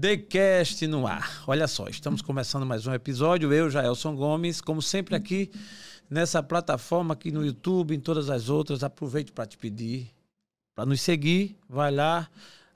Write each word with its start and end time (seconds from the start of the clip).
TheCast 0.00 0.86
no 0.86 1.06
ar. 1.06 1.44
Olha 1.46 1.68
só, 1.68 1.86
estamos 1.86 2.22
começando 2.22 2.64
mais 2.64 2.86
um 2.86 2.94
episódio. 2.94 3.52
Eu, 3.52 3.68
Jaelson 3.68 4.16
Gomes, 4.16 4.62
como 4.62 4.80
sempre 4.80 5.14
aqui 5.14 5.50
nessa 6.08 6.42
plataforma 6.42 7.12
aqui 7.12 7.30
no 7.30 7.44
YouTube, 7.44 7.94
em 7.94 8.00
todas 8.00 8.30
as 8.30 8.48
outras. 8.48 8.82
Aproveite 8.82 9.30
para 9.30 9.44
te 9.44 9.58
pedir, 9.58 10.10
para 10.74 10.86
nos 10.86 11.02
seguir, 11.02 11.54
vai 11.68 11.90
lá, 11.90 12.30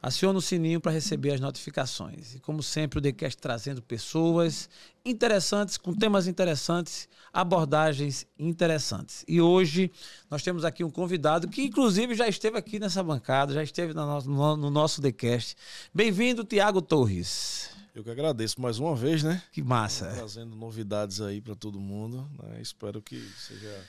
aciona 0.04 0.38
o 0.38 0.42
sininho 0.42 0.82
para 0.82 0.92
receber 0.92 1.32
as 1.32 1.40
notificações. 1.40 2.34
E 2.34 2.38
como 2.38 2.62
sempre, 2.62 2.98
o 2.98 3.02
TheCast 3.02 3.40
trazendo 3.40 3.80
pessoas 3.80 4.68
interessantes, 5.02 5.78
com 5.78 5.94
temas 5.94 6.26
interessantes, 6.26 7.08
abordagens 7.32 8.26
interessantes. 8.38 9.24
E 9.26 9.40
hoje 9.40 9.90
nós 10.30 10.42
temos 10.42 10.62
aqui 10.62 10.84
um 10.84 10.90
convidado 10.90 11.48
que, 11.48 11.62
inclusive, 11.62 12.14
já 12.14 12.28
esteve 12.28 12.58
aqui 12.58 12.78
nessa 12.78 13.02
bancada, 13.02 13.54
já 13.54 13.62
esteve 13.62 13.94
no 13.94 14.04
nosso, 14.04 14.28
no 14.28 14.70
nosso 14.70 15.00
TheCast. 15.00 15.56
Bem-vindo, 15.94 16.44
Tiago 16.44 16.82
Torres. 16.82 17.70
Eu 17.94 18.04
que 18.04 18.10
agradeço 18.10 18.60
mais 18.60 18.78
uma 18.78 18.94
vez, 18.94 19.22
né? 19.22 19.42
Que 19.52 19.62
massa. 19.62 20.10
Trazendo 20.10 20.54
novidades 20.54 21.22
aí 21.22 21.40
para 21.40 21.54
todo 21.54 21.80
mundo. 21.80 22.28
Né? 22.42 22.60
Espero 22.60 23.00
que 23.00 23.26
seja. 23.38 23.82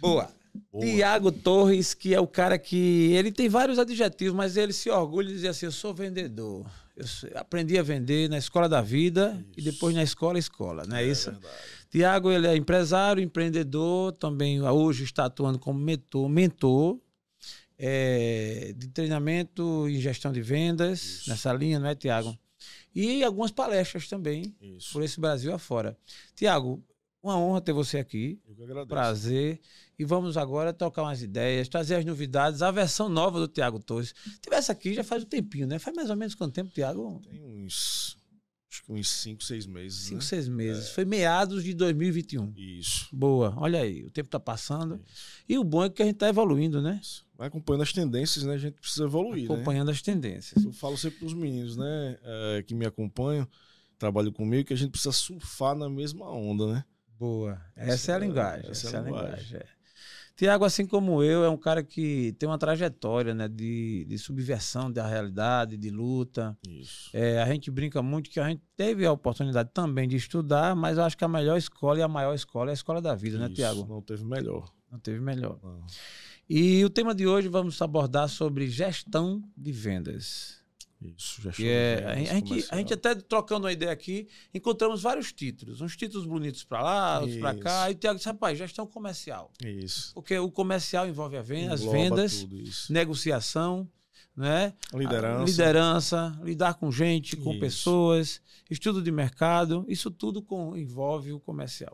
Boa. 0.00 0.28
Boa. 0.70 0.84
Tiago 0.84 1.32
Torres, 1.32 1.94
que 1.94 2.14
é 2.14 2.20
o 2.20 2.26
cara 2.26 2.58
que. 2.58 3.12
Ele 3.12 3.32
tem 3.32 3.48
vários 3.48 3.78
adjetivos, 3.78 4.34
mas 4.34 4.56
ele 4.56 4.72
se 4.72 4.90
orgulha 4.90 5.28
de 5.28 5.34
dizer 5.34 5.48
assim: 5.48 5.66
eu 5.66 5.72
sou 5.72 5.94
vendedor. 5.94 6.66
Eu 6.94 7.06
aprendi 7.36 7.78
a 7.78 7.82
vender 7.82 8.28
na 8.28 8.36
escola 8.36 8.68
da 8.68 8.82
vida 8.82 9.42
isso. 9.56 9.60
e 9.68 9.72
depois 9.72 9.94
na 9.94 10.02
escola 10.02 10.38
escola, 10.38 10.84
não 10.86 10.96
é, 10.96 11.02
é 11.02 11.06
isso? 11.06 11.30
Verdade. 11.30 11.54
Tiago, 11.90 12.30
ele 12.30 12.46
é 12.46 12.56
empresário, 12.56 13.22
empreendedor, 13.22 14.12
também 14.12 14.62
hoje 14.62 15.04
está 15.04 15.24
atuando 15.24 15.58
como 15.58 15.78
mentor, 15.78 16.28
mentor 16.28 16.98
é, 17.78 18.74
de 18.76 18.88
treinamento 18.88 19.88
e 19.88 20.00
gestão 20.00 20.32
de 20.32 20.40
vendas 20.40 21.02
isso. 21.02 21.30
nessa 21.30 21.52
linha, 21.52 21.78
não 21.78 21.88
é, 21.88 21.94
Tiago? 21.94 22.38
E 22.94 23.24
algumas 23.24 23.50
palestras 23.50 24.06
também 24.06 24.54
por 24.92 25.02
esse 25.02 25.18
Brasil 25.18 25.52
afora. 25.52 25.96
Tiago, 26.34 26.82
uma 27.22 27.38
honra 27.38 27.60
ter 27.60 27.72
você 27.72 27.98
aqui. 27.98 28.40
Eu 28.48 28.54
que 28.54 28.62
agradeço. 28.62 28.88
Prazer. 28.88 29.60
E 29.98 30.04
vamos 30.04 30.36
agora 30.36 30.72
tocar 30.72 31.02
umas 31.02 31.22
ideias, 31.22 31.68
trazer 31.68 31.94
as 31.94 32.04
novidades, 32.04 32.62
a 32.62 32.70
versão 32.70 33.08
nova 33.08 33.38
do 33.38 33.46
Tiago 33.46 33.78
Torres. 33.78 34.12
Tivesse 34.40 34.72
aqui 34.72 34.92
já 34.94 35.04
faz 35.04 35.22
um 35.22 35.26
tempinho, 35.26 35.66
né? 35.66 35.78
Faz 35.78 35.94
mais 35.94 36.10
ou 36.10 36.16
menos 36.16 36.34
quanto 36.34 36.52
tempo, 36.52 36.70
Tiago? 36.72 37.22
Tem 37.30 37.40
uns. 37.40 38.16
Acho 38.68 38.84
que 38.84 38.92
uns 38.92 39.08
5, 39.08 39.44
6 39.44 39.66
meses. 39.66 40.00
5, 40.04 40.14
né? 40.14 40.20
6 40.22 40.48
meses. 40.48 40.86
É. 40.86 40.94
Foi 40.94 41.04
meados 41.04 41.62
de 41.62 41.74
2021. 41.74 42.54
Isso. 42.56 43.06
Boa. 43.12 43.54
Olha 43.58 43.80
aí, 43.80 44.02
o 44.02 44.10
tempo 44.10 44.28
está 44.28 44.40
passando. 44.40 44.98
Isso. 45.06 45.44
E 45.46 45.58
o 45.58 45.62
bom 45.62 45.84
é 45.84 45.90
que 45.90 46.02
a 46.02 46.06
gente 46.06 46.14
está 46.14 46.28
evoluindo, 46.28 46.80
né? 46.80 46.98
Isso. 47.00 47.24
Vai 47.36 47.48
acompanhando 47.48 47.82
as 47.82 47.92
tendências, 47.92 48.44
né? 48.44 48.54
A 48.54 48.58
gente 48.58 48.80
precisa 48.80 49.04
evoluir. 49.04 49.46
Né? 49.46 49.54
Acompanhando 49.54 49.88
né? 49.88 49.92
as 49.92 50.00
tendências. 50.00 50.64
Eu 50.64 50.72
falo 50.72 50.96
sempre 50.96 51.18
para 51.18 51.26
os 51.26 51.34
meninos, 51.34 51.76
né? 51.76 52.18
É, 52.22 52.62
que 52.62 52.74
me 52.74 52.86
acompanham, 52.86 53.46
trabalham 53.98 54.32
comigo, 54.32 54.66
que 54.66 54.72
a 54.72 54.76
gente 54.76 54.90
precisa 54.90 55.12
surfar 55.12 55.76
na 55.76 55.90
mesma 55.90 56.28
onda, 56.30 56.72
né? 56.72 56.84
Boa. 57.18 57.60
Essa, 57.76 57.92
essa 57.92 58.12
é 58.12 58.14
a 58.14 58.18
linguagem. 58.18 58.70
Essa, 58.70 58.86
essa 58.88 58.96
é 58.96 59.00
a 59.00 59.02
linguagem. 59.02 59.30
linguagem 59.30 59.56
é. 59.58 59.82
Tiago, 60.34 60.64
assim 60.64 60.86
como 60.86 61.22
eu, 61.22 61.44
é 61.44 61.48
um 61.48 61.56
cara 61.56 61.82
que 61.82 62.34
tem 62.38 62.48
uma 62.48 62.58
trajetória 62.58 63.34
né, 63.34 63.46
de, 63.48 64.04
de 64.06 64.18
subversão 64.18 64.90
da 64.90 65.06
realidade, 65.06 65.76
de 65.76 65.90
luta. 65.90 66.56
Isso. 66.66 67.10
É, 67.12 67.40
a 67.40 67.46
gente 67.46 67.70
brinca 67.70 68.02
muito 68.02 68.30
que 68.30 68.40
a 68.40 68.48
gente 68.48 68.62
teve 68.76 69.04
a 69.06 69.12
oportunidade 69.12 69.70
também 69.72 70.08
de 70.08 70.16
estudar, 70.16 70.74
mas 70.74 70.96
eu 70.96 71.04
acho 71.04 71.16
que 71.16 71.24
a 71.24 71.28
melhor 71.28 71.56
escola 71.56 71.98
e 71.98 72.02
a 72.02 72.08
maior 72.08 72.34
escola 72.34 72.70
é 72.70 72.72
a 72.72 72.74
escola 72.74 73.00
da 73.00 73.14
vida, 73.14 73.38
né, 73.38 73.44
Isso, 73.44 73.50
né, 73.50 73.56
Tiago? 73.56 73.86
Não 73.86 74.00
teve 74.00 74.24
melhor. 74.24 74.72
Não 74.90 74.98
teve 74.98 75.20
melhor. 75.20 75.58
Não. 75.62 75.86
E 76.48 76.84
o 76.84 76.90
tema 76.90 77.14
de 77.14 77.26
hoje 77.26 77.48
vamos 77.48 77.80
abordar 77.80 78.28
sobre 78.28 78.66
gestão 78.68 79.42
de 79.56 79.70
vendas. 79.70 80.61
Isso, 81.16 81.42
já 81.42 81.52
é, 81.64 82.04
a, 82.06 82.34
gente, 82.34 82.66
a 82.70 82.76
gente 82.76 82.94
até 82.94 83.14
trocando 83.14 83.66
uma 83.66 83.72
ideia 83.72 83.92
aqui, 83.92 84.28
encontramos 84.52 85.02
vários 85.02 85.32
títulos. 85.32 85.80
Uns 85.80 85.96
títulos 85.96 86.26
bonitos 86.26 86.64
para 86.64 86.82
lá, 86.82 87.20
outros 87.20 87.38
para 87.38 87.54
cá. 87.54 87.90
E 87.90 87.94
o 87.94 87.96
Tiago 87.96 88.16
disse, 88.16 88.28
rapaz, 88.28 88.58
gestão 88.58 88.86
comercial. 88.86 89.50
Isso. 89.64 90.12
Porque 90.14 90.38
o 90.38 90.50
comercial 90.50 91.06
envolve 91.08 91.36
a 91.36 91.42
venda, 91.42 91.74
as 91.74 91.82
vendas, 91.82 92.46
negociação, 92.88 93.88
né? 94.36 94.74
liderança. 94.94 95.44
Liderança, 95.44 96.40
lidar 96.42 96.74
com 96.74 96.90
gente, 96.90 97.36
com 97.36 97.50
isso. 97.50 97.60
pessoas, 97.60 98.40
estudo 98.70 99.02
de 99.02 99.10
mercado. 99.10 99.84
Isso 99.88 100.10
tudo 100.10 100.42
com, 100.42 100.76
envolve 100.76 101.32
o 101.32 101.40
comercial. 101.40 101.92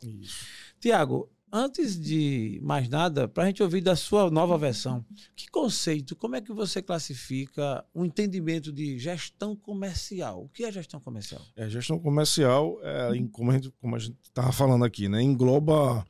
Tiago, 0.80 1.30
antes 1.52 1.98
de 1.98 2.60
mais 2.62 2.88
nada, 2.88 3.26
para 3.28 3.44
a 3.44 3.46
gente 3.46 3.62
ouvir 3.62 3.80
da 3.80 3.96
sua 3.96 4.30
nova 4.30 4.56
versão, 4.58 5.04
que 5.34 5.48
conceito, 5.48 6.14
como 6.14 6.36
é 6.36 6.40
que 6.40 6.52
você 6.52 6.82
classifica 6.82 7.84
o 7.94 8.02
um 8.02 8.04
entendimento 8.04 8.72
de 8.72 8.98
gestão 8.98 9.56
comercial? 9.56 10.44
O 10.44 10.48
que 10.48 10.64
é 10.64 10.72
gestão 10.72 11.00
comercial? 11.00 11.40
É, 11.56 11.68
gestão 11.68 11.98
comercial, 11.98 12.78
é, 12.82 13.10
como 13.32 13.96
a 13.96 13.98
gente 13.98 14.16
estava 14.22 14.52
falando 14.52 14.84
aqui, 14.84 15.08
né, 15.08 15.22
engloba 15.22 16.06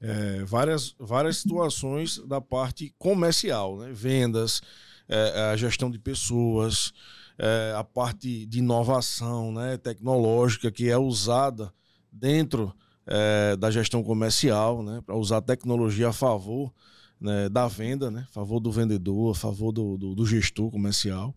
é, 0.00 0.44
várias, 0.44 0.94
várias 0.98 1.38
situações 1.38 2.18
da 2.18 2.40
parte 2.40 2.94
comercial, 2.98 3.78
né, 3.78 3.90
vendas, 3.92 4.60
é, 5.08 5.50
a 5.52 5.56
gestão 5.56 5.90
de 5.90 5.98
pessoas, 5.98 6.92
é, 7.38 7.74
a 7.76 7.84
parte 7.84 8.46
de 8.46 8.58
inovação 8.58 9.52
né, 9.52 9.76
tecnológica 9.76 10.70
que 10.70 10.88
é 10.88 10.98
usada 10.98 11.72
dentro 12.10 12.74
é, 13.06 13.56
da 13.56 13.70
gestão 13.70 14.02
comercial, 14.02 14.82
né, 14.82 15.00
para 15.04 15.16
usar 15.16 15.38
a 15.38 15.42
tecnologia 15.42 16.08
a 16.08 16.12
favor 16.12 16.72
né, 17.20 17.48
da 17.48 17.68
venda, 17.68 18.10
né, 18.10 18.26
a 18.28 18.32
favor 18.32 18.60
do 18.60 18.70
vendedor, 18.70 19.30
a 19.30 19.38
favor 19.38 19.72
do, 19.72 19.96
do, 19.96 20.14
do, 20.14 20.26
gestor 20.26 20.70
comercial. 20.70 21.34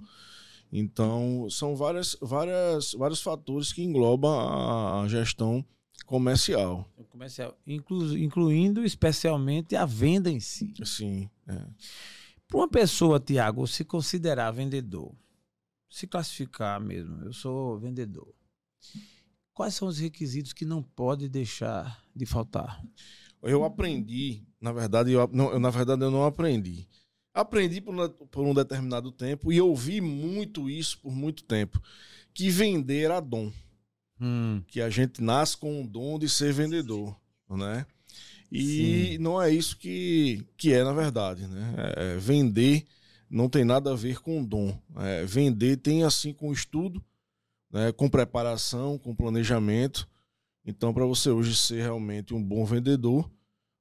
Então, 0.72 1.48
são 1.50 1.76
várias, 1.76 2.16
várias, 2.22 2.94
vários 2.94 3.22
fatores 3.22 3.72
que 3.72 3.84
englobam 3.84 4.32
a, 4.32 5.02
a 5.02 5.08
gestão 5.08 5.64
comercial. 6.06 6.88
Comercial, 7.10 7.58
inclu, 7.66 8.18
incluindo 8.18 8.84
especialmente 8.84 9.76
a 9.76 9.86
venda 9.86 10.30
em 10.30 10.40
si. 10.40 10.74
Sim. 10.84 11.30
É. 11.48 11.62
Para 12.48 12.58
uma 12.58 12.68
pessoa, 12.68 13.20
Tiago, 13.20 13.68
se 13.68 13.84
considerar 13.84 14.52
vendedor, 14.52 15.14
se 15.90 16.08
classificar 16.08 16.80
mesmo, 16.80 17.24
eu 17.26 17.34
sou 17.34 17.78
vendedor 17.80 18.34
Quais 19.60 19.76
são 19.76 19.90
os 19.90 20.00
requisitos 20.00 20.54
que 20.54 20.64
não 20.64 20.82
pode 20.82 21.28
deixar 21.28 22.02
de 22.16 22.26
faltar? 22.26 22.82
Eu 23.44 23.66
aprendi, 23.66 24.42
na 24.62 24.72
verdade, 24.72 25.12
eu, 25.12 25.30
não, 25.34 25.52
eu, 25.52 25.60
na 25.60 25.70
verdade 25.70 26.02
eu 26.02 26.10
não 26.10 26.24
aprendi. 26.24 26.88
Aprendi 27.34 27.82
por, 27.82 28.10
por 28.32 28.46
um 28.46 28.54
determinado 28.54 29.12
tempo 29.12 29.52
e 29.52 29.60
ouvi 29.60 30.00
muito 30.00 30.70
isso 30.70 30.98
por 31.00 31.14
muito 31.14 31.44
tempo, 31.44 31.78
que 32.34 32.50
vender 32.50 33.04
era 33.04 33.20
dom. 33.20 33.52
Hum. 34.22 34.64
Que 34.66 34.80
a 34.80 34.90
gente 34.90 35.22
nasce 35.22 35.58
com 35.58 35.84
o 35.84 35.86
dom 35.86 36.18
de 36.18 36.30
ser 36.30 36.54
vendedor, 36.54 37.14
né? 37.50 37.86
E 38.50 38.62
Sim. 38.64 39.18
não 39.18 39.42
é 39.42 39.52
isso 39.52 39.76
que, 39.76 40.42
que 40.56 40.72
é, 40.72 40.86
na 40.86 40.94
verdade, 40.94 41.46
né? 41.48 41.74
É, 41.98 42.16
vender 42.16 42.86
não 43.30 43.50
tem 43.50 43.66
nada 43.66 43.92
a 43.92 43.96
ver 43.96 44.22
com 44.22 44.42
dom. 44.42 44.74
É, 44.96 45.26
vender 45.26 45.76
tem 45.76 46.06
assim 46.06 46.32
com 46.32 46.54
estudo, 46.54 47.04
né, 47.72 47.92
com 47.92 48.10
preparação, 48.10 48.98
com 48.98 49.16
planejamento. 49.16 50.08
Então, 50.66 50.94
para 50.94 51.06
você 51.06 51.30
hoje 51.30 51.56
ser 51.56 51.82
realmente 51.82 52.34
um 52.34 52.44
bom 52.44 52.66
vendedor, 52.66 53.30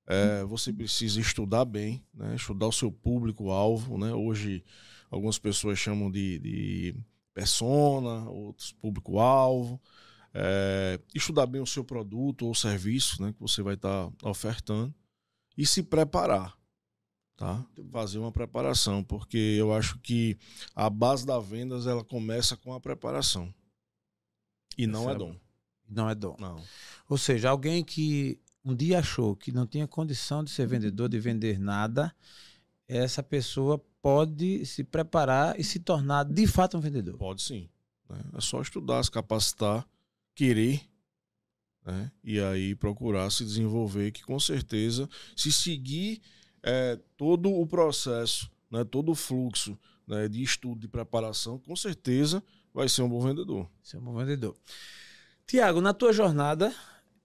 é, 0.07 0.43
você 0.45 0.73
precisa 0.73 1.21
estudar 1.21 1.65
bem, 1.65 2.03
né, 2.15 2.35
estudar 2.35 2.67
o 2.67 2.73
seu 2.73 2.91
público-alvo. 2.91 3.99
Né? 3.99 4.13
Hoje, 4.15 4.65
algumas 5.11 5.39
pessoas 5.39 5.79
chamam 5.79 6.11
de, 6.11 6.39
de 6.39 6.97
persona, 7.35 8.29
outros 8.31 8.73
público-alvo. 8.73 9.81
É, 10.33 11.01
estudar 11.15 11.47
bem 11.47 11.61
o 11.61 11.67
seu 11.67 11.83
produto 11.83 12.47
ou 12.47 12.55
serviço 12.55 13.23
né, 13.23 13.33
que 13.33 13.41
você 13.41 13.63
vai 13.63 13.75
estar 13.75 14.11
tá 14.11 14.31
ofertando 14.31 14.95
e 15.57 15.67
se 15.67 15.83
preparar. 15.83 16.57
Tá? 17.37 17.65
Fazer 17.93 18.19
uma 18.19 18.33
preparação, 18.33 19.05
porque 19.05 19.39
eu 19.59 19.73
acho 19.73 19.99
que 20.01 20.37
a 20.75 20.91
base 20.91 21.25
da 21.25 21.39
vendas 21.39 21.87
ela 21.87 22.05
começa 22.05 22.57
com 22.57 22.73
a 22.73 22.81
preparação. 22.81 23.53
E 24.79 24.87
não 24.87 25.11
é, 25.11 25.13
é 25.13 25.17
dom. 25.17 25.37
Não 25.89 26.09
é 26.09 26.15
dom. 26.15 26.37
Não. 26.39 26.63
Ou 27.09 27.19
seja, 27.19 27.51
alguém 27.51 27.83
que 27.83 28.41
um 28.65 28.75
dia 28.75 29.01
achou 29.01 29.35
que 29.35 29.51
não 29.51 29.67
tinha 29.67 29.89
condição 29.89 30.45
de 30.45 30.51
ser 30.51 30.67
vendedor, 30.67 31.09
de 31.09 31.19
vender 31.19 31.59
nada, 31.59 32.15
essa 32.87 33.23
pessoa 33.23 33.85
pode 34.01 34.65
se 34.65 34.85
preparar 34.85 35.59
e 35.59 35.65
se 35.65 35.79
tornar 35.79 36.25
de 36.25 36.47
fato 36.47 36.77
um 36.77 36.81
vendedor. 36.81 37.17
Pode 37.19 37.43
sim. 37.43 37.69
Né? 38.09 38.21
É 38.35 38.41
só 38.41 38.61
estudar, 38.61 39.03
se 39.03 39.11
capacitar, 39.11 39.87
querer, 40.35 40.81
né? 41.85 42.13
e 42.23 42.41
aí 42.41 42.75
procurar 42.75 43.31
se 43.31 43.45
desenvolver, 43.45 44.13
que 44.13 44.23
com 44.23 44.39
certeza, 44.39 45.09
se 45.37 45.51
seguir 45.51 46.21
é, 46.63 46.99
todo 47.17 47.53
o 47.53 47.67
processo, 47.67 48.51
né, 48.71 48.85
todo 48.85 49.13
o 49.13 49.15
fluxo 49.15 49.79
né, 50.07 50.29
de 50.29 50.43
estudo, 50.43 50.81
de 50.81 50.89
preparação, 50.89 51.59
com 51.59 51.75
certeza 51.75 52.43
vai 52.79 52.89
ser 52.89 53.03
um 53.03 53.09
bom 53.09 53.21
vendedor. 53.21 53.69
Ser 53.83 53.97
um 53.97 54.03
bom 54.03 54.15
vendedor. 54.15 54.57
Tiago, 55.45 55.81
na 55.81 55.93
tua 55.93 56.13
jornada, 56.13 56.73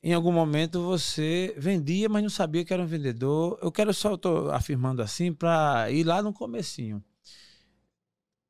em 0.02 0.12
algum 0.12 0.32
momento 0.32 0.82
você 0.82 1.54
vendia, 1.58 2.10
mas 2.10 2.24
não 2.24 2.30
sabia 2.30 2.66
que 2.66 2.74
era 2.74 2.82
um 2.82 2.88
vendedor. 2.88 3.60
Eu 3.62 3.72
quero 3.72 3.94
só, 3.94 4.16
estou 4.16 4.50
afirmando 4.50 5.04
assim, 5.04 5.32
para 5.32 5.92
ir 5.92 6.06
lá 6.06 6.24
no 6.24 6.34
comecinho. 6.34 7.04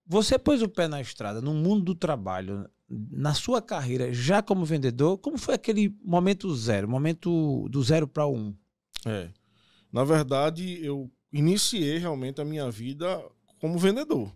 Você 0.07 0.39
pôs 0.39 0.61
o 0.61 0.69
pé 0.69 0.87
na 0.87 1.01
estrada, 1.01 1.41
no 1.41 1.53
mundo 1.53 1.83
do 1.83 1.95
trabalho, 1.95 2.69
na 2.87 3.33
sua 3.33 3.61
carreira, 3.61 4.13
já 4.13 4.41
como 4.41 4.63
vendedor, 4.63 5.17
como 5.17 5.37
foi 5.37 5.55
aquele 5.55 5.93
momento 6.05 6.55
zero, 6.55 6.87
momento 6.87 7.67
do 7.69 7.83
zero 7.83 8.07
para 8.07 8.27
um? 8.27 8.55
É. 9.05 9.29
Na 9.91 10.05
verdade, 10.05 10.79
eu 10.81 11.11
iniciei 11.33 11.97
realmente 11.97 12.39
a 12.39 12.45
minha 12.45 12.71
vida 12.71 13.21
como 13.59 13.77
vendedor. 13.77 14.33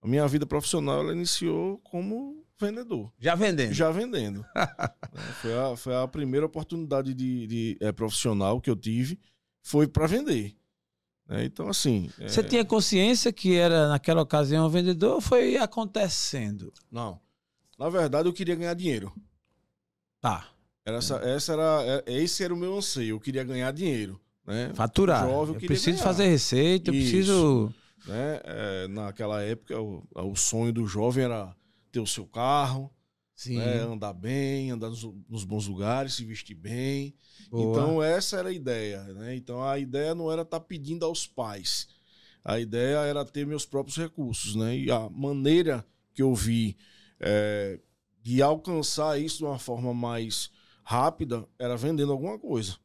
A 0.00 0.06
minha 0.06 0.26
vida 0.28 0.46
profissional 0.46 1.00
ela 1.00 1.12
iniciou 1.12 1.78
como 1.78 2.44
vendedor. 2.58 3.12
Já 3.18 3.34
vendendo? 3.34 3.72
Já 3.72 3.90
vendendo. 3.90 4.44
É, 5.10 5.32
foi, 5.40 5.58
a, 5.58 5.76
foi 5.76 5.96
a 5.96 6.06
primeira 6.06 6.46
oportunidade 6.46 7.14
de, 7.14 7.46
de 7.46 7.78
é, 7.80 7.90
profissional 7.90 8.60
que 8.60 8.70
eu 8.70 8.76
tive, 8.76 9.18
foi 9.62 9.88
para 9.88 10.06
vender. 10.06 10.54
É, 11.28 11.44
então, 11.44 11.68
assim. 11.68 12.10
Você 12.20 12.42
tinha 12.42 12.64
consciência 12.64 13.32
que 13.32 13.56
era 13.56 13.88
naquela 13.88 14.22
ocasião 14.22 14.66
um 14.66 14.70
vendedor 14.70 15.16
ou 15.16 15.20
foi 15.20 15.56
acontecendo? 15.56 16.72
Não. 16.90 17.20
Na 17.78 17.88
verdade, 17.88 18.28
eu 18.28 18.32
queria 18.32 18.54
ganhar 18.54 18.74
dinheiro. 18.74 19.12
Tá. 20.20 20.48
Era 20.84 20.98
essa, 20.98 21.16
essa 21.16 21.52
era, 21.52 22.02
é, 22.06 22.14
esse 22.14 22.44
era 22.44 22.54
o 22.54 22.56
meu 22.56 22.76
anseio. 22.76 23.16
Eu 23.16 23.20
queria 23.20 23.44
ganhar 23.44 23.72
dinheiro. 23.72 24.20
Né? 24.46 24.70
Faturar. 24.74 25.24
Jovem, 25.26 25.56
eu, 25.56 25.60
eu 25.60 25.66
preciso 25.66 25.98
ganhar. 25.98 26.04
fazer 26.04 26.28
receita, 26.28 26.90
eu 26.90 26.94
Isso. 26.94 27.10
preciso. 27.10 27.74
Né? 28.06 28.40
É, 28.44 28.88
naquela 28.88 29.42
época, 29.42 29.80
o, 29.80 30.06
o 30.14 30.36
sonho 30.36 30.72
do 30.72 30.86
jovem 30.86 31.24
era 31.24 31.54
ter 31.90 32.00
o 32.00 32.06
seu 32.06 32.26
carro, 32.26 32.92
né? 33.46 33.80
andar 33.80 34.12
bem, 34.12 34.70
andar 34.70 34.88
nos, 34.88 35.04
nos, 35.28 35.44
bons 35.44 35.66
lugares, 35.66 36.14
se 36.14 36.24
vestir 36.24 36.54
bem. 36.54 37.14
Boa. 37.50 37.70
Então, 37.70 38.02
essa 38.02 38.36
era 38.36 38.48
a 38.48 38.52
ideia. 38.52 39.02
Né? 39.14 39.36
Então, 39.36 39.62
a 39.62 39.78
ideia 39.78 40.14
não 40.14 40.30
era 40.30 40.42
estar 40.42 40.58
tá 40.58 40.64
pedindo 40.64 41.04
aos 41.04 41.26
pais. 41.26 41.88
A 42.44 42.58
ideia 42.58 42.98
era 42.98 43.24
ter 43.24 43.46
meus 43.46 43.64
próprios 43.64 43.96
recursos. 43.96 44.54
Né? 44.54 44.76
E 44.76 44.90
a 44.90 45.08
maneira 45.08 45.86
que 46.14 46.22
eu 46.22 46.34
vi 46.34 46.76
é, 47.20 47.78
de 48.22 48.42
alcançar 48.42 49.20
isso 49.20 49.38
de 49.38 49.44
uma 49.44 49.58
forma 49.58 49.94
mais 49.94 50.50
rápida 50.82 51.46
era 51.58 51.76
vendendo 51.76 52.12
alguma 52.12 52.38
coisa. 52.38 52.76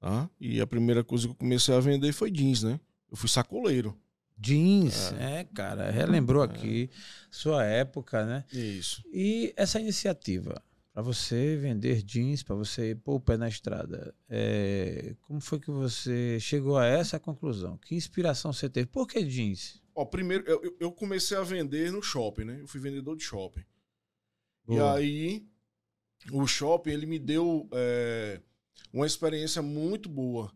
Tá? 0.00 0.28
E 0.40 0.60
a 0.60 0.66
primeira 0.66 1.04
coisa 1.04 1.26
que 1.26 1.32
eu 1.32 1.36
comecei 1.36 1.74
a 1.74 1.80
vender 1.80 2.12
foi 2.12 2.30
jeans, 2.30 2.62
né? 2.62 2.80
Eu 3.10 3.16
fui 3.16 3.28
sacoleiro. 3.28 3.98
Jeans, 4.38 5.12
é, 5.14 5.40
é 5.40 5.44
cara, 5.44 5.90
relembrou 5.90 6.42
é. 6.42 6.46
aqui 6.46 6.90
sua 7.30 7.64
época, 7.64 8.24
né? 8.24 8.44
Isso. 8.52 9.02
E 9.12 9.52
essa 9.56 9.80
iniciativa 9.80 10.62
para 10.98 11.02
você 11.04 11.56
vender 11.56 12.02
jeans, 12.02 12.42
para 12.42 12.56
você 12.56 12.92
pôr 12.92 13.14
o 13.14 13.20
pé 13.20 13.36
na 13.36 13.48
estrada, 13.48 14.12
é, 14.28 15.14
como 15.22 15.40
foi 15.40 15.60
que 15.60 15.70
você 15.70 16.40
chegou 16.40 16.76
a 16.76 16.86
essa 16.86 17.20
conclusão? 17.20 17.78
Que 17.78 17.94
inspiração 17.94 18.52
você 18.52 18.68
teve? 18.68 18.88
Por 18.88 19.06
que 19.06 19.22
jeans? 19.22 19.80
Ó, 19.94 20.04
primeiro, 20.04 20.42
eu, 20.48 20.76
eu 20.80 20.90
comecei 20.90 21.36
a 21.36 21.42
vender 21.44 21.92
no 21.92 22.02
shopping, 22.02 22.44
né? 22.44 22.58
Eu 22.60 22.66
fui 22.66 22.80
vendedor 22.80 23.16
de 23.16 23.22
shopping. 23.22 23.62
Boa. 24.66 25.00
E 25.00 25.06
aí, 25.06 25.46
o 26.32 26.44
shopping, 26.48 26.90
ele 26.90 27.06
me 27.06 27.20
deu 27.20 27.68
é, 27.72 28.40
uma 28.92 29.06
experiência 29.06 29.62
muito 29.62 30.08
boa. 30.08 30.52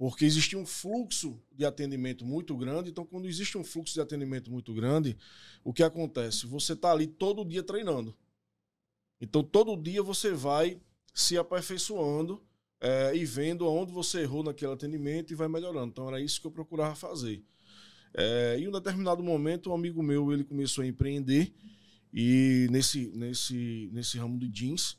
Porque 0.00 0.24
existia 0.24 0.58
um 0.58 0.64
fluxo 0.64 1.38
de 1.52 1.62
atendimento 1.62 2.24
muito 2.24 2.56
grande. 2.56 2.88
Então, 2.88 3.04
quando 3.04 3.28
existe 3.28 3.58
um 3.58 3.62
fluxo 3.62 3.92
de 3.92 4.00
atendimento 4.00 4.50
muito 4.50 4.72
grande, 4.72 5.14
o 5.62 5.74
que 5.74 5.82
acontece? 5.82 6.46
Você 6.46 6.72
está 6.72 6.90
ali 6.90 7.06
todo 7.06 7.44
dia 7.44 7.62
treinando. 7.62 8.16
Então, 9.20 9.44
todo 9.44 9.76
dia 9.76 10.02
você 10.02 10.32
vai 10.32 10.80
se 11.12 11.36
aperfeiçoando 11.36 12.42
é, 12.80 13.14
e 13.14 13.26
vendo 13.26 13.68
onde 13.68 13.92
você 13.92 14.22
errou 14.22 14.42
naquele 14.42 14.72
atendimento 14.72 15.34
e 15.34 15.36
vai 15.36 15.48
melhorando. 15.48 15.88
Então, 15.88 16.08
era 16.08 16.18
isso 16.18 16.40
que 16.40 16.46
eu 16.46 16.50
procurava 16.50 16.94
fazer. 16.94 17.44
É, 18.14 18.56
em 18.58 18.68
um 18.68 18.72
determinado 18.72 19.22
momento, 19.22 19.68
um 19.68 19.74
amigo 19.74 20.02
meu 20.02 20.32
ele 20.32 20.44
começou 20.44 20.82
a 20.82 20.86
empreender 20.86 21.52
e 22.10 22.68
nesse, 22.70 23.08
nesse, 23.08 23.90
nesse 23.92 24.16
ramo 24.16 24.38
de 24.38 24.48
jeans. 24.48 24.98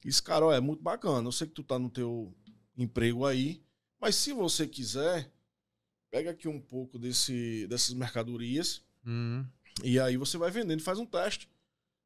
Disse, 0.00 0.22
cara, 0.22 0.46
ó, 0.46 0.52
é 0.52 0.60
muito 0.60 0.80
bacana. 0.80 1.26
Eu 1.26 1.32
sei 1.32 1.48
que 1.48 1.54
tu 1.54 1.64
tá 1.64 1.76
no 1.76 1.90
teu 1.90 2.32
emprego 2.76 3.26
aí, 3.26 3.60
mas 4.00 4.14
se 4.16 4.32
você 4.32 4.66
quiser, 4.66 5.30
pega 6.10 6.30
aqui 6.30 6.48
um 6.48 6.60
pouco 6.60 6.98
desse, 6.98 7.66
dessas 7.66 7.94
mercadorias 7.94 8.82
uhum. 9.04 9.46
e 9.82 9.98
aí 9.98 10.16
você 10.16 10.38
vai 10.38 10.50
vendendo, 10.50 10.82
faz 10.82 10.98
um 10.98 11.06
teste 11.06 11.48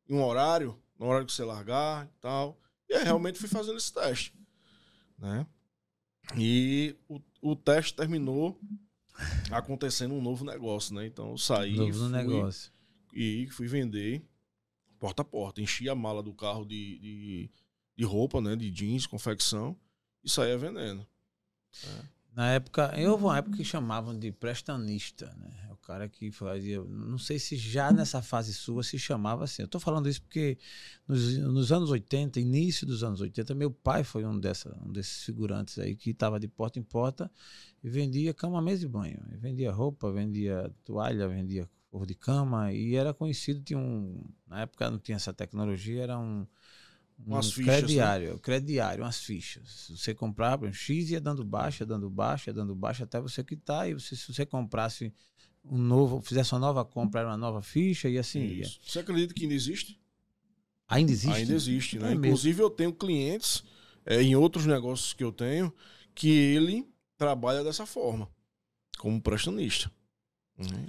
em 0.08 0.14
um 0.14 0.24
horário, 0.24 0.80
no 0.98 1.06
horário 1.06 1.26
que 1.26 1.32
você 1.32 1.44
largar 1.44 2.06
e 2.06 2.20
tal. 2.20 2.60
E 2.88 2.94
aí 2.94 3.04
realmente 3.04 3.38
fui 3.38 3.48
fazendo 3.48 3.78
esse 3.78 3.92
teste, 3.92 4.34
né? 5.18 5.46
E 6.36 6.96
o, 7.08 7.20
o 7.40 7.56
teste 7.56 7.94
terminou 7.94 8.60
acontecendo 9.50 10.14
um 10.14 10.22
novo 10.22 10.44
negócio, 10.44 10.94
né? 10.94 11.06
Então 11.06 11.30
eu 11.30 11.38
saí. 11.38 11.76
Novo 11.76 11.92
fui, 11.92 12.08
negócio. 12.10 12.72
E 13.12 13.48
fui 13.50 13.66
vender 13.66 14.22
porta 14.98 15.22
a 15.22 15.24
porta. 15.24 15.60
Enchi 15.60 15.88
a 15.88 15.94
mala 15.94 16.22
do 16.22 16.32
carro 16.32 16.64
de, 16.64 16.98
de, 16.98 17.50
de 17.96 18.04
roupa, 18.04 18.40
né? 18.40 18.54
De 18.54 18.70
jeans, 18.70 19.06
confecção, 19.06 19.76
e 20.22 20.30
saía 20.30 20.56
vendendo. 20.56 21.06
Na 22.34 22.52
época, 22.52 22.94
eu 22.96 23.12
houve 23.12 23.24
uma 23.24 23.36
época 23.36 23.58
que 23.58 23.64
chamavam 23.64 24.18
de 24.18 24.32
prestanista, 24.32 25.26
né? 25.38 25.68
O 25.70 25.76
cara 25.76 26.08
que 26.08 26.30
fazia. 26.30 26.82
Não 26.82 27.18
sei 27.18 27.38
se 27.38 27.56
já 27.56 27.92
nessa 27.92 28.22
fase 28.22 28.54
sua 28.54 28.82
se 28.82 28.98
chamava 28.98 29.44
assim. 29.44 29.62
Eu 29.62 29.68
tô 29.68 29.78
falando 29.78 30.08
isso 30.08 30.22
porque 30.22 30.56
nos, 31.06 31.36
nos 31.38 31.70
anos 31.70 31.90
80, 31.90 32.40
início 32.40 32.86
dos 32.86 33.04
anos 33.04 33.20
80, 33.20 33.54
meu 33.54 33.70
pai 33.70 34.02
foi 34.02 34.24
um, 34.24 34.38
dessa, 34.40 34.74
um 34.82 34.90
desses 34.90 35.24
figurantes 35.24 35.78
aí 35.78 35.94
que 35.94 36.10
estava 36.10 36.40
de 36.40 36.48
porta 36.48 36.78
em 36.78 36.82
porta 36.82 37.30
e 37.84 37.90
vendia 37.90 38.32
cama, 38.32 38.62
mesa 38.62 38.84
e 38.86 38.88
banho. 38.88 39.20
E 39.30 39.36
vendia 39.36 39.70
roupa, 39.70 40.10
vendia 40.10 40.72
toalha, 40.84 41.28
vendia 41.28 41.68
cor 41.92 42.06
de 42.06 42.14
cama 42.14 42.72
e 42.72 42.94
era 42.94 43.12
conhecido, 43.12 43.60
tinha 43.62 43.78
um. 43.78 44.24
Na 44.46 44.62
época 44.62 44.90
não 44.90 44.98
tinha 44.98 45.16
essa 45.16 45.34
tecnologia, 45.34 46.02
era 46.02 46.18
um. 46.18 46.46
Um 47.26 47.34
umas 47.34 47.52
fichas, 47.52 47.78
crediário, 47.78 48.32
né? 48.32 48.38
crediário, 48.42 49.04
umas 49.04 49.20
fichas. 49.20 49.90
Você 49.90 50.14
comprava 50.14 50.66
um 50.66 50.72
X 50.72 51.10
ia 51.10 51.20
dando 51.20 51.44
baixa, 51.44 51.86
dando 51.86 52.10
baixa, 52.10 52.52
dando 52.52 52.74
baixa 52.74 53.04
até 53.04 53.20
você 53.20 53.44
quitar. 53.44 53.88
E 53.88 53.94
você, 53.94 54.16
se 54.16 54.32
você 54.32 54.44
comprasse 54.44 55.12
um 55.64 55.78
novo, 55.78 56.20
fizesse 56.20 56.52
uma 56.52 56.58
nova 56.58 56.84
compra, 56.84 57.20
era 57.20 57.30
uma 57.30 57.36
nova 57.36 57.62
ficha 57.62 58.08
e 58.08 58.18
assim 58.18 58.44
Isso. 58.44 58.80
ia. 58.80 58.90
Você 58.90 58.98
acredita 58.98 59.34
que 59.34 59.44
ainda 59.44 59.54
existe? 59.54 60.00
Ainda 60.88 61.12
existe? 61.12 61.36
Ainda 61.36 61.54
existe, 61.54 61.98
né? 61.98 62.10
É 62.10 62.14
Inclusive, 62.14 62.58
mesmo. 62.58 62.64
eu 62.64 62.70
tenho 62.70 62.92
clientes 62.92 63.64
é, 64.04 64.20
em 64.20 64.34
outros 64.34 64.66
negócios 64.66 65.12
que 65.12 65.22
eu 65.22 65.32
tenho 65.32 65.72
que 66.14 66.28
ele 66.28 66.86
trabalha 67.16 67.62
dessa 67.62 67.86
forma, 67.86 68.28
como 68.98 69.20
prestamista. 69.22 69.90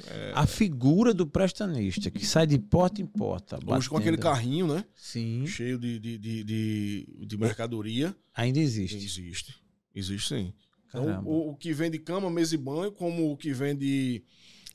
É... 0.08 0.32
A 0.36 0.46
figura 0.46 1.14
do 1.14 1.26
prestanista 1.26 2.10
que 2.12 2.26
sai 2.26 2.48
de 2.48 2.58
porta 2.60 3.02
em 3.02 3.06
porta. 3.06 3.56
Hoje 3.58 3.66
batendo. 3.66 3.90
com 3.90 3.98
aquele 3.98 4.18
carrinho, 4.18 4.68
né? 4.68 4.86
Sim. 4.96 5.46
Cheio 5.48 5.78
de, 5.78 6.00
de, 6.00 6.18
de, 6.18 6.44
de, 6.44 7.26
de 7.26 7.38
mercadoria. 7.38 8.16
Ainda 8.34 8.60
existe. 8.60 8.98
Existe. 8.98 9.56
Existe 9.94 10.28
sim. 10.28 10.54
Então, 10.88 11.24
o, 11.26 11.52
o, 11.52 11.56
que 11.56 11.74
vende 11.74 11.98
cama, 11.98 12.30
mesa 12.30 12.54
e 12.54 12.58
banho, 12.58 12.92
como 12.92 13.32
o 13.32 13.38
que 13.38 13.52
vende 13.52 14.24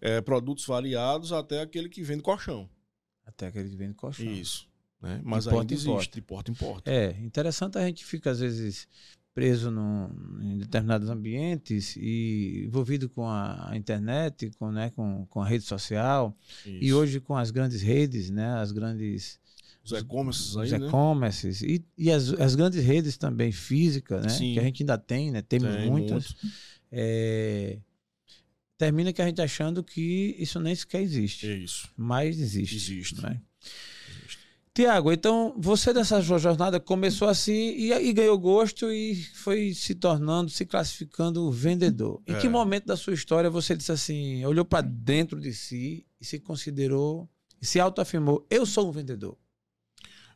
é, 0.01 0.21
produtos 0.21 0.67
variados, 0.67 1.33
até 1.33 1.61
aquele 1.61 1.89
que 1.89 2.03
vende 2.03 2.23
colchão. 2.23 2.69
Até 3.25 3.47
aquele 3.47 3.69
que 3.71 3.77
vende 3.77 3.95
colchão. 3.95 4.27
Isso. 4.27 4.69
Né? 5.01 5.21
Mas 5.25 5.45
de 5.45 5.51
ainda 5.51 5.73
existe, 5.73 6.15
de 6.15 6.21
porta 6.21 6.51
em 6.51 6.55
porta. 6.55 6.91
É, 6.91 7.11
interessante 7.21 7.79
a 7.79 7.87
gente 7.87 8.05
fica, 8.05 8.31
às 8.31 8.41
vezes, 8.41 8.89
preso 9.39 9.73
em 10.41 10.59
determinados 10.59 11.09
ambientes 11.09 11.95
e 11.97 12.65
envolvido 12.67 13.09
com 13.09 13.25
a, 13.25 13.71
a 13.71 13.77
internet, 13.77 14.51
com, 14.59 14.73
né, 14.73 14.91
com, 14.91 15.25
com 15.27 15.41
a 15.41 15.47
rede 15.47 15.63
social 15.63 16.37
Isso. 16.67 16.79
e 16.81 16.93
hoje 16.93 17.21
com 17.21 17.37
as 17.37 17.53
grandes 17.53 17.81
redes, 17.81 18.31
né, 18.31 18.55
as 18.55 18.73
grandes 18.73 19.39
os 19.85 19.93
e-commerces 19.93 20.57
aí, 20.57 20.67
os 20.67 20.73
e-commerces 20.73 21.63
né? 21.63 21.69
e, 21.69 21.85
e 21.97 22.11
as, 22.11 22.33
as 22.33 22.57
grandes 22.57 22.83
redes 22.85 23.17
também 23.17 23.53
físicas, 23.53 24.25
né, 24.25 24.29
Sim. 24.29 24.55
que 24.55 24.59
a 24.59 24.63
gente 24.65 24.83
ainda 24.83 24.99
tem, 24.99 25.31
né, 25.31 25.41
temos 25.41 25.73
tem 25.73 25.89
muitas. 25.89 26.35
É, 26.91 27.79
termina 28.77 29.13
que 29.13 29.23
a 29.23 29.27
gente 29.27 29.41
achando 29.41 29.85
que 29.85 30.35
isso 30.37 30.59
nem 30.59 30.75
sequer 30.75 31.03
existe. 31.03 31.47
É 31.47 31.55
isso. 31.55 31.89
Mas 31.97 32.41
existe. 32.41 32.75
Existe. 32.75 33.23
Né? 33.23 33.41
Tiago, 34.79 35.11
então 35.11 35.53
você 35.59 35.93
dessa 35.93 36.21
jornada 36.21 36.79
começou 36.79 37.27
assim 37.27 37.53
e, 37.53 37.93
e, 37.93 38.13
ganhou 38.13 38.39
gosto 38.39 38.93
e 38.93 39.17
foi 39.35 39.75
se 39.75 39.93
tornando, 39.93 40.49
se 40.51 40.65
classificando 40.65 41.51
vendedor. 41.51 42.23
Em 42.25 42.35
é. 42.35 42.39
que 42.39 42.49
momento 42.49 42.87
da 42.87 42.97
sua 42.97 43.13
história 43.13 43.51
você 43.51 43.77
disse 43.77 43.91
assim, 43.91 44.45
olhou 44.45 44.65
para 44.65 44.87
dentro 44.87 45.41
de 45.41 45.53
si 45.53 46.07
e 46.21 46.25
se 46.25 46.39
considerou, 46.39 47.29
e 47.61 47.67
se 47.67 47.81
autoafirmou, 47.81 48.47
eu 48.49 48.65
sou 48.65 48.89
um 48.89 48.93
vendedor? 48.93 49.37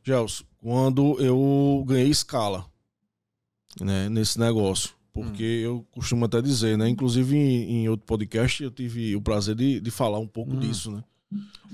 Gelson, 0.02 0.42
quando 0.58 1.20
eu 1.20 1.84
ganhei 1.87 2.08
escala 2.08 2.66
né, 3.80 4.08
nesse 4.08 4.40
negócio, 4.40 4.90
porque 5.12 5.44
hum. 5.44 5.70
eu 5.70 5.87
costumo 5.92 6.25
até 6.25 6.42
dizer, 6.42 6.76
né? 6.76 6.88
Inclusive 6.88 7.37
em, 7.37 7.82
em, 7.82 7.88
outro 7.88 8.04
podcast 8.06 8.61
eu 8.61 8.72
tive 8.72 9.14
o 9.14 9.22
prazer 9.22 9.54
de, 9.54 9.80
de 9.80 9.90
falar 9.92 10.18
um 10.18 10.26
pouco 10.26 10.56
hum. 10.56 10.58
disso, 10.58 10.90
né? 10.90 11.04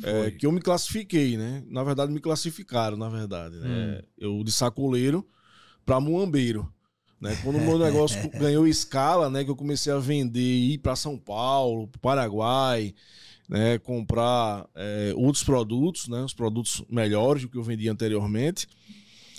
É, 0.02 0.30
que 0.30 0.46
eu 0.46 0.52
me 0.52 0.60
classifiquei, 0.60 1.36
né? 1.36 1.64
Na 1.66 1.82
verdade, 1.82 2.12
me 2.12 2.20
classificaram, 2.20 2.96
na 2.96 3.08
verdade. 3.08 3.56
Né? 3.56 3.68
Hum. 3.68 4.06
Eu 4.16 4.44
de 4.44 4.52
sacoleiro 4.52 5.26
para 5.84 6.00
muambeiro. 6.00 6.72
Né? 7.20 7.36
Quando 7.42 7.56
o 7.56 7.60
meu 7.60 7.78
negócio 7.78 8.18
ganhou 8.38 8.66
escala, 8.66 9.28
né? 9.28 9.44
Que 9.44 9.50
eu 9.50 9.56
comecei 9.56 9.92
a 9.92 9.98
vender 9.98 10.40
e 10.40 10.74
ir 10.74 10.78
para 10.78 10.94
São 10.94 11.18
Paulo, 11.18 11.90
Paraguai, 12.00 12.94
né, 13.48 13.78
comprar 13.78 14.68
é, 14.74 15.12
outros 15.16 15.42
produtos, 15.42 16.06
né, 16.06 16.20
os 16.20 16.34
produtos 16.34 16.84
melhores 16.90 17.42
do 17.42 17.48
que 17.48 17.56
eu 17.56 17.62
vendia 17.62 17.90
anteriormente. 17.90 18.68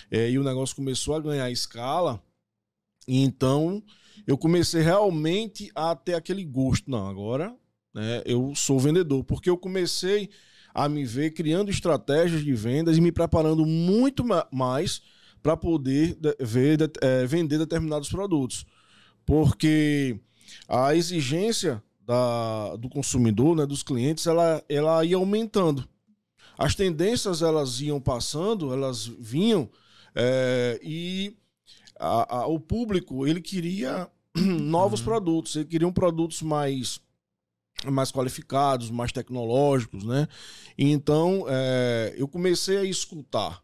É, 0.09 0.29
e 0.31 0.39
o 0.39 0.43
negócio 0.43 0.75
começou 0.75 1.15
a 1.15 1.19
ganhar 1.19 1.51
escala. 1.51 2.21
E 3.07 3.21
então 3.21 3.83
eu 4.25 4.37
comecei 4.37 4.81
realmente 4.81 5.71
a 5.75 5.95
ter 5.95 6.15
aquele 6.15 6.43
gosto. 6.43 6.89
Não, 6.89 7.07
agora 7.07 7.55
né, 7.93 8.21
eu 8.25 8.53
sou 8.55 8.79
vendedor, 8.79 9.23
porque 9.23 9.49
eu 9.49 9.57
comecei 9.57 10.29
a 10.73 10.87
me 10.87 11.03
ver 11.03 11.31
criando 11.31 11.71
estratégias 11.71 12.43
de 12.43 12.53
vendas 12.53 12.97
e 12.97 13.01
me 13.01 13.11
preparando 13.11 13.65
muito 13.65 14.23
mais 14.51 15.01
para 15.41 15.57
poder 15.57 16.17
ver, 16.39 16.77
é, 17.01 17.25
vender 17.25 17.57
determinados 17.57 18.09
produtos. 18.09 18.65
Porque 19.25 20.19
a 20.67 20.95
exigência 20.95 21.83
da, 22.05 22.75
do 22.75 22.89
consumidor, 22.89 23.55
né, 23.55 23.65
dos 23.65 23.83
clientes, 23.83 24.25
ela, 24.27 24.63
ela 24.67 25.03
ia 25.05 25.15
aumentando. 25.15 25.87
As 26.57 26.75
tendências 26.75 27.41
elas 27.41 27.79
iam 27.79 28.01
passando, 28.01 28.73
elas 28.73 29.05
vinham 29.05 29.69
é, 30.15 30.79
e 30.83 31.35
a, 31.99 32.39
a, 32.39 32.47
o 32.47 32.59
público 32.59 33.25
ele 33.27 33.41
queria 33.41 34.09
novos 34.35 34.99
uhum. 34.99 35.05
produtos, 35.05 35.55
ele 35.55 35.65
queria 35.65 35.91
produtos 35.91 36.41
mais 36.41 36.99
mais 37.85 38.11
qualificados, 38.11 38.89
mais 38.89 39.11
tecnológicos, 39.11 40.03
né? 40.03 40.27
Então 40.77 41.45
é, 41.47 42.13
eu 42.17 42.27
comecei 42.27 42.77
a 42.77 42.83
escutar 42.83 43.61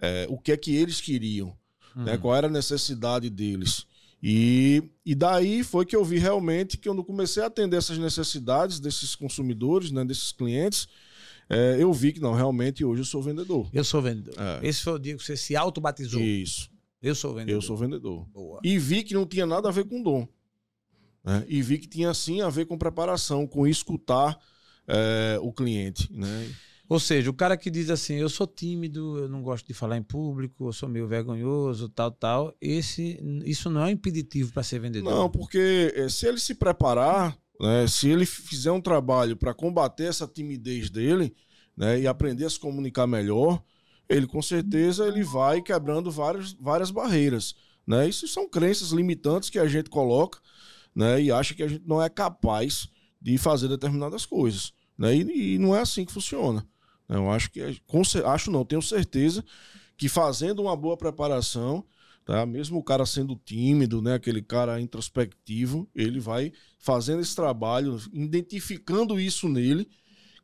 é, 0.00 0.26
o 0.28 0.38
que 0.38 0.52
é 0.52 0.56
que 0.56 0.74
eles 0.74 1.00
queriam, 1.00 1.48
né? 1.48 1.54
uhum. 1.96 2.04
né? 2.04 2.18
Qual 2.18 2.34
era 2.34 2.46
a 2.46 2.50
necessidade 2.50 3.30
deles. 3.30 3.86
E, 4.22 4.82
e 5.06 5.14
daí 5.14 5.62
foi 5.62 5.86
que 5.86 5.94
eu 5.94 6.04
vi 6.04 6.18
realmente 6.18 6.76
que 6.76 6.88
eu 6.88 7.04
comecei 7.04 7.42
a 7.42 7.46
atender 7.46 7.76
essas 7.76 7.98
necessidades 7.98 8.80
desses 8.80 9.14
consumidores, 9.14 9.92
né, 9.92 10.04
desses 10.04 10.32
clientes, 10.32 10.88
é, 11.48 11.76
eu 11.78 11.92
vi 11.92 12.12
que 12.12 12.20
não, 12.20 12.34
realmente 12.34 12.84
hoje 12.84 13.02
eu 13.02 13.06
sou 13.06 13.22
vendedor. 13.22 13.68
Eu 13.72 13.84
sou 13.84 14.02
vendedor. 14.02 14.34
É. 14.36 14.66
Esse 14.66 14.82
foi 14.82 14.94
o 14.94 14.98
dia 14.98 15.16
que 15.16 15.24
você 15.24 15.36
se 15.36 15.56
auto-batizou. 15.56 16.20
Isso. 16.20 16.68
Eu 17.00 17.14
sou 17.14 17.32
vendedor. 17.32 17.54
Eu 17.54 17.62
sou 17.62 17.76
vendedor. 17.76 18.28
Boa. 18.28 18.60
E 18.62 18.78
vi 18.78 19.02
que 19.02 19.14
não 19.14 19.24
tinha 19.24 19.46
nada 19.46 19.68
a 19.68 19.72
ver 19.72 19.84
com 19.84 20.02
dom. 20.02 20.28
Né? 21.28 21.44
E 21.46 21.60
vi 21.60 21.76
que 21.76 21.86
tinha 21.86 22.14
sim 22.14 22.40
a 22.40 22.48
ver 22.48 22.64
com 22.64 22.78
preparação, 22.78 23.46
com 23.46 23.66
escutar 23.66 24.38
é, 24.86 25.38
o 25.42 25.52
cliente. 25.52 26.10
Né? 26.10 26.50
Ou 26.88 26.98
seja, 26.98 27.28
o 27.28 27.34
cara 27.34 27.54
que 27.54 27.70
diz 27.70 27.90
assim, 27.90 28.14
eu 28.14 28.30
sou 28.30 28.46
tímido, 28.46 29.18
eu 29.18 29.28
não 29.28 29.42
gosto 29.42 29.66
de 29.66 29.74
falar 29.74 29.98
em 29.98 30.02
público, 30.02 30.68
eu 30.68 30.72
sou 30.72 30.88
meio 30.88 31.06
vergonhoso, 31.06 31.90
tal, 31.90 32.10
tal, 32.10 32.56
esse, 32.58 33.20
isso 33.44 33.68
não 33.68 33.84
é 33.84 33.90
impeditivo 33.90 34.54
para 34.54 34.62
ser 34.62 34.78
vendedor. 34.78 35.12
Não, 35.12 35.28
porque 35.28 35.92
eh, 35.94 36.08
se 36.08 36.26
ele 36.26 36.40
se 36.40 36.54
preparar, 36.54 37.36
né, 37.60 37.86
se 37.86 38.08
ele 38.08 38.24
fizer 38.24 38.72
um 38.72 38.80
trabalho 38.80 39.36
para 39.36 39.52
combater 39.52 40.04
essa 40.04 40.26
timidez 40.26 40.88
dele, 40.88 41.34
né, 41.76 42.00
e 42.00 42.06
aprender 42.06 42.46
a 42.46 42.50
se 42.50 42.58
comunicar 42.58 43.06
melhor, 43.06 43.62
ele 44.08 44.26
com 44.26 44.40
certeza 44.40 45.06
ele 45.06 45.22
vai 45.22 45.60
quebrando 45.60 46.10
várias, 46.10 46.54
várias 46.54 46.90
barreiras, 46.90 47.54
né? 47.86 48.08
Isso 48.08 48.26
são 48.26 48.48
crenças 48.48 48.90
limitantes 48.90 49.50
que 49.50 49.58
a 49.58 49.66
gente 49.66 49.90
coloca, 49.90 50.38
né, 50.98 51.22
e 51.22 51.30
acha 51.30 51.54
que 51.54 51.62
a 51.62 51.68
gente 51.68 51.86
não 51.86 52.02
é 52.02 52.08
capaz 52.08 52.88
de 53.22 53.38
fazer 53.38 53.68
determinadas 53.68 54.26
coisas, 54.26 54.72
né? 54.98 55.14
E, 55.14 55.54
e 55.54 55.58
não 55.58 55.74
é 55.74 55.80
assim 55.80 56.04
que 56.04 56.12
funciona. 56.12 56.66
Eu 57.08 57.30
acho 57.30 57.52
que, 57.52 57.60
acho 58.24 58.50
não, 58.50 58.64
tenho 58.64 58.82
certeza 58.82 59.44
que 59.96 60.08
fazendo 60.08 60.60
uma 60.60 60.76
boa 60.76 60.96
preparação, 60.96 61.86
tá? 62.24 62.44
Mesmo 62.44 62.80
o 62.80 62.82
cara 62.82 63.06
sendo 63.06 63.36
tímido, 63.36 64.02
né, 64.02 64.14
aquele 64.14 64.42
cara 64.42 64.80
introspectivo, 64.80 65.88
ele 65.94 66.18
vai 66.18 66.52
fazendo 66.80 67.20
esse 67.20 67.36
trabalho, 67.36 67.96
identificando 68.12 69.20
isso 69.20 69.48
nele, 69.48 69.88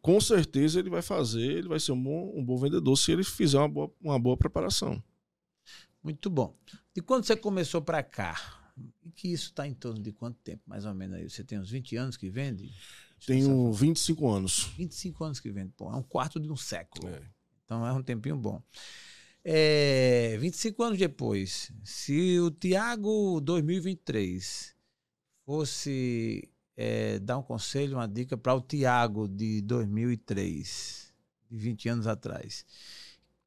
com 0.00 0.20
certeza 0.20 0.78
ele 0.78 0.88
vai 0.88 1.02
fazer, 1.02 1.50
ele 1.50 1.66
vai 1.66 1.80
ser 1.80 1.90
um 1.90 2.00
bom, 2.00 2.32
um 2.32 2.44
bom 2.44 2.56
vendedor 2.58 2.96
se 2.96 3.10
ele 3.10 3.24
fizer 3.24 3.58
uma 3.58 3.68
boa, 3.68 3.92
uma 4.00 4.18
boa 4.20 4.36
preparação. 4.36 5.02
Muito 6.00 6.30
bom. 6.30 6.56
E 6.94 7.00
quando 7.00 7.24
você 7.24 7.34
começou 7.34 7.82
para 7.82 8.04
cá? 8.04 8.63
E 9.04 9.10
que 9.10 9.28
isso 9.28 9.50
está 9.50 9.66
em 9.66 9.74
torno 9.74 10.02
de 10.02 10.12
quanto 10.12 10.38
tempo, 10.38 10.62
mais 10.66 10.84
ou 10.84 10.94
menos 10.94 11.16
aí? 11.16 11.28
Você 11.28 11.44
tem 11.44 11.58
uns 11.58 11.70
20 11.70 11.96
anos 11.96 12.16
que 12.16 12.28
vende? 12.28 12.72
Tenho 13.26 13.72
25 13.72 14.28
anos. 14.28 14.72
25 14.76 15.24
anos 15.24 15.40
que 15.40 15.50
vem. 15.50 15.68
Pô, 15.68 15.90
é 15.90 15.96
um 15.96 16.02
quarto 16.02 16.40
de 16.40 16.50
um 16.50 16.56
século. 16.56 17.08
É. 17.08 17.22
Então 17.64 17.86
é 17.86 17.92
um 17.92 18.02
tempinho 18.02 18.36
bom. 18.36 18.62
É, 19.44 20.36
25 20.40 20.82
anos 20.82 20.98
depois, 20.98 21.70
se 21.82 22.40
o 22.40 22.50
Tiago 22.50 23.40
2023 23.40 24.74
fosse 25.44 26.48
é, 26.76 27.18
dar 27.18 27.38
um 27.38 27.42
conselho, 27.42 27.96
uma 27.96 28.08
dica 28.08 28.36
para 28.36 28.54
o 28.54 28.60
Tiago 28.60 29.28
de 29.28 29.60
2003, 29.62 31.12
de 31.50 31.58
20 31.58 31.88
anos 31.90 32.06
atrás, 32.06 32.64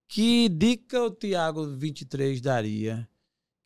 que 0.07 0.48
dica 0.50 1.01
o 1.01 1.12
Tiago 1.12 1.75
23 1.75 2.41
daria? 2.41 3.10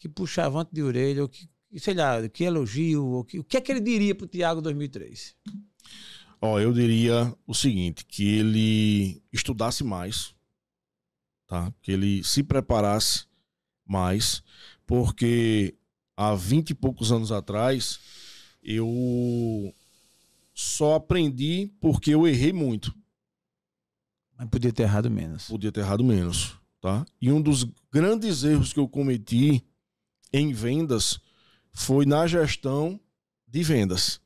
Que 0.02 0.10
puxavante 0.10 0.72
de 0.74 0.82
orelha, 0.82 1.22
ou 1.22 1.30
que, 1.30 1.48
sei 1.78 1.94
lá, 1.94 2.28
que 2.28 2.44
elogio, 2.44 3.06
ou 3.06 3.24
que, 3.24 3.38
o 3.38 3.44
que 3.44 3.56
é 3.56 3.62
que 3.62 3.72
ele 3.72 3.80
diria 3.80 4.16
para 4.16 4.26
o 4.26 4.28
Tiago 4.28 4.60
2003? 4.60 5.36
Ó, 6.42 6.60
eu 6.60 6.74
diria 6.74 7.32
o 7.46 7.54
seguinte, 7.54 8.04
que 8.04 8.28
ele 8.28 9.22
estudasse 9.32 9.84
mais, 9.84 10.34
tá? 11.46 11.72
Que 11.84 11.92
ele 11.92 12.24
se 12.24 12.42
preparasse 12.42 13.28
mais, 13.86 14.42
porque 14.88 15.76
há 16.18 16.34
vinte 16.34 16.72
e 16.72 16.74
poucos 16.74 17.12
anos 17.12 17.32
atrás 17.32 18.00
eu 18.64 19.72
só 20.52 20.96
aprendi 20.96 21.72
porque 21.80 22.10
eu 22.10 22.28
errei 22.28 22.52
muito. 22.52 22.92
Mas 24.36 24.50
podia 24.50 24.74
ter 24.74 24.82
errado 24.82 25.12
menos. 25.12 25.46
Podia 25.46 25.72
ter 25.72 25.82
errado 25.82 26.04
menos, 26.04 26.58
tá? 26.82 27.06
E 27.22 27.32
um 27.32 27.40
dos 27.40 27.68
grandes 27.92 28.44
erros 28.44 28.74
que 28.74 28.80
eu 28.80 28.90
cometi 28.90 29.64
em 30.32 30.54
vendas 30.54 31.20
foi 31.72 32.06
na 32.06 32.28
gestão 32.28 33.00
de 33.48 33.64
vendas, 33.64 34.22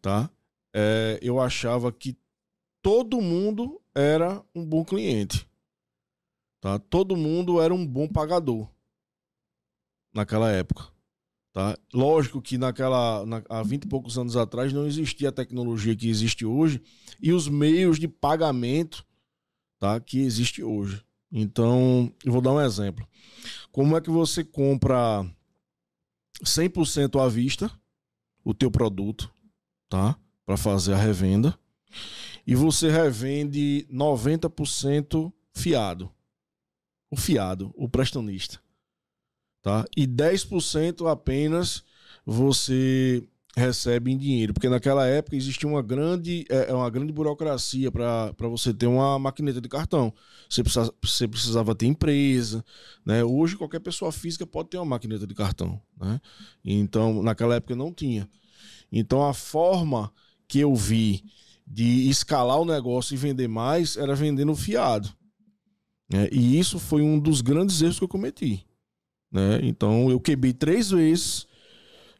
tá? 0.00 0.30
é, 0.72 1.18
eu 1.22 1.40
achava 1.40 1.92
que 1.92 2.16
todo 2.82 3.20
mundo 3.20 3.80
era 3.94 4.42
um 4.54 4.64
bom 4.64 4.84
cliente. 4.84 5.48
Tá? 6.60 6.78
Todo 6.78 7.16
mundo 7.16 7.60
era 7.60 7.74
um 7.74 7.86
bom 7.86 8.06
pagador 8.06 8.68
naquela 10.12 10.50
época. 10.50 10.88
Tá? 11.52 11.76
Lógico 11.92 12.40
que 12.40 12.56
naquela, 12.56 13.26
na, 13.26 13.42
há 13.48 13.62
20 13.62 13.84
e 13.84 13.88
poucos 13.88 14.16
anos 14.16 14.36
atrás 14.36 14.72
não 14.72 14.86
existia 14.86 15.30
a 15.30 15.32
tecnologia 15.32 15.96
que 15.96 16.08
existe 16.08 16.46
hoje 16.46 16.80
e 17.20 17.32
os 17.32 17.48
meios 17.48 17.98
de 17.98 18.06
pagamento 18.06 19.04
tá, 19.78 19.98
que 19.98 20.20
existe 20.20 20.62
hoje. 20.62 21.04
Então, 21.32 22.12
eu 22.24 22.32
vou 22.32 22.40
dar 22.40 22.52
um 22.52 22.60
exemplo. 22.60 23.06
Como 23.72 23.96
é 23.96 24.00
que 24.00 24.10
você 24.10 24.44
compra 24.44 25.24
100% 26.42 27.22
à 27.24 27.28
vista 27.28 27.70
o 28.44 28.54
teu 28.54 28.70
produto, 28.70 29.32
tá? 29.88 30.18
para 30.44 30.56
fazer 30.56 30.94
a 30.94 30.96
revenda 30.96 31.56
e 32.46 32.56
você 32.56 32.90
revende 32.90 33.86
90% 33.88 35.32
fiado. 35.54 36.10
O 37.08 37.16
fiado, 37.16 37.72
o 37.76 37.88
prestonista. 37.88 38.60
Tá? 39.62 39.84
E 39.96 40.06
10% 40.06 41.08
apenas 41.08 41.84
você 42.26 43.24
recebe 43.56 44.12
em 44.12 44.16
dinheiro, 44.16 44.54
porque 44.54 44.68
naquela 44.68 45.06
época 45.06 45.36
existia 45.36 45.68
uma 45.68 45.82
grande, 45.82 46.44
é, 46.48 46.70
é 46.70 46.74
uma 46.74 46.88
grande 46.88 47.12
burocracia 47.12 47.90
para 47.90 48.32
você 48.48 48.72
ter 48.72 48.86
uma 48.86 49.18
maquineta 49.18 49.60
de 49.60 49.68
cartão. 49.68 50.12
Você 50.48 50.62
precisava, 50.62 50.94
você 51.02 51.28
precisava 51.28 51.74
ter 51.74 51.86
empresa, 51.86 52.64
né? 53.04 53.24
Hoje 53.24 53.56
qualquer 53.56 53.80
pessoa 53.80 54.12
física 54.12 54.46
pode 54.46 54.70
ter 54.70 54.76
uma 54.78 54.84
maquineta 54.84 55.26
de 55.26 55.34
cartão, 55.34 55.80
né? 56.00 56.20
Então, 56.64 57.22
naquela 57.22 57.56
época 57.56 57.74
não 57.74 57.92
tinha. 57.92 58.28
Então 58.92 59.26
a 59.26 59.34
forma 59.34 60.12
que 60.48 60.58
eu 60.58 60.74
vi 60.74 61.24
de 61.66 62.08
escalar 62.08 62.60
o 62.60 62.64
negócio 62.64 63.14
e 63.14 63.16
vender 63.16 63.48
mais 63.48 63.96
era 63.96 64.14
vendendo 64.14 64.54
fiado. 64.56 65.08
Né? 66.10 66.28
E 66.32 66.58
isso 66.58 66.78
foi 66.78 67.02
um 67.02 67.18
dos 67.18 67.40
grandes 67.40 67.80
erros 67.80 67.98
que 67.98 68.04
eu 68.04 68.08
cometi. 68.08 68.66
Né? 69.30 69.60
Então 69.62 70.10
eu 70.10 70.18
quebrei 70.18 70.52
três 70.52 70.90
vezes 70.90 71.46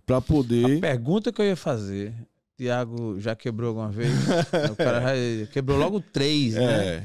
para 0.07 0.21
poder. 0.21 0.79
A 0.79 0.81
pergunta 0.81 1.33
que 1.33 1.41
eu 1.41 1.47
ia 1.47 1.57
fazer, 1.57 2.15
Tiago 2.57 3.19
já 3.21 3.35
quebrou 3.35 3.69
alguma 3.69 3.91
vez? 3.91 4.13
o 4.71 4.77
cara 4.77 5.01
já 5.41 5.47
quebrou 5.47 5.79
logo 5.79 6.01
três, 6.01 6.55
né? 6.55 6.87
É. 6.87 7.05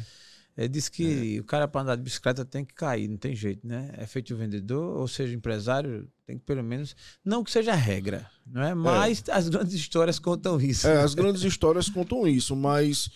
Ele 0.58 0.70
disse 0.70 0.90
que 0.90 1.38
é. 1.38 1.40
o 1.40 1.44
cara 1.44 1.68
para 1.68 1.82
andar 1.82 1.96
de 1.98 2.02
bicicleta 2.02 2.46
tem 2.46 2.64
que 2.64 2.74
cair, 2.74 3.10
não 3.10 3.18
tem 3.18 3.36
jeito, 3.36 3.68
né? 3.68 3.92
É 3.98 4.06
feito 4.06 4.34
o 4.34 4.38
vendedor, 4.38 4.98
ou 4.98 5.08
seja, 5.08 5.36
empresário, 5.36 6.08
tem 6.26 6.38
que 6.38 6.46
pelo 6.46 6.64
menos. 6.64 6.96
Não 7.24 7.44
que 7.44 7.52
seja 7.52 7.74
regra, 7.74 8.30
não 8.46 8.64
é? 8.64 8.74
Mas 8.74 9.22
é. 9.28 9.34
as 9.34 9.50
grandes 9.50 9.74
histórias 9.74 10.18
contam 10.18 10.60
isso. 10.62 10.88
É, 10.88 11.02
as 11.02 11.14
grandes 11.14 11.44
histórias 11.44 11.90
contam 11.90 12.26
isso, 12.26 12.56
mas 12.56 13.10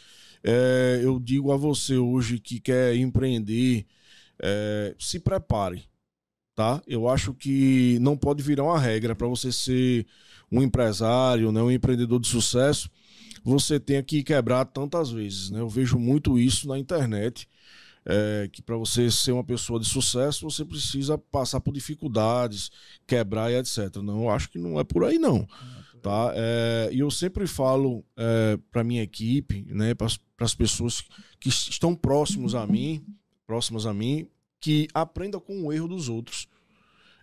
é, 0.43 0.99
eu 1.01 1.17
digo 1.17 1.51
a 1.51 1.57
você 1.57 1.97
hoje 1.97 2.39
que 2.39 2.59
quer 2.59 2.95
empreender, 2.95 3.85
é, 4.41 4.93
se 4.99 5.17
prepare, 5.19 5.85
tá? 6.59 6.81
Eu 6.85 7.07
acho 7.07 7.33
que 7.33 7.97
não 8.01 8.17
pode 8.17 8.43
virar 8.43 8.65
uma 8.65 8.77
regra 8.77 9.15
para 9.15 9.27
você 9.27 9.49
ser 9.49 10.05
um 10.51 10.61
empresário, 10.61 11.53
né, 11.53 11.61
um 11.61 11.71
empreendedor 11.71 12.19
de 12.19 12.27
sucesso 12.27 12.89
você 13.41 13.79
tenha 13.79 14.03
que 14.03 14.21
quebrar 14.21 14.65
tantas 14.65 15.09
vezes. 15.09 15.49
Né? 15.49 15.61
Eu 15.61 15.69
vejo 15.69 15.97
muito 15.97 16.37
isso 16.37 16.67
na 16.67 16.77
internet. 16.77 17.47
É, 18.05 18.49
que 18.51 18.61
para 18.61 18.75
você 18.75 19.09
ser 19.09 19.31
uma 19.31 19.43
pessoa 19.43 19.79
de 19.79 19.85
sucesso, 19.85 20.49
você 20.49 20.65
precisa 20.65 21.17
passar 21.17 21.61
por 21.61 21.73
dificuldades, 21.73 22.69
quebrar 23.07 23.51
e 23.51 23.55
etc. 23.55 23.97
Não, 24.03 24.23
eu 24.23 24.29
acho 24.29 24.49
que 24.49 24.57
não 24.59 24.77
é 24.77 24.83
por 24.83 25.05
aí, 25.05 25.17
não. 25.17 25.47
Tá? 26.01 26.33
É, 26.35 26.89
e 26.91 26.99
eu 26.99 27.09
sempre 27.09 27.47
falo 27.47 28.03
é, 28.17 28.57
para 28.69 28.83
minha 28.83 29.03
equipe, 29.03 29.65
né, 29.69 29.93
para 29.93 30.07
as 30.39 30.55
pessoas 30.55 31.03
que 31.39 31.47
estão 31.47 31.95
próximos 31.95 32.53
a 32.53 32.67
mim, 32.67 33.05
próximas 33.47 33.85
a 33.85 33.93
mim, 33.93 34.27
que 34.59 34.87
aprenda 34.93 35.39
com 35.39 35.65
o 35.65 35.73
erro 35.73 35.87
dos 35.87 36.09
outros. 36.09 36.47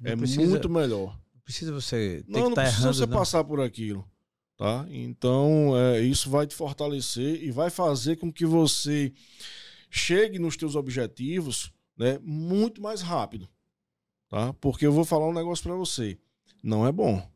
Não 0.00 0.12
é 0.12 0.16
precisa, 0.16 0.49
muito 0.49 0.69
melhor. 0.69 1.19
Não 1.35 1.40
precisa 1.43 1.73
você 1.73 2.25
ter 2.26 2.33
não, 2.33 2.49
não 2.49 2.55
tá 2.55 2.62
precisa 2.62 2.83
errando, 2.83 2.97
você 2.97 3.07
não. 3.07 3.19
passar 3.19 3.45
por 3.45 3.61
aquilo. 3.61 4.09
Tá? 4.57 4.87
Então, 4.88 5.76
é, 5.76 6.00
isso 6.00 6.31
vai 6.31 6.47
te 6.47 6.55
fortalecer 6.55 7.43
e 7.43 7.50
vai 7.50 7.69
fazer 7.69 8.16
com 8.16 8.33
que 8.33 8.47
você 8.47 9.12
chegue 9.90 10.38
nos 10.38 10.57
teus 10.57 10.75
objetivos 10.75 11.73
né, 11.97 12.19
muito 12.23 12.81
mais 12.81 13.02
rápido. 13.02 13.49
Tá? 14.28 14.52
Porque 14.55 14.87
eu 14.87 14.93
vou 14.93 15.05
falar 15.05 15.28
um 15.28 15.35
negócio 15.35 15.62
para 15.62 15.75
você. 15.75 16.19
Não 16.62 16.87
é 16.87 16.90
bom 16.90 17.26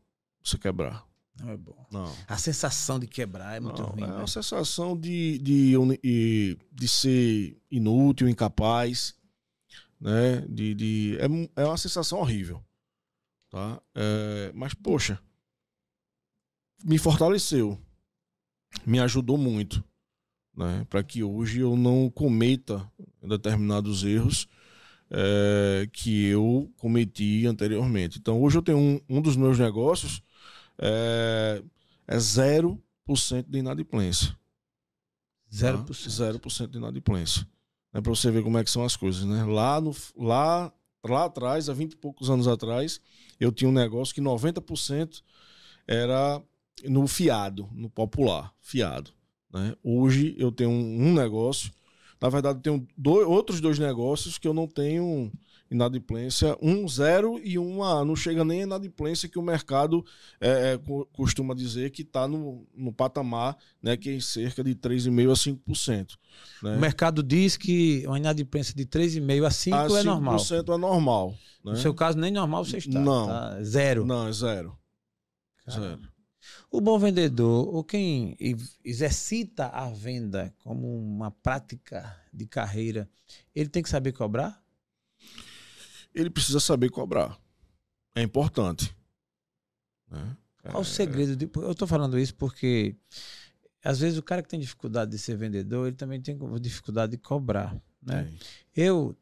você 0.43 0.57
quebrar. 0.57 1.05
Não 1.39 1.49
é 1.49 1.57
bom. 1.57 1.85
Não. 1.91 2.11
A 2.27 2.37
sensação 2.37 2.99
de 2.99 3.07
quebrar 3.07 3.55
é 3.55 3.59
muito 3.59 3.81
não, 3.81 3.89
ruim. 3.89 4.03
É 4.03 4.07
né? 4.07 4.23
a 4.23 4.27
sensação 4.27 4.97
de, 4.97 5.39
de, 5.39 6.57
de 6.71 6.87
ser 6.87 7.57
inútil, 7.69 8.27
incapaz. 8.27 9.15
Né? 10.01 10.41
De, 10.49 10.73
de, 10.73 11.17
é, 11.19 11.61
é 11.61 11.65
uma 11.65 11.77
sensação 11.77 12.19
horrível. 12.19 12.61
Tá? 13.51 13.79
É, 13.93 14.51
mas, 14.55 14.73
poxa, 14.73 15.21
me 16.83 16.97
fortaleceu. 16.97 17.79
Me 18.85 18.99
ajudou 18.99 19.37
muito. 19.37 19.83
Né? 20.55 20.85
Para 20.89 21.03
que 21.03 21.23
hoje 21.23 21.59
eu 21.59 21.77
não 21.77 22.09
cometa 22.09 22.89
determinados 23.21 24.03
erros 24.03 24.47
é, 25.11 25.87
que 25.91 26.25
eu 26.25 26.71
cometi 26.77 27.45
anteriormente. 27.45 28.17
Então, 28.17 28.41
hoje 28.41 28.57
eu 28.57 28.61
tenho 28.61 28.77
um, 28.77 28.99
um 29.07 29.21
dos 29.21 29.35
meus 29.35 29.59
negócios 29.59 30.23
é, 30.79 31.61
é 32.07 32.17
0% 32.17 32.79
de 33.47 33.59
inadimplência. 33.59 34.35
0%. 35.51 35.85
Tá? 35.85 35.93
0% 35.93 36.67
de 36.69 36.77
inadimplência. 36.77 37.47
É 37.93 37.99
para 37.99 38.09
você 38.09 38.31
ver 38.31 38.43
como 38.43 38.57
é 38.57 38.63
que 38.63 38.71
são 38.71 38.83
as 38.83 38.95
coisas, 38.95 39.23
né? 39.25 39.43
Lá, 39.43 39.81
no, 39.81 39.95
lá, 40.15 40.71
lá 41.03 41.25
atrás, 41.25 41.69
há 41.69 41.73
20 41.73 41.93
e 41.93 41.97
poucos 41.97 42.29
anos 42.29 42.47
atrás, 42.47 43.01
eu 43.39 43.51
tinha 43.51 43.69
um 43.69 43.73
negócio 43.73 44.13
que 44.13 44.21
90% 44.21 45.21
era 45.87 46.41
no 46.85 47.07
fiado, 47.07 47.69
no 47.73 47.89
popular, 47.89 48.53
fiado. 48.61 49.11
Né? 49.53 49.75
Hoje 49.83 50.35
eu 50.37 50.51
tenho 50.51 50.69
um, 50.69 51.07
um 51.07 51.13
negócio, 51.13 51.71
na 52.19 52.29
verdade 52.29 52.59
eu 52.59 52.61
tenho 52.61 52.87
dois, 52.97 53.27
outros 53.27 53.59
dois 53.59 53.77
negócios 53.77 54.37
que 54.37 54.47
eu 54.47 54.53
não 54.53 54.67
tenho 54.67 55.31
inadimplência, 55.71 56.57
um 56.61 56.85
zero 56.87 57.39
e 57.41 57.57
uma 57.57 58.03
não 58.03 58.15
chega 58.15 58.43
nem 58.43 58.59
a 58.59 58.63
inadimplência 58.63 59.29
que 59.29 59.39
o 59.39 59.41
mercado 59.41 60.05
é, 60.39 60.73
é, 60.73 60.79
costuma 61.13 61.55
dizer 61.55 61.91
que 61.91 62.01
está 62.01 62.27
no, 62.27 62.67
no 62.75 62.91
patamar 62.91 63.57
né, 63.81 63.95
que 63.95 64.17
é 64.17 64.19
cerca 64.19 64.61
de 64.61 64.75
3,5% 64.75 65.31
a 65.31 65.71
5%. 65.71 66.17
Né? 66.61 66.75
O 66.75 66.79
mercado 66.79 67.23
diz 67.23 67.55
que 67.55 68.03
uma 68.05 68.17
inadimplência 68.17 68.75
de 68.75 68.85
3,5% 68.85 69.45
a 69.45 69.49
5% 69.49 69.95
a 69.95 69.99
é 69.99 70.03
normal. 70.03 70.35
5% 70.35 70.75
é 70.75 70.77
normal. 70.77 71.29
Né? 71.63 71.71
No 71.71 71.77
seu 71.77 71.93
caso, 71.93 72.17
nem 72.17 72.31
normal 72.31 72.65
você 72.65 72.77
está. 72.77 72.99
Não. 72.99 73.27
Tá 73.27 73.63
zero. 73.63 74.05
Não, 74.05 74.27
é 74.27 74.33
zero. 74.33 74.77
Caramba. 75.65 75.87
Zero. 75.87 76.11
O 76.69 76.81
bom 76.81 76.97
vendedor, 76.97 77.67
ou 77.73 77.83
quem 77.83 78.35
exercita 78.83 79.67
a 79.67 79.89
venda 79.89 80.53
como 80.59 80.97
uma 80.97 81.29
prática 81.29 82.17
de 82.33 82.45
carreira, 82.45 83.09
ele 83.53 83.69
tem 83.69 83.83
que 83.83 83.89
saber 83.89 84.11
cobrar? 84.11 84.60
Ele 86.13 86.29
precisa 86.29 86.59
saber 86.59 86.89
cobrar. 86.89 87.37
É 88.15 88.21
importante. 88.21 88.95
Né? 90.09 90.37
Qual 90.63 90.77
é... 90.77 90.81
o 90.81 90.85
segredo? 90.85 91.35
De... 91.35 91.49
Eu 91.55 91.71
estou 91.71 91.87
falando 91.87 92.19
isso 92.19 92.35
porque 92.35 92.95
às 93.83 93.99
vezes 93.99 94.17
o 94.17 94.23
cara 94.23 94.43
que 94.43 94.49
tem 94.49 94.59
dificuldade 94.59 95.11
de 95.11 95.17
ser 95.17 95.35
vendedor, 95.35 95.87
ele 95.87 95.95
também 95.95 96.21
tem 96.21 96.37
dificuldade 96.59 97.13
de 97.13 97.17
cobrar. 97.17 97.75
Né? 98.01 98.31
Eu 98.75 99.17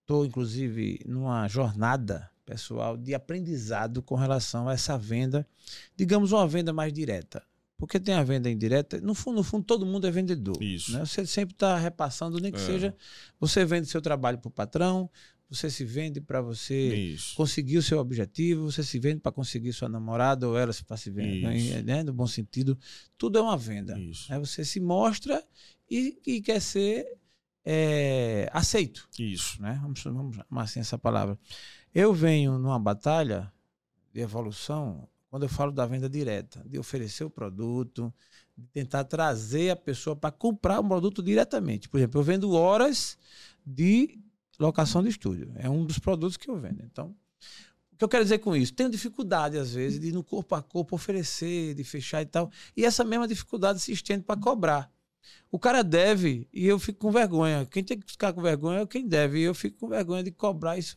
estou, 0.00 0.24
inclusive, 0.24 1.00
numa 1.06 1.46
jornada 1.48 2.30
pessoal 2.46 2.96
de 2.96 3.14
aprendizado 3.14 4.02
com 4.02 4.14
relação 4.14 4.68
a 4.68 4.72
essa 4.72 4.96
venda, 4.96 5.46
digamos, 5.94 6.32
uma 6.32 6.46
venda 6.48 6.72
mais 6.72 6.92
direta. 6.92 7.42
Porque 7.76 8.00
tem 8.00 8.14
a 8.14 8.24
venda 8.24 8.50
indireta, 8.50 9.00
no 9.00 9.14
fundo, 9.14 9.36
no 9.36 9.44
fundo 9.44 9.64
todo 9.64 9.86
mundo 9.86 10.06
é 10.06 10.10
vendedor. 10.10 10.60
Isso. 10.60 10.92
Né? 10.92 11.04
Você 11.04 11.24
sempre 11.26 11.54
está 11.54 11.76
repassando, 11.76 12.40
nem 12.40 12.50
que 12.50 12.58
é. 12.58 12.64
seja. 12.64 12.96
Você 13.38 13.64
vende 13.64 13.86
seu 13.86 14.02
trabalho 14.02 14.38
para 14.38 14.48
o 14.48 14.50
patrão, 14.50 15.08
você 15.50 15.70
se 15.70 15.84
vende 15.84 16.20
para 16.20 16.42
você 16.42 16.94
Isso. 16.94 17.34
conseguir 17.34 17.78
o 17.78 17.82
seu 17.82 17.98
objetivo, 17.98 18.70
você 18.70 18.82
se 18.82 18.98
vende 18.98 19.20
para 19.20 19.32
conseguir 19.32 19.72
sua 19.72 19.88
namorada 19.88 20.46
ou 20.46 20.58
ela 20.58 20.72
para 20.86 20.96
se 20.96 21.10
vender, 21.10 21.82
né? 21.82 22.02
no 22.02 22.12
bom 22.12 22.26
sentido. 22.26 22.78
Tudo 23.16 23.38
é 23.38 23.42
uma 23.42 23.56
venda. 23.56 23.98
Isso. 23.98 24.30
Né? 24.30 24.38
Você 24.38 24.64
se 24.64 24.78
mostra 24.78 25.42
e, 25.90 26.18
e 26.26 26.42
quer 26.42 26.60
ser 26.60 27.06
é, 27.64 28.50
aceito. 28.52 29.08
Isso. 29.18 29.60
Né? 29.62 29.78
Vamos, 29.80 30.02
vamos 30.02 30.36
chamar 30.36 30.62
assim 30.62 30.80
essa 30.80 30.98
palavra. 30.98 31.38
Eu 31.94 32.12
venho 32.12 32.58
numa 32.58 32.78
batalha 32.78 33.50
de 34.12 34.20
evolução 34.20 35.08
quando 35.30 35.42
eu 35.42 35.48
falo 35.48 35.72
da 35.72 35.86
venda 35.86 36.08
direta, 36.08 36.62
de 36.66 36.78
oferecer 36.78 37.24
o 37.24 37.30
produto, 37.30 38.12
de 38.56 38.66
tentar 38.68 39.04
trazer 39.04 39.70
a 39.70 39.76
pessoa 39.76 40.16
para 40.16 40.30
comprar 40.30 40.80
o 40.80 40.88
produto 40.88 41.22
diretamente. 41.22 41.88
Por 41.88 41.98
exemplo, 41.98 42.20
eu 42.20 42.24
vendo 42.24 42.52
horas 42.52 43.18
de 43.64 44.18
locação 44.58 45.02
de 45.02 45.08
estúdio. 45.08 45.52
É 45.56 45.68
um 45.68 45.84
dos 45.84 45.98
produtos 45.98 46.36
que 46.36 46.48
eu 46.50 46.58
vendo. 46.58 46.82
Então, 46.84 47.14
o 47.92 47.96
que 47.96 48.04
eu 48.04 48.08
quero 48.08 48.24
dizer 48.24 48.38
com 48.38 48.54
isso? 48.54 48.72
Tenho 48.72 48.90
dificuldade, 48.90 49.58
às 49.58 49.72
vezes, 49.74 49.98
de 49.98 50.12
no 50.12 50.22
corpo 50.22 50.54
a 50.54 50.62
corpo 50.62 50.96
oferecer, 50.96 51.74
de 51.74 51.84
fechar 51.84 52.22
e 52.22 52.26
tal. 52.26 52.50
E 52.76 52.84
essa 52.84 53.04
mesma 53.04 53.26
dificuldade 53.26 53.80
se 53.80 53.92
estende 53.92 54.24
para 54.24 54.40
cobrar. 54.40 54.90
O 55.50 55.58
cara 55.58 55.82
deve 55.82 56.46
e 56.52 56.66
eu 56.66 56.78
fico 56.78 56.98
com 56.98 57.10
vergonha. 57.10 57.66
Quem 57.66 57.82
tem 57.82 57.98
que 57.98 58.10
ficar 58.10 58.32
com 58.32 58.42
vergonha 58.42 58.80
é 58.80 58.86
quem 58.86 59.06
deve. 59.06 59.40
E 59.40 59.42
eu 59.42 59.54
fico 59.54 59.78
com 59.78 59.88
vergonha 59.88 60.22
de 60.22 60.30
cobrar 60.30 60.76
isso. 60.78 60.96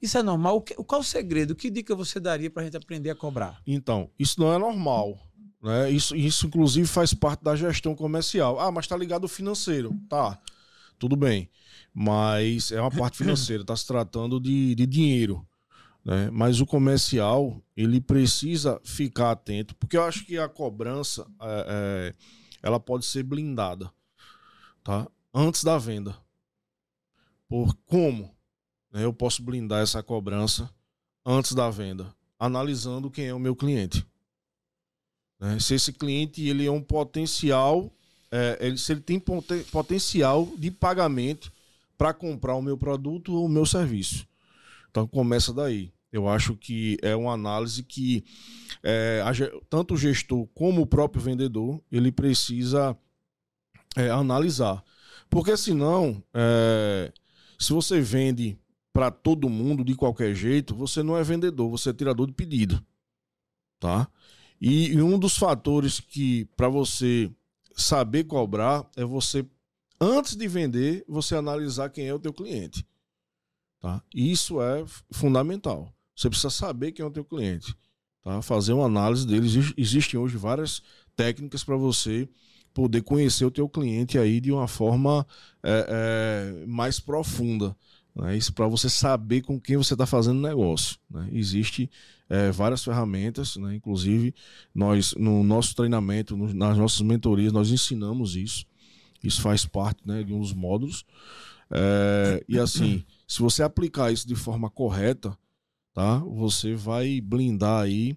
Isso 0.00 0.18
é 0.18 0.22
normal? 0.22 0.56
O 0.56 0.60
que, 0.60 0.74
qual 0.74 1.00
o 1.00 1.04
segredo? 1.04 1.54
Que 1.54 1.70
dica 1.70 1.94
você 1.94 2.20
daria 2.20 2.50
para 2.50 2.62
a 2.62 2.64
gente 2.64 2.76
aprender 2.76 3.10
a 3.10 3.14
cobrar? 3.14 3.60
Então, 3.66 4.10
isso 4.18 4.38
não 4.38 4.52
é 4.52 4.58
normal. 4.58 5.18
Né? 5.62 5.90
Isso, 5.90 6.14
isso, 6.14 6.46
inclusive, 6.46 6.86
faz 6.86 7.14
parte 7.14 7.42
da 7.42 7.56
gestão 7.56 7.94
comercial. 7.94 8.60
Ah, 8.60 8.70
mas 8.70 8.84
está 8.84 8.96
ligado 8.96 9.24
ao 9.24 9.28
financeiro. 9.28 9.98
Tá, 10.08 10.38
tudo 10.98 11.16
bem 11.16 11.50
mas 11.98 12.72
é 12.72 12.78
uma 12.78 12.90
parte 12.90 13.16
financeira, 13.16 13.62
está 13.62 13.74
se 13.74 13.86
tratando 13.86 14.38
de, 14.38 14.74
de 14.74 14.86
dinheiro. 14.86 15.48
Né? 16.04 16.28
Mas 16.30 16.60
o 16.60 16.66
comercial, 16.66 17.58
ele 17.74 18.02
precisa 18.02 18.78
ficar 18.84 19.30
atento, 19.30 19.74
porque 19.76 19.96
eu 19.96 20.04
acho 20.04 20.26
que 20.26 20.36
a 20.36 20.46
cobrança 20.46 21.26
é, 21.40 21.66
é, 21.68 22.14
ela 22.62 22.78
pode 22.78 23.06
ser 23.06 23.22
blindada 23.22 23.90
tá? 24.84 25.08
antes 25.32 25.64
da 25.64 25.78
venda. 25.78 26.14
Por 27.48 27.74
como 27.86 28.30
né, 28.92 29.02
eu 29.02 29.12
posso 29.14 29.42
blindar 29.42 29.82
essa 29.82 30.02
cobrança 30.02 30.70
antes 31.24 31.54
da 31.54 31.70
venda? 31.70 32.14
Analisando 32.38 33.10
quem 33.10 33.28
é 33.28 33.32
o 33.34 33.40
meu 33.40 33.56
cliente. 33.56 34.06
Né? 35.40 35.58
Se 35.60 35.72
esse 35.74 35.94
cliente 35.94 36.46
ele 36.46 36.66
é 36.66 36.70
um 36.70 36.82
potencial, 36.82 37.90
é, 38.36 38.58
ele, 38.60 38.76
se 38.76 38.92
ele 38.92 39.00
tem 39.00 39.18
poten 39.18 39.62
potencial 39.64 40.46
de 40.58 40.70
pagamento 40.70 41.50
para 41.96 42.12
comprar 42.12 42.54
o 42.54 42.60
meu 42.60 42.76
produto 42.76 43.32
ou 43.32 43.46
o 43.46 43.48
meu 43.48 43.64
serviço. 43.64 44.26
Então 44.90 45.06
começa 45.06 45.54
daí. 45.54 45.90
Eu 46.12 46.28
acho 46.28 46.54
que 46.54 46.98
é 47.00 47.16
uma 47.16 47.32
análise 47.32 47.82
que 47.82 48.24
é, 48.82 49.22
a, 49.24 49.32
tanto 49.70 49.94
o 49.94 49.96
gestor 49.96 50.46
como 50.48 50.82
o 50.82 50.86
próprio 50.86 51.22
vendedor 51.22 51.80
ele 51.90 52.12
precisa 52.12 52.96
é, 53.96 54.10
analisar, 54.10 54.84
porque 55.30 55.56
senão, 55.56 56.22
é, 56.34 57.10
se 57.58 57.72
você 57.72 58.00
vende 58.00 58.58
para 58.92 59.10
todo 59.10 59.48
mundo 59.48 59.82
de 59.82 59.94
qualquer 59.94 60.34
jeito, 60.34 60.74
você 60.74 61.02
não 61.02 61.16
é 61.16 61.22
vendedor, 61.22 61.70
você 61.70 61.90
é 61.90 61.94
tirador 61.94 62.26
de 62.26 62.34
pedido, 62.34 62.84
tá? 63.80 64.08
E, 64.60 64.92
e 64.92 65.02
um 65.02 65.18
dos 65.18 65.36
fatores 65.36 66.00
que 66.00 66.44
para 66.56 66.68
você 66.68 67.30
saber 67.76 68.24
cobrar 68.24 68.88
é 68.96 69.04
você 69.04 69.46
antes 70.00 70.34
de 70.34 70.48
vender, 70.48 71.04
você 71.06 71.36
analisar 71.36 71.90
quem 71.90 72.08
é 72.08 72.14
o 72.14 72.18
teu 72.18 72.32
cliente. 72.32 72.86
Tá? 73.80 74.02
Isso 74.14 74.60
é 74.60 74.84
fundamental. 75.12 75.92
Você 76.16 76.28
precisa 76.28 76.50
saber 76.50 76.92
quem 76.92 77.04
é 77.04 77.06
o 77.06 77.12
teu 77.12 77.24
cliente. 77.24 77.76
Tá? 78.24 78.40
Fazer 78.40 78.72
uma 78.72 78.86
análise 78.86 79.26
deles. 79.26 79.74
Existem 79.76 80.18
hoje 80.18 80.36
várias 80.36 80.82
técnicas 81.14 81.62
para 81.62 81.76
você 81.76 82.28
poder 82.72 83.02
conhecer 83.02 83.44
o 83.44 83.50
teu 83.50 83.68
cliente 83.68 84.18
aí 84.18 84.40
de 84.40 84.52
uma 84.52 84.68
forma 84.68 85.26
é, 85.62 85.86
é, 86.62 86.66
mais 86.66 86.98
profunda. 86.98 87.76
Né? 88.16 88.36
Isso 88.36 88.52
para 88.52 88.66
você 88.66 88.88
saber 88.88 89.42
com 89.42 89.60
quem 89.60 89.76
você 89.76 89.94
está 89.94 90.06
fazendo 90.06 90.40
negócio. 90.40 90.96
Né? 91.10 91.28
Existe 91.32 91.90
é, 92.28 92.50
várias 92.50 92.82
ferramentas, 92.82 93.56
né? 93.56 93.74
inclusive 93.74 94.34
nós 94.74 95.14
no 95.14 95.44
nosso 95.44 95.74
treinamento, 95.74 96.36
no, 96.36 96.52
nas 96.54 96.78
nossas 96.78 97.02
mentorias, 97.02 97.52
nós 97.52 97.70
ensinamos 97.70 98.34
isso. 98.34 98.64
Isso 99.22 99.42
faz 99.42 99.66
parte 99.66 100.06
né, 100.06 100.22
de 100.22 100.32
um 100.32 100.40
dos 100.40 100.52
módulos. 100.52 101.04
É, 101.70 102.44
e 102.48 102.58
assim, 102.58 103.04
se 103.26 103.40
você 103.40 103.62
aplicar 103.62 104.12
isso 104.12 104.26
de 104.26 104.34
forma 104.34 104.70
correta, 104.70 105.36
tá? 105.92 106.18
Você 106.18 106.74
vai 106.74 107.20
blindar 107.20 107.82
aí 107.82 108.16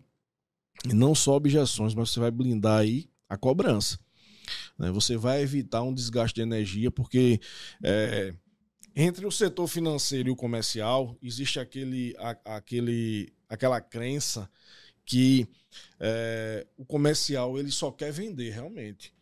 não 0.94 1.16
só 1.16 1.36
objeções, 1.36 1.94
mas 1.94 2.12
você 2.12 2.20
vai 2.20 2.32
blindar 2.32 2.80
aí 2.80 3.10
a 3.28 3.38
cobrança. 3.38 3.98
Né? 4.78 4.92
Você 4.92 5.18
vai 5.18 5.42
evitar 5.42 5.82
um 5.82 5.94
desgaste 5.94 6.36
de 6.36 6.42
energia, 6.42 6.92
porque 6.92 7.40
é, 7.84 8.34
entre 8.96 9.26
o 9.26 9.32
setor 9.32 9.68
financeiro 9.68 10.30
e 10.30 10.32
o 10.32 10.36
comercial 10.36 11.18
existe 11.22 11.60
aquele, 11.60 12.16
a, 12.18 12.58
aquele, 12.58 13.34
aquela 13.48 13.80
crença 13.82 14.50
que 15.06 15.48
é, 16.00 16.68
o 16.78 16.86
comercial 16.86 17.58
ele 17.58 17.72
só 17.72 17.92
quer 17.92 18.12
vender 18.12 18.52
realmente. 18.52 19.14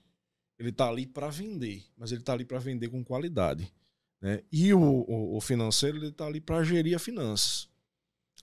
Ele 0.59 0.69
está 0.69 0.89
ali 0.89 1.05
para 1.05 1.29
vender, 1.29 1.83
mas 1.95 2.11
ele 2.11 2.21
está 2.21 2.33
ali 2.33 2.43
para 2.43 2.59
vender 2.59 2.89
com 2.89 3.03
qualidade. 3.03 3.71
Né? 4.21 4.41
E 4.51 4.73
o, 4.73 4.81
o, 4.81 5.37
o 5.37 5.41
financeiro 5.41 5.97
ele 5.97 6.07
está 6.07 6.25
ali 6.25 6.41
para 6.41 6.63
gerir 6.63 6.95
as 6.95 7.01
finanças. 7.01 7.69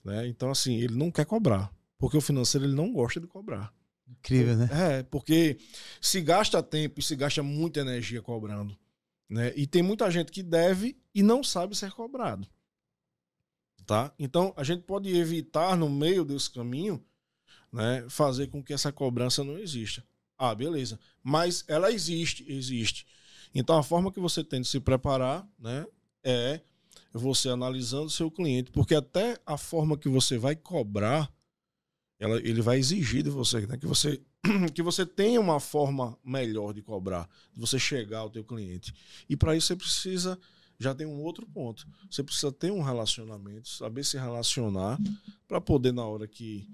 Né? 0.03 0.27
Então, 0.27 0.49
assim, 0.49 0.77
ele 0.77 0.95
não 0.95 1.11
quer 1.11 1.25
cobrar, 1.25 1.73
porque 1.97 2.17
o 2.17 2.21
financeiro 2.21 2.65
ele 2.65 2.75
não 2.75 2.91
gosta 2.91 3.19
de 3.19 3.27
cobrar. 3.27 3.73
Incrível, 4.07 4.55
né? 4.55 4.69
É, 4.71 5.03
porque 5.03 5.57
se 5.99 6.21
gasta 6.21 6.61
tempo 6.61 6.99
e 6.99 7.03
se 7.03 7.15
gasta 7.15 7.41
muita 7.41 7.79
energia 7.79 8.21
cobrando. 8.21 8.77
Né? 9.27 9.51
E 9.55 9.65
tem 9.65 9.81
muita 9.81 10.09
gente 10.11 10.31
que 10.31 10.43
deve 10.43 10.95
e 11.15 11.23
não 11.23 11.41
sabe 11.41 11.75
ser 11.75 11.93
cobrado. 11.93 12.45
Tá? 13.85 14.13
Então, 14.19 14.53
a 14.57 14.63
gente 14.63 14.83
pode 14.83 15.15
evitar 15.15 15.77
no 15.77 15.89
meio 15.89 16.25
desse 16.25 16.51
caminho, 16.51 17.01
né, 17.71 18.05
fazer 18.09 18.47
com 18.47 18.61
que 18.61 18.73
essa 18.73 18.91
cobrança 18.91 19.43
não 19.43 19.57
exista. 19.57 20.03
Ah, 20.37 20.53
beleza. 20.53 20.99
Mas 21.23 21.63
ela 21.67 21.91
existe, 21.91 22.45
existe. 22.51 23.07
Então, 23.53 23.77
a 23.77 23.83
forma 23.83 24.11
que 24.11 24.19
você 24.19 24.43
tem 24.43 24.59
de 24.59 24.67
se 24.67 24.79
preparar 24.81 25.47
né, 25.57 25.85
é 26.23 26.59
você 27.13 27.47
analisando 27.47 28.09
seu 28.09 28.29
cliente, 28.29 28.71
porque 28.71 28.93
até 28.93 29.39
a 29.45 29.57
forma 29.57 29.97
que 29.97 30.09
você 30.09 30.37
vai 30.37 30.55
cobrar, 30.55 31.31
ela, 32.19 32.37
ele 32.39 32.61
vai 32.61 32.77
exigir 32.77 33.23
de 33.23 33.29
você, 33.29 33.65
né, 33.65 33.77
que 33.77 33.85
você 33.87 34.21
que 34.73 34.81
você 34.81 35.05
tenha 35.05 35.39
uma 35.39 35.59
forma 35.59 36.17
melhor 36.23 36.73
de 36.73 36.81
cobrar, 36.81 37.29
de 37.53 37.59
você 37.59 37.79
chegar 37.79 38.19
ao 38.19 38.29
teu 38.29 38.43
cliente. 38.43 38.93
E 39.29 39.35
para 39.35 39.55
isso 39.55 39.67
você 39.67 39.75
precisa 39.75 40.39
já 40.79 40.93
tem 40.93 41.07
um 41.07 41.21
outro 41.21 41.45
ponto. 41.47 41.87
Você 42.09 42.23
precisa 42.23 42.51
ter 42.51 42.71
um 42.71 42.81
relacionamento, 42.81 43.67
saber 43.69 44.03
se 44.03 44.17
relacionar 44.17 44.99
para 45.47 45.61
poder 45.61 45.93
na 45.93 46.05
hora 46.05 46.27
que 46.27 46.67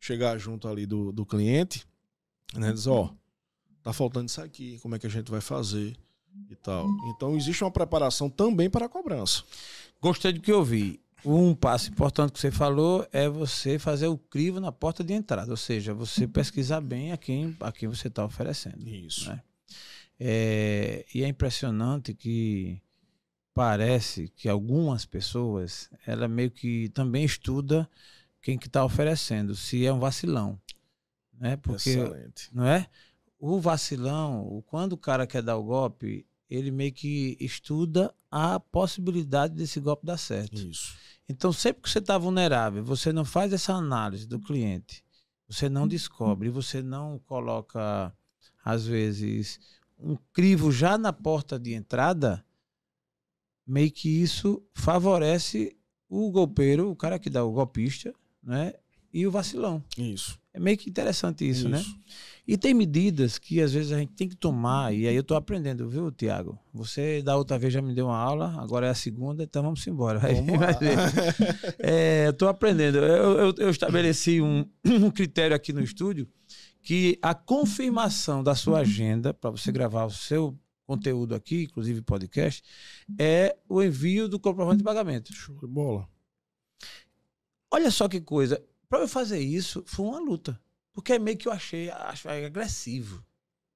chegar 0.00 0.38
junto 0.38 0.68
ali 0.68 0.86
do, 0.86 1.12
do 1.12 1.24
cliente, 1.24 1.86
né, 2.54 2.72
dizer, 2.72 2.90
ó, 2.90 3.04
oh, 3.04 3.16
tá 3.82 3.92
faltando 3.92 4.26
isso 4.26 4.40
aqui, 4.40 4.78
como 4.80 4.94
é 4.94 4.98
que 4.98 5.06
a 5.06 5.10
gente 5.10 5.30
vai 5.30 5.40
fazer? 5.40 5.96
e 6.50 6.56
tal. 6.56 6.88
Então 7.08 7.36
existe 7.36 7.62
uma 7.62 7.70
preparação 7.70 8.28
também 8.28 8.70
para 8.70 8.86
a 8.86 8.88
cobrança. 8.88 9.42
Gostei 10.00 10.32
do 10.32 10.40
que 10.40 10.52
eu 10.52 10.64
vi. 10.64 11.00
Um 11.24 11.54
passo 11.54 11.88
importante 11.88 12.32
que 12.32 12.40
você 12.40 12.50
falou 12.50 13.06
é 13.12 13.28
você 13.28 13.78
fazer 13.78 14.08
o 14.08 14.18
crivo 14.18 14.58
na 14.58 14.72
porta 14.72 15.04
de 15.04 15.12
entrada, 15.12 15.52
ou 15.52 15.56
seja, 15.56 15.94
você 15.94 16.26
pesquisar 16.26 16.80
bem 16.80 17.12
a 17.12 17.16
quem, 17.16 17.56
a 17.60 17.70
quem 17.70 17.88
você 17.88 18.08
está 18.08 18.24
oferecendo. 18.24 18.88
Isso. 18.88 19.28
Né? 19.28 19.40
É, 20.18 21.06
e 21.14 21.22
é 21.22 21.28
impressionante 21.28 22.12
que 22.12 22.80
parece 23.54 24.28
que 24.28 24.48
algumas 24.48 25.04
pessoas, 25.04 25.90
ela 26.06 26.28
meio 26.28 26.50
que 26.50 26.88
também 26.90 27.24
estuda 27.24 27.88
quem 28.40 28.58
que 28.58 28.66
está 28.66 28.84
oferecendo, 28.84 29.54
se 29.54 29.86
é 29.86 29.92
um 29.92 30.00
vacilão. 30.00 30.58
Né? 31.38 31.56
Porque, 31.56 31.90
Excelente. 31.90 32.48
Não 32.52 32.66
é? 32.66 32.88
o 33.42 33.58
vacilão, 33.58 34.62
quando 34.68 34.92
o 34.92 34.96
cara 34.96 35.26
quer 35.26 35.42
dar 35.42 35.56
o 35.56 35.64
golpe, 35.64 36.24
ele 36.48 36.70
meio 36.70 36.92
que 36.92 37.36
estuda 37.40 38.14
a 38.30 38.60
possibilidade 38.60 39.52
desse 39.52 39.80
golpe 39.80 40.06
dar 40.06 40.16
certo. 40.16 40.54
Isso. 40.54 40.96
Então, 41.28 41.52
sempre 41.52 41.82
que 41.82 41.90
você 41.90 41.98
está 41.98 42.16
vulnerável, 42.16 42.84
você 42.84 43.12
não 43.12 43.24
faz 43.24 43.52
essa 43.52 43.72
análise 43.72 44.28
do 44.28 44.38
cliente, 44.38 45.04
você 45.48 45.68
não 45.68 45.88
descobre, 45.88 46.50
você 46.50 46.80
não 46.80 47.18
coloca, 47.26 48.14
às 48.64 48.86
vezes, 48.86 49.58
um 49.98 50.16
crivo 50.32 50.70
já 50.70 50.96
na 50.96 51.12
porta 51.12 51.58
de 51.58 51.74
entrada, 51.74 52.44
meio 53.66 53.90
que 53.90 54.08
isso 54.08 54.62
favorece 54.74 55.76
o 56.08 56.30
golpeiro, 56.30 56.90
o 56.90 56.96
cara 56.96 57.18
que 57.18 57.30
dá 57.30 57.44
o 57.44 57.52
golpista, 57.52 58.14
né? 58.42 58.72
E 59.12 59.26
o 59.26 59.30
vacilão. 59.30 59.82
Isso. 59.96 60.38
É 60.54 60.60
meio 60.60 60.76
que 60.76 60.88
interessante 60.88 61.48
isso, 61.48 61.68
né? 61.68 61.78
isso. 61.78 61.90
né? 61.90 61.96
E 62.46 62.56
tem 62.56 62.74
medidas 62.74 63.38
que 63.38 63.60
às 63.60 63.72
vezes 63.72 63.92
a 63.92 63.98
gente 63.98 64.12
tem 64.14 64.28
que 64.28 64.34
tomar, 64.34 64.92
e 64.92 65.06
aí 65.06 65.14
eu 65.14 65.20
estou 65.20 65.36
aprendendo, 65.36 65.88
viu, 65.88 66.10
Tiago? 66.10 66.58
Você 66.72 67.22
da 67.22 67.36
outra 67.36 67.58
vez 67.58 67.72
já 67.72 67.80
me 67.80 67.94
deu 67.94 68.06
uma 68.06 68.16
aula, 68.16 68.60
agora 68.60 68.86
é 68.86 68.90
a 68.90 68.94
segunda, 68.94 69.44
então 69.44 69.62
vamos 69.62 69.86
embora. 69.86 70.18
Vamos 70.18 70.58
ver. 70.78 70.96
é, 71.78 72.28
estou 72.28 72.48
aprendendo. 72.48 72.98
Eu, 72.98 73.38
eu, 73.38 73.54
eu 73.58 73.70
estabeleci 73.70 74.40
um, 74.40 74.66
um 74.84 75.10
critério 75.10 75.54
aqui 75.54 75.72
no 75.72 75.82
estúdio 75.82 76.28
que 76.82 77.18
a 77.22 77.32
confirmação 77.32 78.42
da 78.42 78.54
sua 78.54 78.80
agenda 78.80 79.32
para 79.32 79.50
você 79.50 79.70
gravar 79.70 80.04
o 80.04 80.10
seu 80.10 80.58
conteúdo 80.86 81.34
aqui, 81.34 81.64
inclusive 81.64 82.02
podcast, 82.02 82.62
é 83.18 83.56
o 83.68 83.82
envio 83.82 84.28
do 84.28 84.38
comprovante 84.38 84.78
de 84.78 84.84
pagamento. 84.84 85.32
Show 85.32 85.56
de 85.56 85.66
bola. 85.66 86.08
Olha 87.70 87.90
só 87.90 88.08
que 88.08 88.20
coisa. 88.20 88.62
Para 88.88 89.00
eu 89.00 89.08
fazer 89.08 89.40
isso, 89.40 89.82
foi 89.86 90.06
uma 90.06 90.20
luta. 90.20 90.60
Porque 90.92 91.14
é 91.14 91.18
meio 91.18 91.38
que 91.38 91.48
eu 91.48 91.52
achei, 91.52 91.90
acho 91.90 92.28
agressivo 92.28 93.24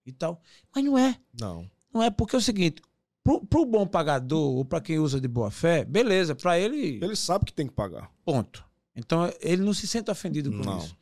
e 0.04 0.12
tal. 0.12 0.40
Mas 0.74 0.84
não 0.84 0.98
é. 0.98 1.18
Não. 1.38 1.70
Não 1.92 2.02
é 2.02 2.10
porque 2.10 2.36
é 2.36 2.38
o 2.38 2.42
seguinte, 2.42 2.82
pro, 3.24 3.44
pro 3.46 3.64
bom 3.64 3.86
pagador 3.86 4.56
ou 4.56 4.64
para 4.64 4.80
quem 4.80 4.98
usa 4.98 5.20
de 5.20 5.26
boa 5.26 5.50
fé, 5.50 5.84
beleza, 5.84 6.34
para 6.34 6.58
ele. 6.58 7.00
Ele 7.02 7.16
sabe 7.16 7.46
que 7.46 7.52
tem 7.52 7.66
que 7.66 7.72
pagar. 7.72 8.12
Ponto. 8.24 8.64
Então 8.94 9.32
ele 9.40 9.62
não 9.62 9.72
se 9.72 9.86
sente 9.86 10.10
ofendido 10.10 10.50
com 10.50 10.58
não. 10.58 10.78
isso. 10.78 10.96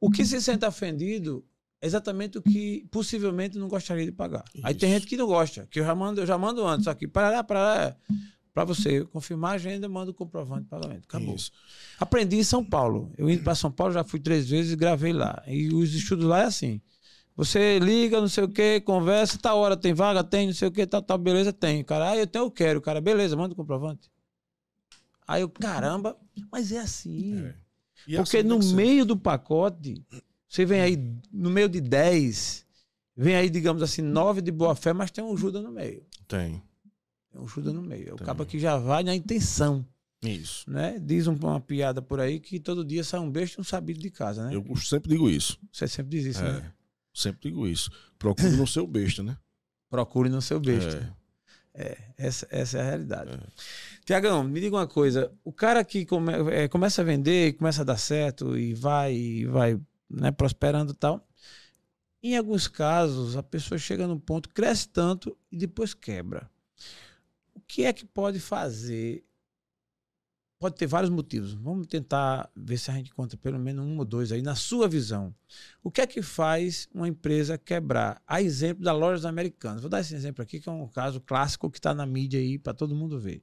O 0.00 0.10
que 0.10 0.24
se 0.24 0.40
sente 0.40 0.64
ofendido 0.64 1.44
exatamente 1.82 2.38
o 2.38 2.42
que 2.42 2.86
possivelmente 2.90 3.58
não 3.58 3.68
gostaria 3.68 4.04
de 4.04 4.12
pagar. 4.12 4.44
Isso. 4.54 4.66
Aí 4.66 4.74
tem 4.74 4.90
gente 4.90 5.06
que 5.06 5.16
não 5.16 5.26
gosta, 5.26 5.66
que 5.70 5.80
eu 5.80 5.84
já 5.84 5.94
mando, 5.94 6.20
eu 6.20 6.26
já 6.26 6.38
mando 6.38 6.64
antes 6.66 6.86
aqui, 6.86 7.08
para 7.08 7.30
lá, 7.30 7.44
para 7.44 8.64
você 8.64 9.04
confirmar 9.06 9.52
a 9.52 9.54
agenda, 9.54 9.88
manda 9.88 10.10
o 10.10 10.14
comprovante 10.14 10.62
de 10.62 10.68
pagamento. 10.68 11.04
Acabou. 11.04 11.34
Isso. 11.34 11.50
Aprendi 11.98 12.36
em 12.36 12.44
São 12.44 12.64
Paulo. 12.64 13.12
Eu 13.18 13.28
indo 13.28 13.42
para 13.42 13.54
São 13.54 13.70
Paulo, 13.70 13.92
já 13.92 14.04
fui 14.04 14.20
três 14.20 14.48
vezes 14.48 14.72
e 14.72 14.76
gravei 14.76 15.12
lá. 15.12 15.42
E 15.46 15.74
os 15.74 15.92
estudos 15.94 16.24
lá 16.24 16.42
é 16.42 16.44
assim. 16.44 16.80
Você 17.34 17.78
liga, 17.78 18.20
não 18.20 18.28
sei 18.28 18.44
o 18.44 18.48
que, 18.48 18.80
conversa, 18.82 19.38
tal 19.38 19.58
hora 19.58 19.76
tem 19.76 19.94
vaga, 19.94 20.22
tem, 20.22 20.46
não 20.46 20.54
sei 20.54 20.68
o 20.68 20.70
que, 20.70 20.86
tal, 20.86 21.00
tal, 21.00 21.16
beleza, 21.16 21.52
tem. 21.52 21.82
Cara, 21.82 22.10
ah, 22.10 22.16
eu 22.16 22.26
tenho, 22.26 22.44
eu 22.44 22.50
quero. 22.50 22.80
Cara, 22.80 23.00
beleza, 23.00 23.34
manda 23.36 23.54
o 23.54 23.56
comprovante. 23.56 24.10
Aí 25.26 25.40
eu, 25.40 25.48
caramba, 25.48 26.16
mas 26.50 26.70
é 26.72 26.78
assim. 26.78 27.42
É. 27.42 27.54
Porque 28.16 28.38
assim 28.38 28.48
no 28.48 28.58
meio 28.74 29.06
do 29.06 29.16
pacote, 29.16 30.04
você 30.52 30.66
vem 30.66 30.82
aí, 30.82 30.98
no 31.32 31.48
meio 31.48 31.66
de 31.66 31.80
10, 31.80 32.66
vem 33.16 33.34
aí, 33.34 33.48
digamos 33.48 33.82
assim, 33.82 34.02
9 34.02 34.42
de 34.42 34.52
boa 34.52 34.76
fé, 34.76 34.92
mas 34.92 35.10
tem 35.10 35.24
um 35.24 35.34
Judas 35.34 35.62
no 35.62 35.72
meio. 35.72 36.04
Tem. 36.28 36.62
É 37.34 37.40
um 37.40 37.48
Judas 37.48 37.72
no 37.72 37.80
meio. 37.80 38.10
É 38.10 38.12
o 38.12 38.16
cabo 38.16 38.44
que 38.44 38.58
já 38.58 38.76
vai 38.76 39.02
na 39.02 39.14
intenção. 39.14 39.82
Isso. 40.22 40.70
Né? 40.70 40.98
Diz 41.00 41.26
uma 41.26 41.58
piada 41.58 42.02
por 42.02 42.20
aí 42.20 42.38
que 42.38 42.60
todo 42.60 42.84
dia 42.84 43.02
sai 43.02 43.18
um 43.18 43.30
beijo 43.30 43.54
e 43.56 43.60
um 43.62 43.64
sabido 43.64 43.98
de 43.98 44.10
casa, 44.10 44.46
né? 44.46 44.54
Eu 44.54 44.76
sempre 44.76 45.08
digo 45.08 45.30
isso. 45.30 45.58
Você 45.72 45.88
sempre 45.88 46.10
diz 46.18 46.26
isso, 46.26 46.44
é, 46.44 46.52
né? 46.52 46.72
Sempre 47.14 47.48
digo 47.48 47.66
isso. 47.66 47.90
Procure 48.18 48.50
no 48.54 48.66
seu 48.66 48.86
besta, 48.86 49.22
né? 49.22 49.38
Procure 49.88 50.28
no 50.28 50.42
seu 50.42 50.60
besta. 50.60 51.16
É. 51.72 51.82
é 51.82 51.98
essa, 52.18 52.46
essa 52.50 52.76
é 52.76 52.80
a 52.82 52.84
realidade. 52.84 53.30
É. 53.30 53.40
Tiagão, 54.04 54.44
me 54.44 54.60
diga 54.60 54.76
uma 54.76 54.86
coisa. 54.86 55.32
O 55.42 55.50
cara 55.50 55.82
que 55.82 56.04
come, 56.04 56.30
é, 56.52 56.68
começa 56.68 57.00
a 57.00 57.04
vender, 57.06 57.54
começa 57.54 57.80
a 57.80 57.84
dar 57.86 57.96
certo 57.96 58.54
e 58.54 58.74
vai, 58.74 59.14
e 59.14 59.46
vai 59.46 59.80
né, 60.12 60.30
prosperando 60.30 60.92
e 60.92 60.96
tal. 60.96 61.26
Em 62.22 62.36
alguns 62.36 62.68
casos, 62.68 63.36
a 63.36 63.42
pessoa 63.42 63.78
chega 63.78 64.06
num 64.06 64.18
ponto, 64.18 64.48
cresce 64.48 64.88
tanto 64.88 65.36
e 65.50 65.56
depois 65.56 65.94
quebra 65.94 66.48
que 67.72 67.84
é 67.84 67.92
que 67.92 68.04
pode 68.04 68.38
fazer? 68.38 69.24
Pode 70.58 70.76
ter 70.76 70.86
vários 70.86 71.10
motivos. 71.10 71.54
Vamos 71.54 71.86
tentar 71.86 72.50
ver 72.54 72.76
se 72.76 72.90
a 72.90 72.94
gente 72.94 73.10
encontra 73.10 73.38
pelo 73.38 73.58
menos 73.58 73.82
um 73.84 73.96
ou 73.96 74.04
dois 74.04 74.30
aí, 74.30 74.42
na 74.42 74.54
sua 74.54 74.86
visão. 74.86 75.34
O 75.82 75.90
que 75.90 76.02
é 76.02 76.06
que 76.06 76.20
faz 76.20 76.86
uma 76.94 77.08
empresa 77.08 77.56
quebrar? 77.56 78.22
A 78.26 78.42
exemplo 78.42 78.84
da 78.84 78.92
Lojas 78.92 79.24
Americanas. 79.24 79.80
Vou 79.80 79.88
dar 79.88 80.00
esse 80.00 80.14
exemplo 80.14 80.42
aqui, 80.42 80.60
que 80.60 80.68
é 80.68 80.72
um 80.72 80.86
caso 80.86 81.18
clássico 81.18 81.70
que 81.70 81.78
está 81.78 81.94
na 81.94 82.04
mídia 82.04 82.38
aí 82.38 82.58
para 82.58 82.74
todo 82.74 82.94
mundo 82.94 83.18
ver. 83.18 83.42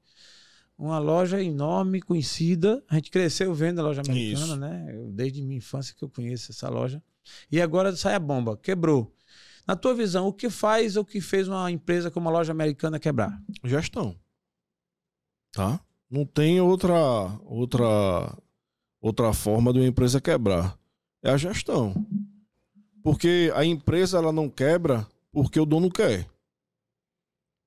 Uma 0.80 0.98
loja 0.98 1.44
enorme, 1.44 2.02
conhecida. 2.02 2.82
A 2.88 2.96
gente 2.96 3.12
cresceu 3.12 3.54
vendo 3.54 3.80
a 3.80 3.84
loja 3.84 4.00
americana, 4.00 4.46
Isso. 4.46 4.56
né? 4.56 4.86
Eu, 4.96 5.12
desde 5.12 5.42
minha 5.42 5.58
infância 5.58 5.94
que 5.94 6.02
eu 6.02 6.10
conheço 6.10 6.54
essa 6.54 6.70
loja. 6.70 7.04
E 7.52 7.62
agora 7.62 7.94
sai 7.98 8.16
a 8.16 8.20
bomba, 8.20 8.56
quebrou. 8.56 9.14
Na 9.68 9.76
tua 9.76 9.94
visão, 9.94 10.28
o 10.28 10.34
que 10.34 10.50
faz 10.50 10.96
ou 10.96 11.04
o 11.04 11.06
que 11.06 11.20
fez 11.20 11.50
uma 11.50 11.70
empresa 11.70 12.10
como 12.10 12.30
a 12.30 12.32
loja 12.32 12.54
americana 12.54 12.98
quebrar? 12.98 13.44
Gestão. 13.62 14.16
Tá? 15.52 15.82
Não 16.10 16.26
tem 16.26 16.62
outra 16.62 16.96
outra 17.44 18.38
outra 19.02 19.34
forma 19.34 19.74
de 19.74 19.80
uma 19.80 19.88
empresa 19.88 20.22
quebrar. 20.22 20.80
É 21.22 21.30
a 21.30 21.38
gestão. 21.38 21.94
Porque 23.04 23.52
a 23.54 23.66
empresa 23.66 24.18
ela 24.18 24.32
não 24.32 24.50
quebra 24.50 25.06
porque 25.30 25.60
o 25.60 25.66
dono 25.66 25.92
quer. 25.92 26.26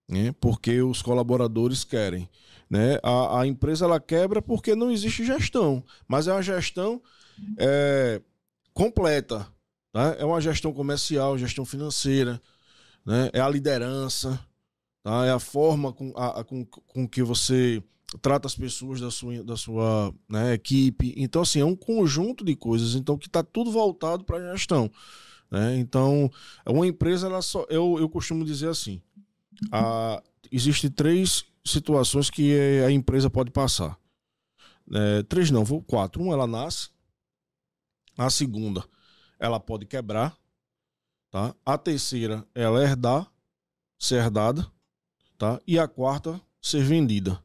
Né? 0.09 0.33
Porque 0.40 0.81
os 0.81 1.03
colaboradores 1.03 1.85
querem. 1.85 2.27
Né? 2.73 2.99
A, 3.03 3.41
a 3.43 3.47
empresa 3.47 3.85
ela 3.85 4.01
quebra 4.01 4.41
porque 4.41 4.75
não 4.75 4.91
existe 4.91 5.27
gestão. 5.27 5.85
Mas 6.09 6.27
é 6.27 6.33
uma 6.33 6.41
gestão 6.41 7.03
é, 7.59 8.23
completa. 8.73 9.47
Tá? 9.93 10.17
É 10.19 10.25
uma 10.25 10.41
gestão 10.41 10.73
comercial, 10.73 11.37
gestão 11.37 11.67
financeira, 11.67 12.41
né? 13.05 13.29
é 13.35 13.41
a 13.41 13.49
liderança, 13.51 14.41
tá? 15.03 15.27
é 15.27 15.31
a 15.31 15.39
forma 15.39 15.93
com, 15.93 16.15
a, 16.17 16.43
com, 16.45 16.65
com 16.65 17.07
que 17.07 17.23
você 17.23 17.83
trata 18.23 18.47
as 18.47 18.55
pessoas 18.55 19.03
da 19.03 19.11
sua, 19.11 19.45
da 19.45 19.55
sua 19.55 20.15
né, 20.27 20.55
equipe. 20.55 21.13
Então, 21.15 21.43
assim, 21.43 21.61
é 21.61 21.67
um 21.67 21.77
conjunto 21.77 22.43
de 22.43 22.57
coisas 22.57 22.95
então 22.95 23.19
que 23.19 23.27
está 23.27 23.43
tudo 23.43 23.71
voltado 23.71 24.25
para 24.25 24.39
a 24.39 24.53
gestão. 24.53 24.91
Né? 25.51 25.77
Então, 25.77 26.31
uma 26.65 26.87
empresa, 26.87 27.27
ela 27.27 27.43
só, 27.43 27.67
eu, 27.69 27.99
eu 27.99 28.09
costumo 28.09 28.47
dizer 28.47 28.69
assim, 28.71 29.03
a, 29.71 30.23
existe 30.51 30.89
três 30.89 31.52
situações 31.64 32.31
que 32.31 32.53
a 32.85 32.90
empresa 32.90 33.31
pode 33.31 33.51
passar. 33.51 33.98
É, 34.92 35.22
três 35.22 35.51
não, 35.51 35.64
vou 35.64 35.83
quatro. 35.83 36.22
Um, 36.22 36.33
ela 36.33 36.46
nasce. 36.46 36.90
A 38.16 38.29
segunda, 38.29 38.85
ela 39.38 39.59
pode 39.59 39.87
quebrar. 39.87 40.37
Tá? 41.31 41.55
A 41.64 41.79
terceira, 41.79 42.46
ela 42.55 42.83
herdar, 42.83 43.31
ser 43.98 44.16
herdada. 44.16 44.70
Tá? 45.38 45.61
E 45.66 45.79
a 45.79 45.88
quarta, 45.88 46.40
ser 46.61 46.85
vendida 46.85 47.42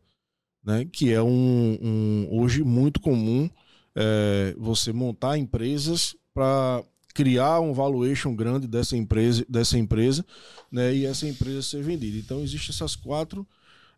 né? 0.67 0.85
Que 0.91 1.13
é 1.13 1.23
um, 1.23 1.77
um 1.81 2.27
hoje 2.29 2.61
muito 2.61 2.99
comum 2.99 3.49
é, 3.95 4.53
você 4.57 4.91
montar 4.91 5.37
empresas 5.37 6.13
para 6.33 6.83
criar 7.13 7.61
um 7.61 7.73
valuation 7.73 8.35
grande 8.35 8.67
dessa 8.67 8.95
empresa, 8.97 9.45
dessa 9.47 9.77
empresa, 9.77 10.25
né? 10.69 10.93
E 10.93 11.05
essa 11.05 11.25
empresa 11.25 11.61
ser 11.61 11.81
vendida. 11.81 12.17
Então 12.17 12.41
existem 12.41 12.75
essas 12.75 12.97
quatro 12.97 13.47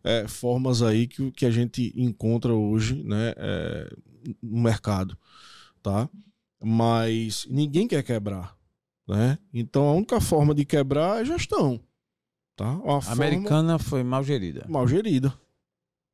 é, 0.02 0.26
formas 0.26 0.82
aí 0.82 1.06
que, 1.06 1.30
que 1.32 1.46
a 1.46 1.50
gente 1.50 1.92
encontra 1.96 2.54
hoje, 2.54 3.02
né? 3.04 3.34
É, 3.36 3.92
no 4.42 4.60
mercado, 4.60 5.16
tá? 5.82 6.08
Mas 6.62 7.46
ninguém 7.48 7.88
quer 7.88 8.02
quebrar, 8.02 8.56
né? 9.08 9.38
Então 9.52 9.88
a 9.88 9.94
única 9.94 10.20
forma 10.20 10.54
de 10.54 10.64
quebrar 10.64 11.22
é 11.22 11.24
gestão, 11.24 11.80
tá? 12.54 12.78
a 12.84 13.12
americana 13.12 13.78
foi 13.78 14.02
mal 14.02 14.22
gerida. 14.22 14.66
Mal 14.68 14.86
gerida, 14.86 15.32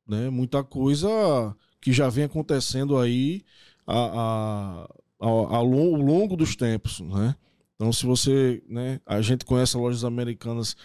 né? 0.07 0.29
Muita 0.29 0.63
coisa 0.63 1.55
que 1.81 1.91
já 1.91 2.09
vem 2.09 2.23
acontecendo 2.23 2.97
aí 2.97 3.43
a, 3.85 3.97
a, 3.97 4.89
ao, 5.19 5.55
ao 5.55 5.65
longo 5.65 6.35
dos 6.35 6.55
tempos, 6.55 6.99
né? 7.01 7.35
Então, 7.75 7.93
se 7.93 8.05
você, 8.07 8.63
né, 8.67 8.99
a 9.05 9.21
gente 9.21 9.45
conhece 9.45 9.77
lojas 9.77 10.03
americanas 10.03 10.75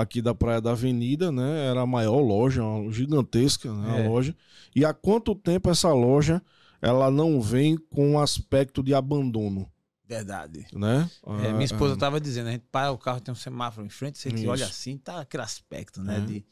aqui 0.00 0.22
da 0.22 0.34
Praia 0.34 0.60
da 0.60 0.72
Avenida, 0.72 1.30
né? 1.32 1.66
Era 1.66 1.82
a 1.82 1.86
maior 1.86 2.20
loja, 2.20 2.62
uma 2.62 2.92
gigantesca, 2.92 3.72
né, 3.72 4.00
é. 4.00 4.06
a 4.06 4.08
loja. 4.08 4.36
E 4.74 4.84
há 4.84 4.92
quanto 4.92 5.34
tempo 5.34 5.70
essa 5.70 5.92
loja 5.92 6.42
ela 6.80 7.10
não 7.10 7.40
vem 7.40 7.76
com 7.76 8.12
um 8.12 8.18
aspecto 8.18 8.82
de 8.82 8.94
abandono? 8.94 9.70
Verdade. 10.06 10.66
Né? 10.72 11.10
É, 11.44 11.52
minha 11.52 11.64
esposa 11.64 11.94
estava 11.94 12.16
ah, 12.16 12.20
dizendo, 12.20 12.48
a 12.48 12.52
gente 12.52 12.64
para 12.72 12.90
o 12.90 12.98
carro, 12.98 13.20
tem 13.20 13.32
um 13.32 13.36
semáforo 13.36 13.86
em 13.86 13.90
frente, 13.90 14.16
você 14.18 14.30
olha 14.46 14.64
assim, 14.64 14.96
tá 14.96 15.20
aquele 15.20 15.42
aspecto, 15.42 16.02
né? 16.02 16.16
É. 16.16 16.20
De 16.20 16.46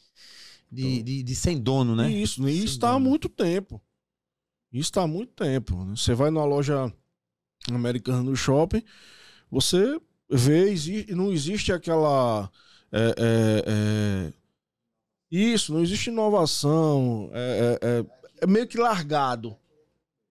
de, 0.71 0.87
então, 0.87 1.05
de, 1.05 1.23
de, 1.23 1.35
sem 1.35 1.61
dono, 1.61 1.95
né? 1.95 2.11
Isso, 2.11 2.47
isso 2.49 2.75
está 2.75 2.93
há 2.93 2.99
muito 2.99 3.29
tempo. 3.29 3.81
Isso 4.73 4.89
está 4.91 5.03
há 5.03 5.07
muito 5.07 5.33
tempo. 5.33 5.85
Né? 5.85 5.95
Você 5.97 6.15
vai 6.15 6.31
numa 6.31 6.45
loja 6.45 6.93
americana 7.69 8.23
no 8.23 8.37
shopping, 8.37 8.83
você 9.51 9.99
vê, 10.31 10.75
não 11.11 11.33
existe 11.33 11.73
aquela. 11.73 12.51
É, 12.93 13.15
é, 13.19 13.65
é, 13.67 14.33
isso, 15.31 15.73
não 15.73 15.83
existe 15.83 16.11
inovação. 16.11 17.31
É, 17.33 17.79
é, 17.83 17.89
é, 17.89 18.05
é 18.43 18.47
meio 18.47 18.67
que 18.67 18.79
largado. 18.79 19.57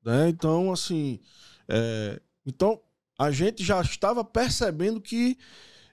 Né? 0.03 0.29
Então, 0.29 0.71
assim. 0.71 1.19
então, 2.45 2.79
a 3.17 3.31
gente 3.31 3.63
já 3.63 3.81
estava 3.81 4.23
percebendo 4.23 5.01
que 5.01 5.37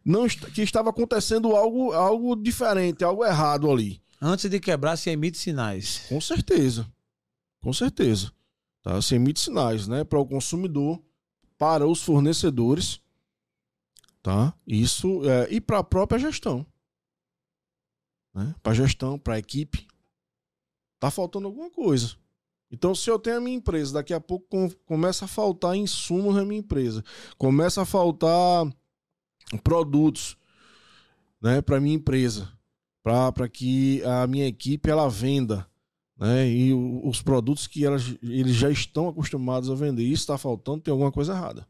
não 0.04 0.26
que 0.26 0.62
estava 0.62 0.90
acontecendo 0.90 1.54
algo, 1.54 1.92
algo 1.92 2.34
diferente, 2.36 3.04
algo 3.04 3.24
errado 3.24 3.70
ali. 3.70 4.02
Antes 4.20 4.48
de 4.48 4.60
quebrar, 4.60 4.96
se 4.96 5.10
emite 5.10 5.38
sinais. 5.38 6.06
Com 6.08 6.20
certeza. 6.20 6.86
Com 7.60 7.72
certeza. 7.72 8.30
Tá? 8.82 9.00
Se 9.02 9.14
emite 9.14 9.40
sinais, 9.40 9.88
né? 9.88 10.04
Para 10.04 10.18
o 10.18 10.26
consumidor, 10.26 11.00
para 11.58 11.86
os 11.86 12.02
fornecedores. 12.02 13.00
Tá? 14.22 14.54
Isso. 14.66 15.28
É, 15.28 15.52
e 15.52 15.60
para 15.60 15.78
a 15.78 15.84
própria 15.84 16.18
gestão. 16.18 16.66
Né? 18.34 18.54
Para 18.62 18.72
a 18.72 18.74
gestão, 18.74 19.18
para 19.18 19.34
a 19.34 19.38
equipe. 19.38 19.86
Tá 21.00 21.10
faltando 21.10 21.48
alguma 21.48 21.70
coisa. 21.70 22.16
Então, 22.70 22.94
se 22.94 23.10
eu 23.10 23.18
tenho 23.18 23.36
a 23.36 23.40
minha 23.40 23.56
empresa, 23.56 23.94
daqui 23.94 24.14
a 24.14 24.20
pouco 24.20 24.46
com, 24.48 24.70
começa 24.86 25.26
a 25.26 25.28
faltar 25.28 25.76
insumos 25.76 26.34
na 26.34 26.44
minha 26.44 26.60
empresa, 26.60 27.04
começa 27.36 27.82
a 27.82 27.84
faltar 27.84 28.66
produtos 29.62 30.38
né, 31.40 31.60
para 31.60 31.80
minha 31.80 31.96
empresa 31.96 32.50
para 33.02 33.48
que 33.48 34.02
a 34.04 34.26
minha 34.26 34.46
equipe 34.46 34.88
ela 34.88 35.08
venda. 35.08 35.66
Né? 36.16 36.48
E 36.48 36.72
os 36.72 37.20
produtos 37.20 37.66
que 37.66 37.84
elas, 37.84 38.16
eles 38.22 38.54
já 38.54 38.70
estão 38.70 39.08
acostumados 39.08 39.68
a 39.68 39.74
vender. 39.74 40.04
Isso 40.04 40.22
está 40.22 40.38
faltando, 40.38 40.82
tem 40.82 40.92
alguma 40.92 41.10
coisa 41.10 41.32
errada. 41.32 41.66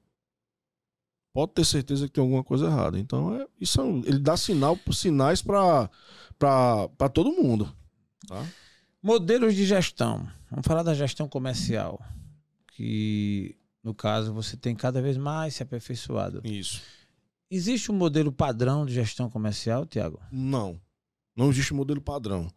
Pode 1.33 1.53
ter 1.53 1.65
certeza 1.65 2.07
que 2.07 2.13
tem 2.13 2.23
alguma 2.23 2.45
coisa 2.45 2.67
errada. 2.67 2.99
Então, 2.99 3.35
é, 3.35 3.47
isso 3.61 3.81
é, 3.81 3.85
ele 4.09 4.19
dá 4.19 4.37
sinal, 4.37 4.79
sinais 4.93 5.41
para 5.41 5.89
todo 7.13 7.33
mundo. 7.33 7.75
Tá? 8.29 8.47
Modelos 9.03 9.55
de 9.55 9.65
gestão. 9.65 10.29
Vamos 10.51 10.67
falar 10.67 10.83
da 10.83 10.95
gestão 10.95 11.27
comercial. 11.29 12.01
Que, 12.75 13.57
no 13.83 13.95
caso, 13.95 14.33
você 14.33 14.57
tem 14.57 14.75
cada 14.75 15.01
vez 15.01 15.17
mais 15.17 15.55
se 15.55 15.63
aperfeiçoado. 15.63 16.43
Isso. 16.45 16.83
Existe 17.51 17.91
um 17.91 17.95
modelo 17.95 18.31
padrão 18.31 18.85
de 18.85 18.93
gestão 18.95 19.29
comercial, 19.31 19.87
Tiago? 19.87 20.21
Não. 20.31 20.81
Não 21.35 21.51
existe 21.51 21.73
modelo 21.73 22.01
padrão. 22.01 22.51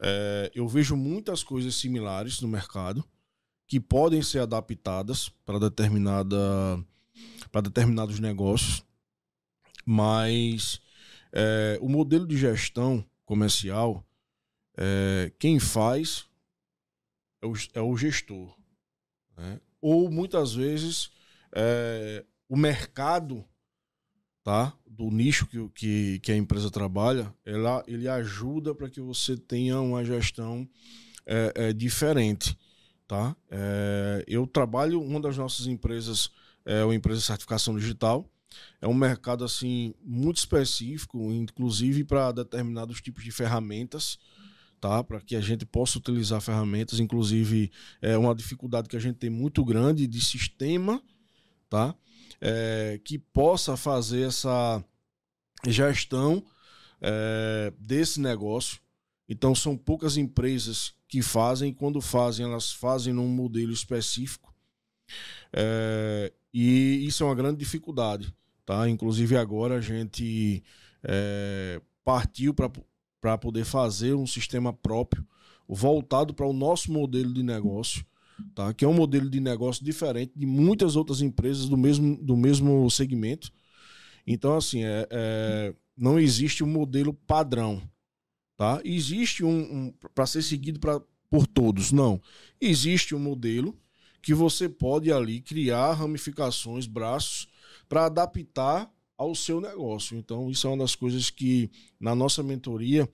É, 0.00 0.50
eu 0.54 0.66
vejo 0.66 0.96
muitas 0.96 1.44
coisas 1.44 1.76
similares 1.76 2.40
no 2.40 2.48
mercado 2.48 3.04
que 3.66 3.78
podem 3.80 4.20
ser 4.22 4.40
adaptadas 4.40 5.28
para 5.44 5.58
determinada 5.58 6.36
para 7.54 7.60
determinados 7.60 8.18
negócios, 8.18 8.84
mas 9.86 10.80
é, 11.32 11.78
o 11.80 11.88
modelo 11.88 12.26
de 12.26 12.36
gestão 12.36 13.06
comercial 13.24 14.04
é, 14.76 15.30
quem 15.38 15.60
faz 15.60 16.26
é 17.40 17.46
o, 17.46 17.52
é 17.74 17.80
o 17.80 17.96
gestor, 17.96 18.52
né? 19.36 19.60
ou 19.80 20.10
muitas 20.10 20.52
vezes 20.52 21.12
é, 21.54 22.24
o 22.48 22.56
mercado 22.56 23.44
tá? 24.42 24.76
do 24.84 25.08
nicho 25.08 25.46
que, 25.46 25.68
que, 25.68 26.18
que 26.18 26.32
a 26.32 26.36
empresa 26.36 26.72
trabalha, 26.72 27.32
ela, 27.44 27.84
ele 27.86 28.08
ajuda 28.08 28.74
para 28.74 28.90
que 28.90 29.00
você 29.00 29.36
tenha 29.36 29.80
uma 29.80 30.04
gestão 30.04 30.68
é, 31.24 31.52
é, 31.54 31.72
diferente. 31.72 32.58
Tá? 33.06 33.36
Eu 34.26 34.44
trabalho, 34.46 35.00
uma 35.00 35.20
das 35.20 35.36
nossas 35.36 35.66
empresas 35.66 36.32
é 36.64 36.84
uma 36.84 36.94
empresa 36.94 37.20
de 37.20 37.26
certificação 37.26 37.76
digital. 37.76 38.28
É 38.80 38.86
um 38.86 38.94
mercado 38.94 39.44
assim 39.44 39.94
muito 40.02 40.36
específico, 40.36 41.32
inclusive 41.32 42.04
para 42.04 42.32
determinados 42.32 43.00
tipos 43.00 43.24
de 43.24 43.32
ferramentas, 43.32 44.18
tá? 44.80 45.02
Para 45.02 45.20
que 45.20 45.34
a 45.34 45.40
gente 45.40 45.66
possa 45.66 45.98
utilizar 45.98 46.40
ferramentas, 46.40 47.00
inclusive 47.00 47.70
é 48.00 48.16
uma 48.16 48.34
dificuldade 48.34 48.88
que 48.88 48.96
a 48.96 49.00
gente 49.00 49.16
tem 49.16 49.30
muito 49.30 49.64
grande 49.64 50.06
de 50.06 50.20
sistema, 50.20 51.02
tá? 51.68 51.94
é, 52.40 53.00
que 53.02 53.18
possa 53.18 53.74
fazer 53.76 54.28
essa 54.28 54.84
gestão 55.66 56.44
é, 57.00 57.72
desse 57.78 58.20
negócio. 58.20 58.78
Então, 59.26 59.54
são 59.54 59.76
poucas 59.76 60.18
empresas 60.18 60.92
que 61.08 61.22
fazem, 61.22 61.72
quando 61.72 62.02
fazem, 62.02 62.44
elas 62.44 62.70
fazem 62.70 63.14
num 63.14 63.28
modelo 63.28 63.72
específico. 63.72 64.54
É, 65.52 66.32
e 66.54 67.04
isso 67.06 67.24
é 67.24 67.26
uma 67.26 67.34
grande 67.34 67.58
dificuldade. 67.58 68.32
Tá? 68.64 68.88
Inclusive, 68.88 69.36
agora 69.36 69.76
a 69.76 69.80
gente 69.80 70.62
é, 71.02 71.80
partiu 72.04 72.54
para 72.54 73.36
poder 73.36 73.64
fazer 73.64 74.14
um 74.14 74.26
sistema 74.26 74.72
próprio, 74.72 75.26
voltado 75.68 76.32
para 76.32 76.46
o 76.46 76.52
nosso 76.52 76.92
modelo 76.92 77.34
de 77.34 77.42
negócio 77.42 78.06
tá? 78.54 78.72
que 78.72 78.84
é 78.84 78.88
um 78.88 78.94
modelo 78.94 79.28
de 79.28 79.40
negócio 79.40 79.84
diferente 79.84 80.32
de 80.34 80.46
muitas 80.46 80.96
outras 80.96 81.20
empresas 81.20 81.68
do 81.68 81.76
mesmo, 81.76 82.16
do 82.16 82.36
mesmo 82.36 82.90
segmento. 82.90 83.50
Então, 84.26 84.56
assim, 84.56 84.84
é, 84.84 85.06
é 85.10 85.74
não 85.96 86.18
existe 86.18 86.64
um 86.64 86.66
modelo 86.66 87.12
padrão. 87.12 87.82
Tá? 88.56 88.80
Existe 88.84 89.44
um, 89.44 89.58
um 89.58 89.94
para 90.14 90.26
ser 90.26 90.42
seguido 90.42 90.80
para 90.80 91.00
por 91.30 91.46
todos. 91.46 91.92
Não. 91.92 92.20
Existe 92.60 93.14
um 93.14 93.18
modelo 93.18 93.76
que 94.24 94.32
você 94.32 94.68
pode 94.70 95.12
ali 95.12 95.40
criar 95.42 95.92
ramificações, 95.92 96.86
braços, 96.86 97.46
para 97.86 98.06
adaptar 98.06 98.90
ao 99.18 99.34
seu 99.34 99.60
negócio. 99.60 100.16
Então, 100.16 100.50
isso 100.50 100.66
é 100.66 100.70
uma 100.70 100.78
das 100.78 100.96
coisas 100.96 101.28
que 101.28 101.70
na 102.00 102.14
nossa 102.14 102.42
mentoria 102.42 103.08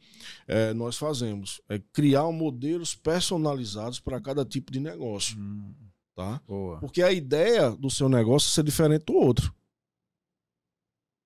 é, 0.46 0.73
nós 0.73 0.96
fazemos. 0.96 1.61
É 1.68 1.81
criar 1.92 2.31
modelos 2.31 2.94
personalizados 2.94 3.99
para 3.99 4.20
cada 4.20 4.44
tipo 4.44 4.70
de 4.70 4.79
negócio. 4.79 5.37
Hum, 5.37 5.75
tá? 6.14 6.40
Boa. 6.46 6.79
Porque 6.79 7.03
a 7.03 7.12
ideia 7.12 7.70
do 7.70 7.90
seu 7.90 8.09
negócio 8.09 8.49
é 8.49 8.55
ser 8.55 8.64
diferente 8.64 9.07
do 9.07 9.14
outro. 9.14 9.53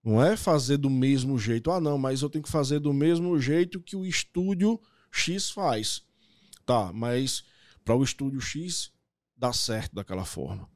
Não 0.03 0.23
é 0.23 0.35
fazer 0.35 0.79
do 0.79 0.90
mesmo 0.90 1.38
jeito. 1.38 1.70
Ah, 1.70 1.81
não, 1.81 1.99
mas 1.99 2.23
eu 2.23 2.31
tenho 2.31 2.44
que 2.44 2.51
fazer 2.51 2.79
do 2.79 2.92
mesmo 2.92 3.38
jeito 3.38 3.81
que 3.81 3.97
o 3.97 4.05
estúdio 4.05 4.81
X 5.11 5.51
faz. 5.51 6.03
Tá, 6.64 6.90
mas 6.92 7.44
para 7.85 7.94
o 7.94 8.03
estúdio 8.03 8.40
X 8.40 8.93
dá 9.37 9.53
certo 9.53 9.94
daquela 9.94 10.25
forma. 10.25 10.68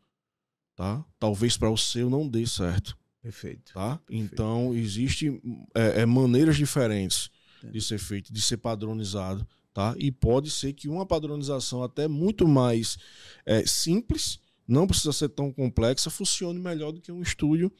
Tá? 0.75 1.05
Talvez 1.19 1.57
para 1.57 1.71
o 1.71 1.77
seu 1.77 2.09
não 2.09 2.29
dê 2.29 2.47
certo. 2.47 2.97
Perfeito. 3.23 3.73
Tá? 3.73 3.99
Perfeito. 3.99 4.33
Então, 4.33 4.75
existem 4.75 5.41
é, 5.75 6.03
é, 6.03 6.07
maneiras 6.07 6.57
diferentes 6.57 7.31
de 7.73 7.81
ser 7.81 7.99
feito, 7.99 8.33
de 8.33 8.41
ser 8.41 8.59
padronizado. 8.59 9.47
Tá? 9.75 9.95
E 9.99 10.11
pode 10.11 10.51
ser 10.51 10.73
que 10.73 10.89
uma 10.89 11.07
padronização 11.07 11.83
até 11.83 12.09
muito 12.09 12.47
mais 12.49 12.97
é, 13.45 13.65
simples, 13.67 14.41
não 14.67 14.87
precisa 14.87 15.13
ser 15.13 15.29
tão 15.29 15.53
complexa, 15.53 16.11
funcione 16.11 16.59
melhor 16.59 16.93
do 16.93 17.01
que 17.01 17.13
um 17.13 17.23
estúdio 17.23 17.73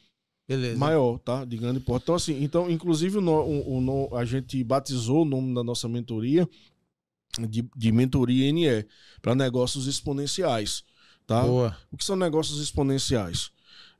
Beleza. 0.47 0.77
maior, 0.77 1.19
tá? 1.19 1.45
De 1.45 1.57
grande 1.57 1.79
porte. 1.79 2.03
Então, 2.03 2.15
assim, 2.15 2.43
então, 2.43 2.69
inclusive, 2.69 3.17
o, 3.17 3.21
o, 3.21 4.09
o, 4.09 4.15
a 4.15 4.25
gente 4.25 4.63
batizou 4.63 5.21
o 5.21 5.25
nome 5.25 5.53
da 5.53 5.63
nossa 5.63 5.87
mentoria 5.87 6.49
de, 7.47 7.67
de 7.75 7.91
mentoria 7.91 8.51
NE 8.51 8.85
para 9.21 9.35
negócios 9.35 9.87
exponenciais. 9.87 10.83
Tá? 11.25 11.43
Boa. 11.43 11.77
O 11.91 11.97
que 11.97 12.03
são 12.03 12.15
negócios 12.15 12.59
exponenciais? 12.59 13.51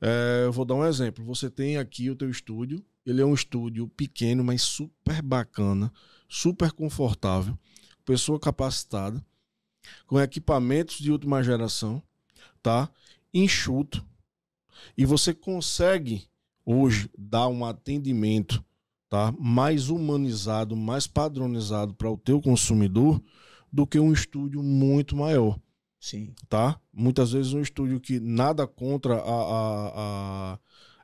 É, 0.01 0.43
eu 0.45 0.51
vou 0.51 0.65
dar 0.65 0.75
um 0.75 0.85
exemplo. 0.85 1.23
Você 1.25 1.49
tem 1.49 1.77
aqui 1.77 2.09
o 2.09 2.15
teu 2.15 2.29
estúdio. 2.29 2.83
Ele 3.05 3.21
é 3.21 3.25
um 3.25 3.33
estúdio 3.33 3.87
pequeno, 3.87 4.43
mas 4.43 4.61
super 4.61 5.21
bacana, 5.21 5.91
super 6.27 6.71
confortável, 6.71 7.57
pessoa 8.05 8.39
capacitada, 8.39 9.23
com 10.05 10.19
equipamentos 10.19 10.97
de 10.99 11.11
última 11.11 11.41
geração, 11.41 12.03
tá? 12.61 12.89
Enxuto. 13.33 14.05
E 14.97 15.05
você 15.05 15.33
consegue 15.33 16.27
hoje 16.65 17.09
dar 17.17 17.47
um 17.47 17.65
atendimento 17.65 18.63
tá? 19.09 19.33
mais 19.39 19.89
humanizado, 19.89 20.75
mais 20.75 21.07
padronizado 21.07 21.93
para 21.93 22.09
o 22.09 22.17
teu 22.17 22.41
consumidor 22.41 23.21
do 23.71 23.85
que 23.85 23.99
um 23.99 24.13
estúdio 24.13 24.61
muito 24.61 25.15
maior. 25.15 25.59
Sim. 25.99 26.33
Tá? 26.47 26.79
Muitas 26.93 27.31
vezes 27.31 27.53
um 27.53 27.61
estúdio 27.61 27.99
que 27.99 28.19
nada 28.19 28.65
contra 28.65 29.15
a, 29.15 29.19
a, 29.19 30.53
a 30.53 30.59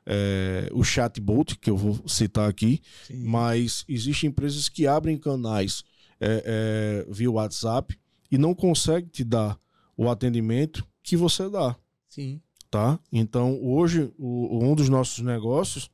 é, 0.06 0.70
o 0.72 0.84
chatbot, 0.84 1.58
que 1.58 1.68
eu 1.68 1.76
vou 1.76 2.00
citar 2.06 2.48
aqui, 2.48 2.80
Sim. 3.06 3.24
mas 3.24 3.84
existem 3.88 4.30
empresas 4.30 4.68
que 4.68 4.86
abrem 4.86 5.18
canais 5.18 5.82
é, 6.20 7.04
é, 7.08 7.12
via 7.12 7.30
WhatsApp 7.30 7.98
e 8.30 8.38
não 8.38 8.54
conseguem 8.54 9.08
te 9.08 9.24
dar 9.24 9.58
o 9.96 10.08
atendimento 10.08 10.86
que 11.02 11.16
você 11.16 11.50
dá. 11.50 11.76
Sim. 12.08 12.40
Tá? 12.70 13.00
Então, 13.12 13.60
hoje, 13.62 14.12
o, 14.16 14.64
um 14.64 14.74
dos 14.74 14.88
nossos 14.88 15.24
negócios 15.24 15.90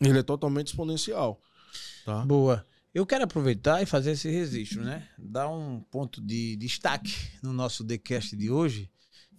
ele 0.00 0.18
é 0.18 0.22
totalmente 0.22 0.68
exponencial. 0.68 1.40
Tá? 2.04 2.24
Boa. 2.24 2.64
Eu 2.94 3.04
quero 3.04 3.24
aproveitar 3.24 3.82
e 3.82 3.86
fazer 3.86 4.12
esse 4.12 4.30
registro, 4.30 4.84
né? 4.84 5.08
Dar 5.18 5.48
um 5.48 5.80
ponto 5.80 6.20
de 6.20 6.54
destaque 6.56 7.12
no 7.42 7.52
nosso 7.52 7.84
TheCast 7.84 8.36
de 8.36 8.50
hoje, 8.50 8.88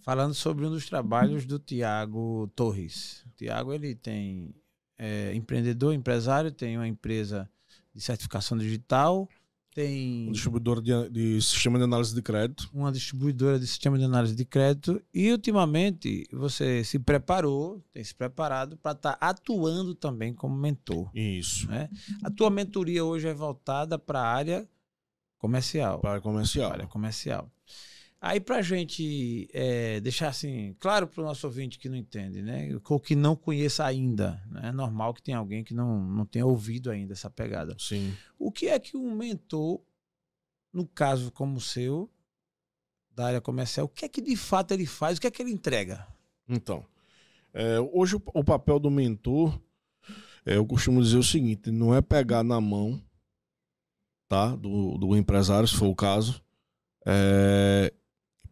falando 0.02 0.34
sobre 0.34 0.66
um 0.66 0.70
dos 0.70 0.86
trabalhos 0.86 1.46
do 1.46 1.58
Tiago 1.58 2.52
Torres. 2.54 3.24
O 3.26 3.30
Tiago, 3.30 3.72
ele 3.72 3.94
tem 3.94 4.54
é, 4.98 5.34
empreendedor, 5.34 5.94
empresário, 5.94 6.52
tem 6.52 6.76
uma 6.76 6.86
empresa 6.86 7.48
de 7.94 8.00
certificação 8.02 8.58
digital, 8.58 9.26
tem. 9.76 10.24
Uma 10.24 10.32
distribuidora 10.32 10.80
de, 10.80 11.10
de, 11.10 11.42
sistema 11.42 11.76
de 11.76 11.84
análise 11.84 12.14
de 12.14 12.22
crédito. 12.22 12.70
Uma 12.72 12.90
distribuidora 12.90 13.60
de 13.60 13.66
sistema 13.66 13.98
de 13.98 14.04
análise 14.04 14.34
de 14.34 14.44
crédito. 14.46 15.02
E 15.12 15.30
ultimamente 15.30 16.26
você 16.32 16.82
se 16.82 16.98
preparou, 16.98 17.84
tem 17.92 18.02
se 18.02 18.14
preparado 18.14 18.78
para 18.78 18.92
estar 18.92 19.12
tá 19.12 19.28
atuando 19.28 19.94
também 19.94 20.32
como 20.32 20.56
mentor. 20.56 21.10
Isso. 21.14 21.68
Né? 21.68 21.90
A 22.24 22.30
tua 22.30 22.48
mentoria 22.48 23.04
hoje 23.04 23.28
é 23.28 23.34
voltada 23.34 23.98
para 23.98 24.18
a 24.20 24.26
área 24.26 24.66
comercial. 25.36 26.00
Para 26.00 26.22
comercial. 26.22 26.72
área 26.72 26.86
comercial. 26.86 27.52
Aí, 28.20 28.40
para 28.40 28.56
a 28.56 28.62
gente 28.62 29.48
é, 29.52 30.00
deixar 30.00 30.28
assim, 30.28 30.74
claro 30.80 31.06
para 31.06 31.22
o 31.22 31.24
nosso 31.24 31.46
ouvinte 31.46 31.78
que 31.78 31.88
não 31.88 31.96
entende, 31.96 32.42
né? 32.42 32.68
Ou 32.88 32.98
que 32.98 33.14
não 33.14 33.36
conheça 33.36 33.84
ainda. 33.84 34.42
Né? 34.50 34.68
É 34.68 34.72
normal 34.72 35.12
que 35.12 35.22
tenha 35.22 35.38
alguém 35.38 35.62
que 35.62 35.74
não, 35.74 36.00
não 36.00 36.24
tenha 36.24 36.46
ouvido 36.46 36.90
ainda 36.90 37.12
essa 37.12 37.30
pegada. 37.30 37.76
Sim. 37.78 38.14
O 38.38 38.50
que 38.50 38.68
é 38.68 38.78
que 38.78 38.96
um 38.96 39.14
mentor, 39.14 39.80
no 40.72 40.86
caso 40.86 41.30
como 41.30 41.58
o 41.58 41.60
seu, 41.60 42.10
da 43.16 43.26
área 43.26 43.40
comercial, 43.40 43.86
o 43.86 43.88
que 43.88 44.04
é 44.04 44.08
que 44.08 44.20
de 44.20 44.36
fato 44.36 44.72
ele 44.72 44.86
faz? 44.86 45.18
O 45.18 45.20
que 45.20 45.26
é 45.26 45.30
que 45.30 45.42
ele 45.42 45.52
entrega? 45.52 46.06
Então, 46.48 46.84
é, 47.52 47.80
hoje 47.80 48.16
o, 48.16 48.22
o, 48.34 48.44
papel 48.44 48.78
do 48.78 48.90
mentor, 48.90 49.58
é, 50.44 50.56
eu 50.56 50.66
costumo 50.66 51.02
dizer 51.02 51.16
o 51.16 51.22
seguinte: 51.22 51.70
não 51.70 51.94
é 51.94 52.02
pegar 52.02 52.42
na 52.42 52.60
mão, 52.60 53.00
tá? 54.28 54.54
Do, 54.54 54.98
do 54.98 55.16
empresário, 55.16 55.68
se 55.68 55.76
for 55.76 55.88
o 55.88 55.94
caso. 55.94 56.42
É, 57.06 57.92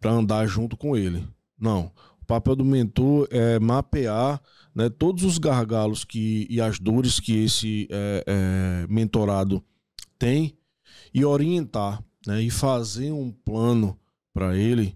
para 0.04 0.12
andar 0.12 0.46
junto 0.46 0.76
com 0.76 0.94
ele. 0.94 1.26
Não. 1.58 1.90
O 2.20 2.26
papel 2.26 2.54
do 2.54 2.62
mentor 2.64 3.26
é 3.30 3.58
mapear 3.58 4.38
né, 4.74 4.90
todos 4.90 5.24
os 5.24 5.38
gargalos 5.38 6.04
que, 6.04 6.46
e 6.50 6.60
as 6.60 6.78
dores 6.78 7.18
que 7.18 7.42
esse 7.42 7.88
é, 7.90 8.24
é, 8.26 8.86
mentorado 8.86 9.64
tem 10.18 10.58
e 11.14 11.24
orientar 11.24 12.04
né, 12.26 12.42
e 12.42 12.50
fazer 12.50 13.12
um 13.12 13.32
plano 13.32 13.98
para 14.34 14.54
ele 14.54 14.94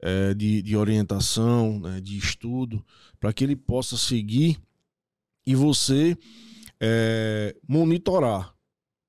é, 0.00 0.32
de, 0.32 0.62
de 0.62 0.74
orientação, 0.74 1.78
né, 1.78 2.00
de 2.00 2.16
estudo, 2.16 2.82
para 3.20 3.34
que 3.34 3.44
ele 3.44 3.56
possa 3.56 3.94
seguir 3.98 4.58
e 5.46 5.54
você 5.54 6.16
é, 6.80 7.54
monitorar. 7.68 8.54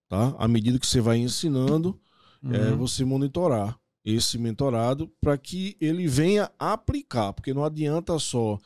Tá? 0.10 0.36
À 0.38 0.46
medida 0.46 0.78
que 0.78 0.86
você 0.86 1.00
vai 1.00 1.20
ensinando, 1.20 1.98
é, 2.44 2.72
uhum. 2.72 2.78
você 2.80 3.06
monitorar 3.06 3.80
esse 4.10 4.38
mentorado 4.38 5.12
para 5.20 5.38
que 5.38 5.76
ele 5.82 6.08
venha 6.08 6.50
aplicar, 6.58 7.34
porque 7.34 7.54
não 7.54 7.66
adianta 7.66 8.18
só 8.18 8.58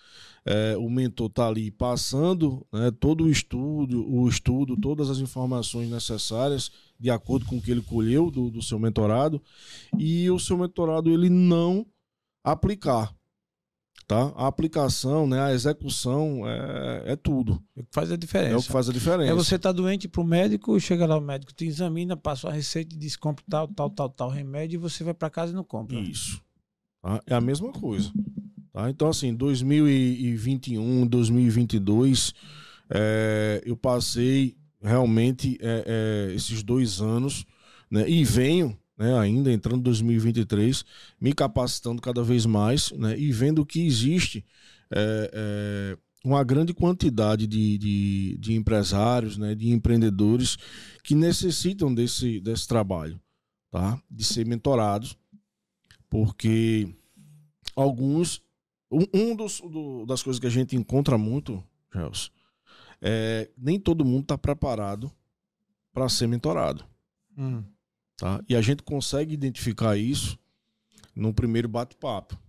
é, 0.46 0.78
o 0.78 0.88
mentor 0.88 1.28
estar 1.28 1.46
tá 1.46 1.50
ali 1.50 1.72
passando 1.72 2.64
né, 2.72 2.92
todo 2.92 3.24
o 3.24 3.30
estudo, 3.30 4.08
o 4.08 4.30
estudo, 4.30 4.78
todas 4.78 5.10
as 5.10 5.18
informações 5.18 5.90
necessárias 5.90 6.72
de 7.00 7.10
acordo 7.10 7.48
com 7.48 7.58
o 7.58 7.62
que 7.62 7.72
ele 7.72 7.82
colheu 7.82 8.30
do, 8.30 8.52
do 8.52 8.62
seu 8.62 8.78
mentorado 8.78 9.42
e 9.98 10.30
o 10.30 10.38
seu 10.38 10.60
mentorado 10.60 11.10
ele 11.10 11.28
não 11.28 11.88
aplicar. 12.44 13.12
Tá? 14.12 14.34
A 14.36 14.46
aplicação, 14.48 15.26
né, 15.26 15.40
a 15.40 15.54
execução 15.54 16.46
é, 16.46 17.14
é 17.14 17.16
tudo. 17.16 17.64
É 17.78 17.80
o 17.80 17.84
que 17.86 17.94
faz 17.94 18.12
a 18.12 18.18
diferença. 18.18 18.54
É 18.54 18.58
o 18.58 18.62
que 18.62 18.68
faz 18.68 18.90
a 18.90 18.92
diferença. 18.92 19.32
É 19.32 19.34
você 19.34 19.58
tá 19.58 19.72
doente 19.72 20.10
para 20.10 20.20
o 20.20 20.26
médico, 20.26 20.78
chega 20.82 21.06
lá 21.06 21.18
o 21.18 21.22
médico 21.22 21.54
te 21.54 21.64
examina, 21.64 22.18
passa 22.18 22.50
a 22.50 22.52
receita 22.52 22.94
e 22.94 22.98
diz 22.98 23.16
compre 23.16 23.46
tal, 23.50 23.70
tal, 23.70 23.90
tal, 23.90 24.10
tal 24.10 24.30
remédio 24.30 24.76
e 24.76 24.78
você 24.78 25.02
vai 25.02 25.14
para 25.14 25.30
casa 25.30 25.54
e 25.54 25.56
não 25.56 25.64
compra. 25.64 25.98
Isso. 25.98 26.42
Tá? 27.02 27.22
É 27.26 27.34
a 27.34 27.40
mesma 27.40 27.72
coisa. 27.72 28.12
Tá? 28.74 28.90
Então, 28.90 29.08
assim, 29.08 29.34
2021, 29.34 31.08
2022, 31.08 32.34
é, 32.90 33.64
eu 33.66 33.78
passei 33.78 34.58
realmente 34.82 35.58
é, 35.62 35.86
é, 36.32 36.36
esses 36.36 36.62
dois 36.64 37.00
anos 37.00 37.46
né, 37.90 38.10
e 38.10 38.26
venho 38.26 38.78
né, 39.02 39.18
ainda 39.18 39.52
entrando 39.52 39.80
em 39.80 39.84
2023, 39.84 40.86
me 41.20 41.34
capacitando 41.34 42.00
cada 42.00 42.24
vez 42.24 42.46
mais 42.46 42.92
né, 42.92 43.18
e 43.18 43.32
vendo 43.32 43.66
que 43.66 43.84
existe 43.84 44.46
é, 44.92 45.32
é, 45.34 45.98
uma 46.24 46.44
grande 46.44 46.72
quantidade 46.72 47.48
de, 47.48 47.80
de, 47.80 48.38
de 48.38 48.54
empresários, 48.54 49.38
né, 49.38 49.56
de 49.56 49.72
empreendedores 49.72 50.56
que 51.04 51.16
necessitam 51.16 51.92
desse, 51.92 52.40
desse 52.42 52.68
trabalho, 52.68 53.20
tá? 53.72 54.00
de 54.08 54.24
ser 54.24 54.46
mentorados, 54.46 55.18
porque 56.08 56.88
alguns. 57.76 58.40
Um, 58.92 59.06
um 59.14 59.36
dos, 59.36 59.62
do, 59.62 60.06
das 60.06 60.22
coisas 60.22 60.38
que 60.38 60.46
a 60.46 60.52
gente 60.52 60.76
encontra 60.76 61.18
muito, 61.18 61.64
Gelson, 61.94 62.30
é 63.02 63.50
nem 63.58 63.80
todo 63.80 64.06
mundo 64.06 64.24
está 64.24 64.38
preparado 64.38 65.10
para 65.94 66.10
ser 66.10 66.28
mentorado. 66.28 66.86
Hum. 67.38 67.64
Tá? 68.22 68.40
E 68.48 68.56
a 68.56 68.62
gente 68.62 68.84
consegue 68.84 69.34
identificar 69.34 69.98
isso 69.98 70.38
no 71.16 71.34
primeiro 71.34 71.68
bate-papo. 71.68 72.40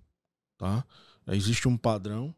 Tá? 0.59 0.85
Existe 1.29 1.67
um 1.67 1.79
padrão 1.79 2.35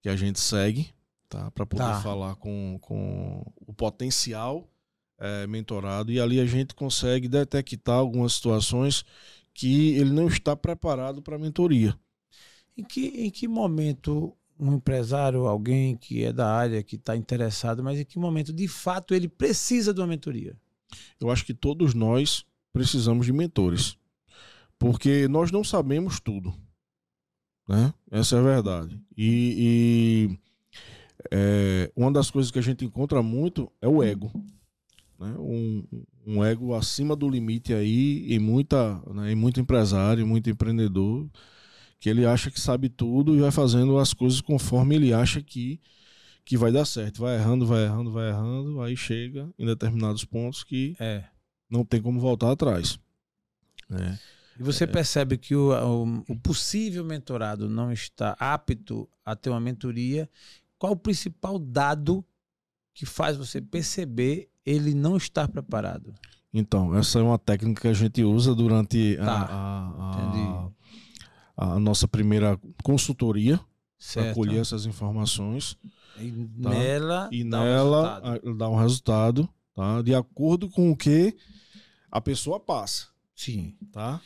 que 0.00 0.08
a 0.08 0.14
gente 0.14 0.38
segue 0.38 0.88
tá? 1.28 1.50
para 1.50 1.66
poder 1.66 1.82
tá. 1.82 2.00
falar 2.00 2.36
com, 2.36 2.78
com 2.80 3.44
o 3.66 3.72
potencial 3.74 4.70
é, 5.18 5.48
mentorado. 5.48 6.12
E 6.12 6.20
ali 6.20 6.38
a 6.38 6.46
gente 6.46 6.72
consegue 6.72 7.26
detectar 7.26 7.96
algumas 7.96 8.34
situações 8.34 9.04
que 9.52 9.94
ele 9.96 10.12
não 10.12 10.28
está 10.28 10.54
preparado 10.54 11.20
para 11.20 11.34
a 11.34 11.40
mentoria. 11.40 11.98
Em 12.78 12.84
que, 12.84 13.08
em 13.08 13.30
que 13.30 13.48
momento 13.48 14.32
um 14.56 14.74
empresário, 14.74 15.48
alguém 15.48 15.96
que 15.96 16.22
é 16.22 16.32
da 16.32 16.48
área, 16.48 16.84
que 16.84 16.94
está 16.94 17.16
interessado, 17.16 17.82
mas 17.82 17.98
em 17.98 18.04
que 18.04 18.16
momento 18.16 18.52
de 18.52 18.68
fato 18.68 19.12
ele 19.12 19.28
precisa 19.28 19.92
de 19.92 20.00
uma 20.00 20.06
mentoria? 20.06 20.56
Eu 21.18 21.32
acho 21.32 21.44
que 21.44 21.52
todos 21.52 21.94
nós 21.94 22.46
precisamos 22.72 23.26
de 23.26 23.32
mentores, 23.32 23.96
porque 24.78 25.28
nós 25.28 25.50
não 25.50 25.64
sabemos 25.64 26.20
tudo. 26.20 26.54
Né? 27.68 27.94
Essa 28.10 28.36
é 28.36 28.38
a 28.40 28.42
verdade. 28.42 29.00
E, 29.16 30.28
e 30.28 30.38
é, 31.30 31.92
uma 31.94 32.10
das 32.10 32.30
coisas 32.30 32.50
que 32.50 32.58
a 32.58 32.62
gente 32.62 32.84
encontra 32.84 33.22
muito 33.22 33.70
é 33.80 33.86
o 33.86 34.02
ego. 34.02 34.32
Né? 35.18 35.34
Um, 35.38 35.84
um 36.26 36.44
ego 36.44 36.74
acima 36.74 37.14
do 37.14 37.28
limite 37.28 37.72
aí 37.72 38.32
em, 38.32 38.38
muita, 38.38 39.00
né? 39.12 39.32
em 39.32 39.34
muito 39.34 39.60
empresário, 39.60 40.26
muito 40.26 40.48
empreendedor, 40.50 41.28
que 42.00 42.08
ele 42.08 42.24
acha 42.24 42.50
que 42.50 42.60
sabe 42.60 42.88
tudo 42.88 43.36
e 43.36 43.40
vai 43.40 43.50
fazendo 43.50 43.98
as 43.98 44.14
coisas 44.14 44.40
conforme 44.40 44.96
ele 44.96 45.12
acha 45.12 45.42
que, 45.42 45.78
que 46.44 46.56
vai 46.56 46.72
dar 46.72 46.84
certo. 46.84 47.20
Vai 47.20 47.36
errando, 47.36 47.66
vai 47.66 47.84
errando, 47.84 48.10
vai 48.10 48.30
errando, 48.30 48.80
aí 48.80 48.96
chega 48.96 49.48
em 49.58 49.66
determinados 49.66 50.24
pontos 50.24 50.64
que 50.64 50.96
é. 50.98 51.24
Não 51.70 51.84
tem 51.84 52.02
como 52.02 52.20
voltar 52.20 52.50
atrás. 52.50 52.98
É. 53.90 54.18
E 54.58 54.62
você 54.62 54.84
é. 54.84 54.86
percebe 54.86 55.38
que 55.38 55.54
o, 55.54 55.70
o, 55.70 56.24
o, 56.28 56.38
possível 56.38 57.04
mentorado 57.04 57.68
não 57.68 57.90
está 57.92 58.36
apto 58.38 59.08
a 59.24 59.34
ter 59.34 59.48
uma 59.48 59.60
mentoria. 59.60 60.28
Qual 60.78 60.92
o 60.92 60.96
principal 60.96 61.58
dado 61.58 62.24
que 62.92 63.06
faz 63.06 63.36
você 63.36 63.60
perceber 63.60 64.50
ele 64.66 64.92
não 64.92 65.16
estar 65.16 65.48
preparado? 65.48 66.12
Então, 66.52 66.96
essa 66.96 67.18
é 67.18 67.22
uma 67.22 67.38
técnica 67.38 67.82
que 67.82 67.88
a 67.88 67.92
gente 67.92 68.22
usa 68.24 68.54
durante 68.54 69.16
tá. 69.16 69.48
a, 69.48 70.70
a, 71.56 71.74
a, 71.74 71.78
nossa 71.78 72.08
primeira 72.08 72.58
consultoria 72.82 73.58
para 74.12 74.34
colher 74.34 74.60
essas 74.60 74.84
informações. 74.84 75.76
E 76.18 76.30
tá? 76.60 76.70
nela, 76.70 77.28
e 77.30 77.44
dá 77.44 77.64
nela 77.64 78.40
um 78.44 78.56
dá 78.56 78.68
um 78.68 78.76
resultado 78.76 79.48
tá? 79.80 80.02
de 80.02 80.14
acordo 80.14 80.68
com 80.68 80.90
o 80.90 80.96
que 80.96 81.36
a 82.10 82.20
pessoa 82.20 82.60
passa. 82.60 83.08
Sim. 83.34 83.76
Tá? 83.92 84.20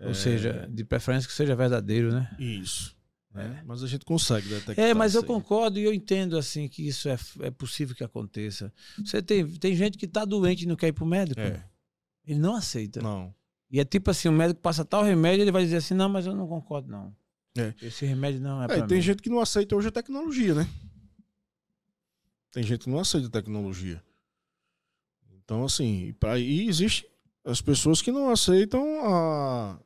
Ou 0.00 0.10
é... 0.10 0.14
seja, 0.14 0.68
de 0.70 0.84
preferência 0.84 1.28
que 1.28 1.34
seja 1.34 1.56
verdadeiro, 1.56 2.12
né? 2.12 2.30
Isso. 2.38 2.96
É. 3.34 3.62
Mas 3.64 3.82
a 3.82 3.86
gente 3.86 4.04
consegue 4.04 4.48
detectar. 4.48 4.84
É, 4.84 4.92
mas 4.92 5.14
eu 5.14 5.22
concordo 5.22 5.78
e 5.78 5.84
eu 5.84 5.92
entendo 5.92 6.36
assim 6.36 6.68
que 6.68 6.86
isso 6.86 7.08
é, 7.08 7.16
é 7.40 7.50
possível 7.50 7.94
que 7.94 8.02
aconteça. 8.02 8.72
Você 8.98 9.22
tem, 9.22 9.46
tem 9.46 9.74
gente 9.74 9.96
que 9.96 10.06
está 10.06 10.24
doente 10.24 10.64
e 10.64 10.66
não 10.66 10.74
quer 10.74 10.88
ir 10.88 10.92
para 10.92 11.04
o 11.04 11.06
médico. 11.06 11.40
É. 11.40 11.64
Ele 12.26 12.40
não 12.40 12.56
aceita. 12.56 13.00
Não. 13.00 13.32
E 13.70 13.78
é 13.78 13.84
tipo 13.84 14.10
assim, 14.10 14.28
o 14.28 14.32
médico 14.32 14.60
passa 14.60 14.84
tal 14.84 15.04
remédio, 15.04 15.42
ele 15.42 15.52
vai 15.52 15.62
dizer 15.62 15.76
assim, 15.76 15.94
não, 15.94 16.08
mas 16.08 16.26
eu 16.26 16.34
não 16.34 16.48
concordo, 16.48 16.90
não. 16.90 17.14
É. 17.56 17.72
Esse 17.82 18.04
remédio 18.04 18.40
não 18.40 18.62
é, 18.62 18.64
é 18.64 18.82
Tem 18.86 18.98
mim. 18.98 19.02
gente 19.02 19.22
que 19.22 19.30
não 19.30 19.40
aceita 19.40 19.76
hoje 19.76 19.88
a 19.88 19.92
tecnologia, 19.92 20.54
né? 20.54 20.68
Tem 22.50 22.64
gente 22.64 22.84
que 22.84 22.90
não 22.90 22.98
aceita 22.98 23.28
a 23.28 23.30
tecnologia. 23.30 24.02
Então, 25.50 25.64
assim, 25.64 26.14
pra, 26.20 26.38
e 26.38 26.68
existe 26.68 27.04
as 27.44 27.60
pessoas 27.60 28.00
que 28.00 28.12
não 28.12 28.30
aceitam 28.30 28.84
a, 29.04 29.80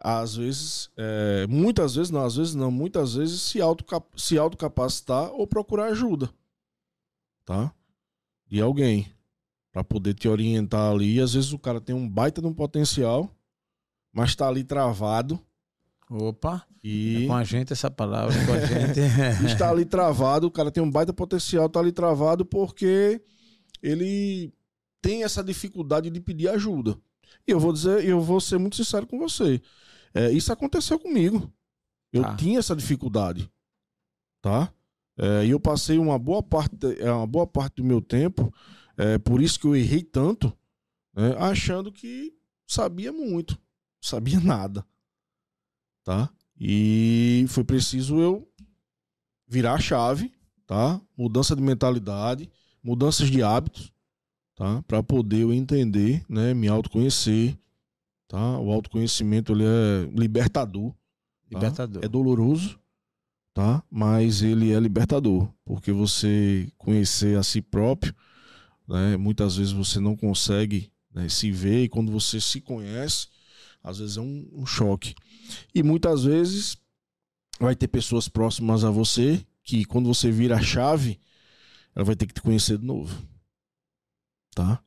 às 0.00 0.34
vezes, 0.36 0.88
é, 0.96 1.46
muitas 1.46 1.96
vezes, 1.96 2.10
não, 2.10 2.24
às 2.24 2.36
vezes 2.36 2.54
não, 2.54 2.70
muitas 2.70 3.12
vezes 3.12 3.42
se, 3.42 3.60
auto, 3.60 3.84
se 4.16 4.38
autocapacitar 4.38 5.30
ou 5.32 5.46
procurar 5.46 5.88
ajuda, 5.88 6.30
tá? 7.44 7.74
De 8.46 8.58
alguém, 8.62 9.12
para 9.70 9.84
poder 9.84 10.14
te 10.14 10.26
orientar 10.26 10.90
ali. 10.90 11.16
E 11.16 11.20
às 11.20 11.34
vezes 11.34 11.52
o 11.52 11.58
cara 11.58 11.78
tem 11.78 11.94
um 11.94 12.08
baita 12.08 12.40
de 12.40 12.46
um 12.46 12.54
potencial, 12.54 13.30
mas 14.14 14.34
tá 14.34 14.48
ali 14.48 14.64
travado. 14.64 15.38
Opa! 16.08 16.66
E... 16.82 17.24
É 17.24 17.26
com 17.26 17.34
a 17.34 17.44
gente 17.44 17.70
essa 17.70 17.90
palavra, 17.90 18.34
com 18.46 18.52
a 18.54 18.60
gente. 18.64 19.44
está 19.44 19.68
ali 19.68 19.84
travado, 19.84 20.46
o 20.46 20.50
cara 20.50 20.70
tem 20.70 20.82
um 20.82 20.90
baita 20.90 21.12
potencial, 21.12 21.68
tá 21.68 21.80
ali 21.80 21.92
travado 21.92 22.46
porque 22.46 23.22
ele 23.82 24.54
tem 25.02 25.24
essa 25.24 25.42
dificuldade 25.42 26.08
de 26.08 26.20
pedir 26.20 26.48
ajuda. 26.48 26.96
E 27.46 27.50
eu 27.50 27.60
vou 27.60 27.72
dizer, 27.72 28.04
eu 28.04 28.20
vou 28.20 28.40
ser 28.40 28.56
muito 28.58 28.76
sincero 28.76 29.06
com 29.06 29.18
você. 29.18 29.60
É, 30.14 30.30
isso 30.30 30.52
aconteceu 30.52 30.98
comigo. 30.98 31.52
Eu 32.12 32.22
tá. 32.22 32.36
tinha 32.36 32.58
essa 32.58 32.76
dificuldade, 32.76 33.50
tá? 34.40 34.72
É, 35.16 35.44
e 35.44 35.50
eu 35.50 35.58
passei 35.60 35.98
uma 35.98 36.18
boa 36.18 36.42
parte, 36.42 36.74
é, 36.98 37.10
uma 37.10 37.26
boa 37.26 37.46
parte 37.46 37.76
do 37.76 37.84
meu 37.84 38.00
tempo, 38.00 38.52
é, 38.96 39.18
por 39.18 39.42
isso 39.42 39.58
que 39.58 39.66
eu 39.66 39.74
errei 39.74 40.02
tanto, 40.02 40.52
né, 41.14 41.34
achando 41.38 41.90
que 41.90 42.34
sabia 42.66 43.12
muito, 43.12 43.58
sabia 44.00 44.40
nada, 44.40 44.86
tá? 46.04 46.30
E 46.58 47.44
foi 47.48 47.64
preciso 47.64 48.20
eu 48.20 48.48
virar 49.46 49.74
a 49.74 49.80
chave, 49.80 50.32
tá? 50.66 51.00
Mudança 51.16 51.56
de 51.56 51.62
mentalidade, 51.62 52.50
mudanças 52.82 53.30
de 53.30 53.42
hábitos, 53.42 53.92
tá? 54.54 54.82
Para 54.82 55.02
poder 55.02 55.40
eu 55.40 55.52
entender, 55.52 56.24
né, 56.28 56.54
me 56.54 56.68
autoconhecer, 56.68 57.56
tá? 58.28 58.58
O 58.58 58.70
autoconhecimento 58.72 59.52
ele 59.52 59.64
é 59.64 60.10
libertador. 60.18 60.90
Tá? 60.90 61.58
Libertador. 61.58 62.04
É 62.04 62.08
doloroso, 62.08 62.78
tá? 63.54 63.82
Mas 63.90 64.42
ele 64.42 64.72
é 64.72 64.80
libertador, 64.80 65.48
porque 65.64 65.92
você 65.92 66.70
conhecer 66.78 67.36
a 67.36 67.42
si 67.42 67.60
próprio, 67.60 68.14
né? 68.88 69.16
Muitas 69.16 69.56
vezes 69.56 69.72
você 69.72 70.00
não 70.00 70.16
consegue 70.16 70.90
né, 71.12 71.28
se 71.28 71.50
ver 71.50 71.84
e 71.84 71.88
quando 71.88 72.10
você 72.10 72.40
se 72.40 72.60
conhece, 72.60 73.28
às 73.82 73.98
vezes 73.98 74.16
é 74.16 74.20
um, 74.20 74.48
um 74.52 74.66
choque. 74.66 75.14
E 75.74 75.82
muitas 75.82 76.24
vezes 76.24 76.76
vai 77.60 77.76
ter 77.76 77.88
pessoas 77.88 78.28
próximas 78.28 78.84
a 78.84 78.90
você 78.90 79.44
que 79.62 79.84
quando 79.84 80.12
você 80.12 80.30
vira 80.30 80.56
a 80.56 80.62
chave, 80.62 81.20
ela 81.94 82.04
vai 82.04 82.16
ter 82.16 82.26
que 82.26 82.34
te 82.34 82.42
conhecer 82.42 82.78
de 82.78 82.84
novo. 82.84 83.14
Tá? 84.54 84.82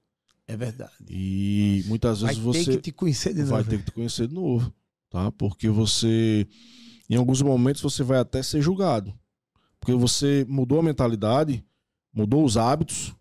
É 0.47 0.55
verdade. 0.55 0.93
E 1.09 1.84
muitas 1.88 2.22
vezes 2.22 2.38
vai 2.38 2.53
você 2.53 2.66
ter 2.66 2.76
que 2.78 2.82
te 2.84 2.91
conhecer 2.91 3.34
de 3.34 3.41
novo. 3.41 3.51
Vai 3.51 3.63
ter 3.63 3.80
que 3.80 3.86
te 3.86 3.91
conhecer 3.91 4.28
de 4.28 4.34
novo, 4.34 4.74
tá? 5.09 5.32
Porque 5.32 5.70
você 5.70 6.47
em 7.09 7.16
alguns 7.16 7.41
momentos 7.41 7.82
você 7.82 8.03
vai 8.03 8.20
até 8.20 8.41
ser 8.43 8.61
julgado. 8.61 9.13
Porque 9.80 9.93
você 9.93 10.45
mudou 10.47 10.80
a 10.80 10.84
mentalidade, 10.84 11.63
mudou 12.13 12.43
os 12.43 12.57
hábitos, 12.57 13.16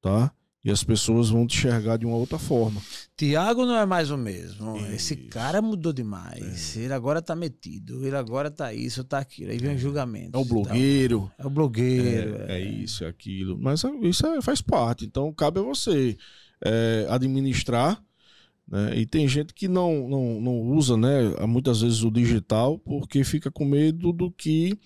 tá? 0.00 0.32
E 0.64 0.70
as 0.70 0.84
pessoas 0.84 1.28
vão 1.28 1.44
te 1.44 1.58
enxergar 1.58 1.96
de 1.96 2.06
uma 2.06 2.14
outra 2.14 2.38
forma. 2.38 2.80
Tiago 3.16 3.66
não 3.66 3.76
é 3.76 3.84
mais 3.84 4.12
o 4.12 4.16
mesmo. 4.16 4.76
Isso. 4.76 4.92
Esse 4.92 5.16
cara 5.16 5.60
mudou 5.60 5.92
demais. 5.92 6.76
É. 6.76 6.82
Ele 6.82 6.92
agora 6.92 7.20
tá 7.20 7.34
metido. 7.34 8.06
Ele 8.06 8.14
agora 8.14 8.48
tá 8.48 8.72
isso, 8.72 9.02
tá 9.02 9.18
aquilo. 9.18 9.50
Aí 9.50 9.58
vem 9.58 9.72
é. 9.72 9.76
julgamento. 9.76 10.38
É 10.38 10.40
o 10.40 10.44
blogueiro. 10.44 11.32
É 11.36 11.44
o 11.44 11.50
blogueiro. 11.50 12.42
É, 12.42 12.58
é. 12.58 12.60
é 12.60 12.60
isso, 12.60 13.02
é 13.02 13.08
aquilo. 13.08 13.58
Mas 13.58 13.82
isso 14.02 14.24
é, 14.24 14.40
faz 14.40 14.60
parte. 14.60 15.04
Então 15.04 15.32
cabe 15.32 15.58
a 15.58 15.64
você 15.64 16.16
é, 16.64 17.06
administrar. 17.10 18.00
Né? 18.68 18.98
E 18.98 19.06
tem 19.06 19.26
gente 19.26 19.52
que 19.52 19.66
não, 19.66 20.08
não, 20.08 20.40
não 20.40 20.60
usa, 20.60 20.96
né, 20.96 21.34
muitas 21.48 21.80
vezes 21.80 22.04
o 22.04 22.10
digital 22.10 22.78
porque 22.78 23.24
fica 23.24 23.50
com 23.50 23.64
medo 23.64 24.12
do 24.12 24.30
que 24.30 24.78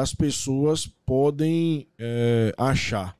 as 0.00 0.14
pessoas 0.14 0.86
podem 1.04 1.88
achar. 2.58 3.16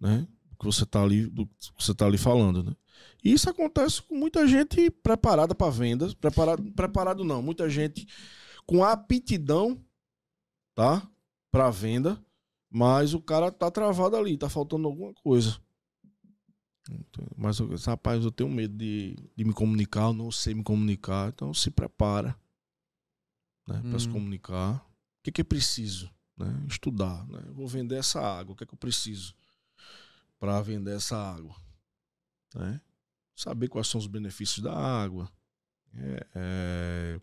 Né? 0.00 0.26
Que 0.60 0.66
você 0.66 0.84
está 0.84 1.02
ali, 1.02 1.26
do 1.26 1.46
que 1.46 1.54
você 1.78 1.94
tá 1.94 2.04
ali 2.04 2.18
falando, 2.18 2.62
né? 2.62 2.76
E 3.24 3.32
isso 3.32 3.48
acontece 3.48 4.02
com 4.02 4.14
muita 4.14 4.46
gente 4.46 4.90
preparada 4.90 5.54
para 5.54 5.70
vendas, 5.70 6.12
preparado, 6.12 6.70
preparado 6.72 7.24
não, 7.24 7.40
muita 7.40 7.68
gente 7.68 8.06
com 8.66 8.84
aptidão, 8.84 9.82
tá? 10.74 11.08
Para 11.50 11.70
venda, 11.70 12.22
mas 12.70 13.14
o 13.14 13.20
cara 13.20 13.50
tá 13.50 13.70
travado 13.70 14.16
ali, 14.16 14.36
tá 14.36 14.48
faltando 14.48 14.86
alguma 14.86 15.14
coisa. 15.14 15.58
Mas, 17.36 17.58
rapaz, 17.86 18.24
eu 18.24 18.30
tenho 18.30 18.50
medo 18.50 18.76
de, 18.76 19.16
de 19.34 19.44
me 19.44 19.52
comunicar, 19.52 20.08
eu 20.08 20.12
não 20.12 20.30
sei 20.30 20.54
me 20.54 20.62
comunicar, 20.62 21.30
então 21.30 21.54
se 21.54 21.70
prepara 21.70 22.36
né, 23.66 23.80
para 23.80 23.96
hum. 23.96 23.98
se 23.98 24.08
comunicar. 24.08 24.76
O 24.76 25.22
que, 25.22 25.32
que 25.32 25.40
é 25.40 25.44
preciso? 25.44 26.10
Né? 26.36 26.66
Estudar. 26.68 27.26
Né? 27.28 27.40
vou 27.52 27.66
vender 27.66 27.96
essa 27.96 28.20
água, 28.20 28.52
o 28.52 28.56
que, 28.56 28.64
é 28.64 28.66
que 28.66 28.74
eu 28.74 28.78
preciso? 28.78 29.34
Para 30.40 30.60
vender 30.62 30.96
essa 30.96 31.16
água. 31.16 31.54
Né? 32.54 32.80
Saber 33.36 33.68
quais 33.68 33.86
são 33.86 34.00
os 34.00 34.06
benefícios 34.06 34.64
da 34.64 34.74
água, 34.74 35.30
é, 35.94 36.26
é, 36.34 37.20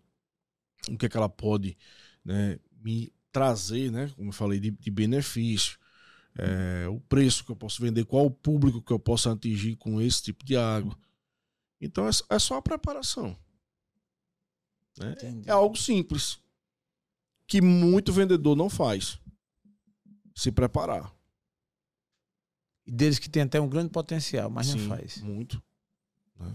o 0.89 0.97
que, 0.97 1.07
é 1.07 1.09
que 1.09 1.17
ela 1.17 1.27
pode 1.27 1.75
né, 2.23 2.59
me 2.71 3.11
trazer, 3.31 3.91
né, 3.91 4.09
como 4.15 4.29
eu 4.29 4.33
falei, 4.33 4.59
de, 4.59 4.71
de 4.71 4.91
benefício, 4.91 5.77
é, 6.35 6.87
o 6.87 6.99
preço 6.99 7.43
que 7.43 7.51
eu 7.51 7.55
posso 7.55 7.81
vender, 7.81 8.05
qual 8.05 8.27
o 8.27 8.31
público 8.31 8.81
que 8.81 8.93
eu 8.93 8.99
posso 8.99 9.29
atingir 9.29 9.75
com 9.75 9.99
esse 9.99 10.21
tipo 10.21 10.45
de 10.45 10.55
água. 10.55 10.97
Então 11.81 12.07
é, 12.07 12.11
é 12.29 12.39
só 12.39 12.57
a 12.57 12.61
preparação. 12.61 13.37
Né? 14.97 15.15
É 15.45 15.51
algo 15.51 15.75
simples 15.75 16.39
que 17.47 17.61
muito 17.61 18.13
vendedor 18.13 18.55
não 18.55 18.69
faz. 18.69 19.19
Se 20.35 20.51
preparar. 20.51 21.16
E 22.87 22.91
deles 22.91 23.19
que 23.19 23.29
tem 23.29 23.43
até 23.43 23.59
um 23.59 23.67
grande 23.67 23.89
potencial, 23.89 24.49
mas 24.49 24.67
Sim, 24.67 24.79
não 24.79 24.95
faz. 24.95 25.17
Muito. 25.17 25.61
Né? 26.39 26.53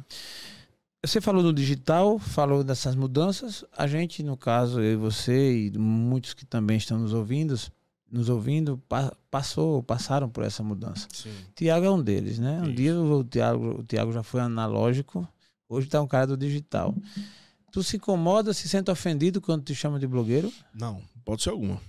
você 1.05 1.21
falou 1.21 1.43
do 1.43 1.53
digital, 1.53 2.19
falou 2.19 2.63
dessas 2.63 2.95
mudanças. 2.95 3.65
A 3.77 3.87
gente, 3.87 4.23
no 4.23 4.37
caso, 4.37 4.81
eu 4.81 4.93
e 4.93 4.97
você 4.97 5.67
e 5.67 5.79
muitos 5.79 6.33
que 6.33 6.47
também 6.47 6.77
estão 6.77 6.99
nos 6.99 7.13
ouvindo, 7.13 7.59
nos 8.11 8.29
ouvindo, 8.29 8.79
pa 8.89 9.13
passou, 9.29 9.83
passaram 9.83 10.29
por 10.29 10.45
essa 10.45 10.63
mudança. 10.63 11.09
Sim. 11.13 11.33
Tiago 11.57 11.87
é 11.87 11.91
um 11.91 12.01
deles, 12.01 12.39
né? 12.39 12.61
Isso. 12.61 12.71
Um 12.71 12.75
dia 12.75 13.01
o 13.01 13.25
Tiago, 13.25 13.81
o 13.81 13.83
Tiago 13.83 14.13
já 14.13 14.23
foi 14.23 14.41
analógico, 14.43 15.27
hoje 15.69 15.89
está 15.89 16.01
um 16.01 16.07
cara 16.07 16.27
do 16.27 16.37
digital. 16.37 16.95
Tu 17.73 17.83
se 17.83 17.97
incomoda, 17.97 18.53
se 18.53 18.69
sente 18.69 18.91
ofendido 18.91 19.41
quando 19.41 19.65
te 19.65 19.75
chama 19.75 19.99
de 19.99 20.07
blogueiro? 20.07 20.53
Não, 20.75 21.03
pode 21.25 21.43
ser 21.43 21.51
alguma. 21.51 21.81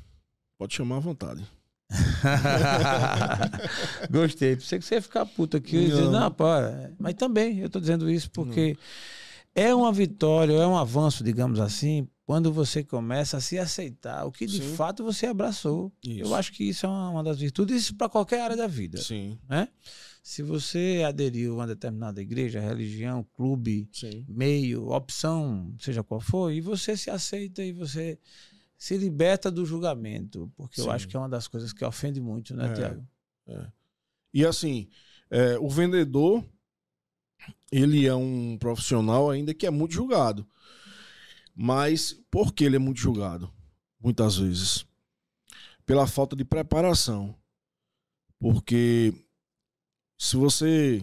Pode 0.57 0.73
chamar 0.73 0.95
à 0.95 0.99
vontade. 0.99 1.45
Gostei. 4.09 4.55
Pensei 4.55 4.79
que 4.79 4.86
você 4.86 4.95
ia 4.95 5.01
ficar 5.01 5.25
puto 5.25 5.57
aqui 5.57 5.77
e 5.77 5.88
dizer, 5.88 6.09
não, 6.09 6.31
pô. 6.31 6.45
Mas 6.99 7.15
também, 7.15 7.59
eu 7.59 7.69
tô 7.69 7.79
dizendo 7.79 8.09
isso 8.09 8.29
porque 8.31 8.77
não. 9.55 9.63
é 9.63 9.75
uma 9.75 9.91
vitória, 9.91 10.53
é 10.53 10.67
um 10.67 10.77
avanço, 10.77 11.23
digamos 11.23 11.59
assim, 11.59 12.07
quando 12.25 12.51
você 12.51 12.84
começa 12.84 13.38
a 13.38 13.41
se 13.41 13.59
aceitar 13.59 14.25
o 14.25 14.31
que 14.31 14.45
de 14.45 14.61
Sim. 14.61 14.75
fato 14.75 15.03
você 15.03 15.25
abraçou. 15.25 15.91
Isso. 16.03 16.21
Eu 16.21 16.36
acho 16.36 16.51
que 16.53 16.63
isso 16.63 16.86
é 16.86 16.89
uma, 16.89 17.09
uma 17.09 17.23
das 17.23 17.39
virtudes, 17.39 17.84
isso 17.84 17.95
para 17.95 18.09
qualquer 18.09 18.41
área 18.41 18.55
da 18.55 18.67
vida. 18.67 18.99
Sim. 18.99 19.38
Né? 19.47 19.67
Se 20.23 20.41
você 20.41 21.03
aderiu 21.05 21.53
a 21.53 21.55
uma 21.57 21.67
determinada 21.67 22.21
igreja, 22.21 22.61
religião, 22.61 23.25
clube, 23.36 23.89
Sim. 23.91 24.25
meio, 24.27 24.89
opção, 24.89 25.75
seja 25.77 26.01
qual 26.01 26.21
for, 26.21 26.49
e 26.49 26.61
você 26.61 26.95
se 26.95 27.09
aceita 27.09 27.61
e 27.61 27.73
você 27.73 28.17
se 28.84 28.97
liberta 28.97 29.49
do 29.49 29.65
julgamento, 29.65 30.51
porque 30.57 30.81
Sim. 30.81 30.88
eu 30.88 30.91
acho 30.91 31.07
que 31.07 31.15
é 31.15 31.19
uma 31.19 31.29
das 31.29 31.47
coisas 31.47 31.71
que 31.71 31.86
ofende 31.86 32.19
muito, 32.19 32.53
né, 32.53 32.69
é, 32.69 32.73
Tiago? 32.73 33.07
É. 33.47 33.71
E 34.34 34.45
assim, 34.45 34.89
é, 35.31 35.57
o 35.57 35.69
vendedor, 35.69 36.43
ele 37.71 38.05
é 38.05 38.13
um 38.13 38.57
profissional 38.57 39.29
ainda 39.29 39.53
que 39.53 39.65
é 39.65 39.69
muito 39.69 39.93
julgado. 39.93 40.45
Mas 41.55 42.11
por 42.29 42.53
que 42.53 42.65
ele 42.65 42.75
é 42.75 42.79
muito 42.79 42.99
julgado? 42.99 43.49
Muitas 44.01 44.36
vezes. 44.36 44.86
Pela 45.86 46.05
falta 46.05 46.36
de 46.36 46.43
preparação. 46.43 47.34
Porque 48.38 49.13
se 50.17 50.36
você 50.36 51.01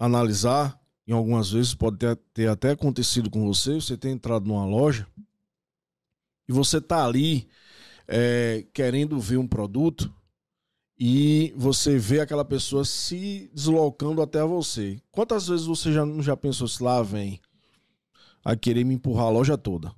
analisar, 0.00 0.82
em 1.06 1.12
algumas 1.12 1.52
vezes 1.52 1.76
pode 1.76 1.96
ter, 1.96 2.16
ter 2.34 2.48
até 2.48 2.72
acontecido 2.72 3.30
com 3.30 3.46
você, 3.46 3.74
você 3.74 3.96
tem 3.96 4.14
entrado 4.14 4.48
numa 4.48 4.66
loja 4.66 5.06
e 6.50 6.52
você 6.52 6.80
tá 6.80 7.04
ali 7.04 7.46
é, 8.08 8.66
querendo 8.74 9.20
ver 9.20 9.36
um 9.36 9.46
produto 9.46 10.12
e 10.98 11.54
você 11.56 11.96
vê 11.96 12.18
aquela 12.18 12.44
pessoa 12.44 12.84
se 12.84 13.48
deslocando 13.54 14.20
até 14.20 14.42
você. 14.42 15.00
Quantas 15.12 15.46
vezes 15.46 15.64
você 15.64 15.92
já, 15.92 16.04
já 16.20 16.36
pensou 16.36 16.66
se 16.66 16.82
lá 16.82 17.04
vem 17.04 17.40
a 18.44 18.56
querer 18.56 18.82
me 18.82 18.94
empurrar 18.94 19.26
a 19.26 19.30
loja 19.30 19.56
toda? 19.56 19.94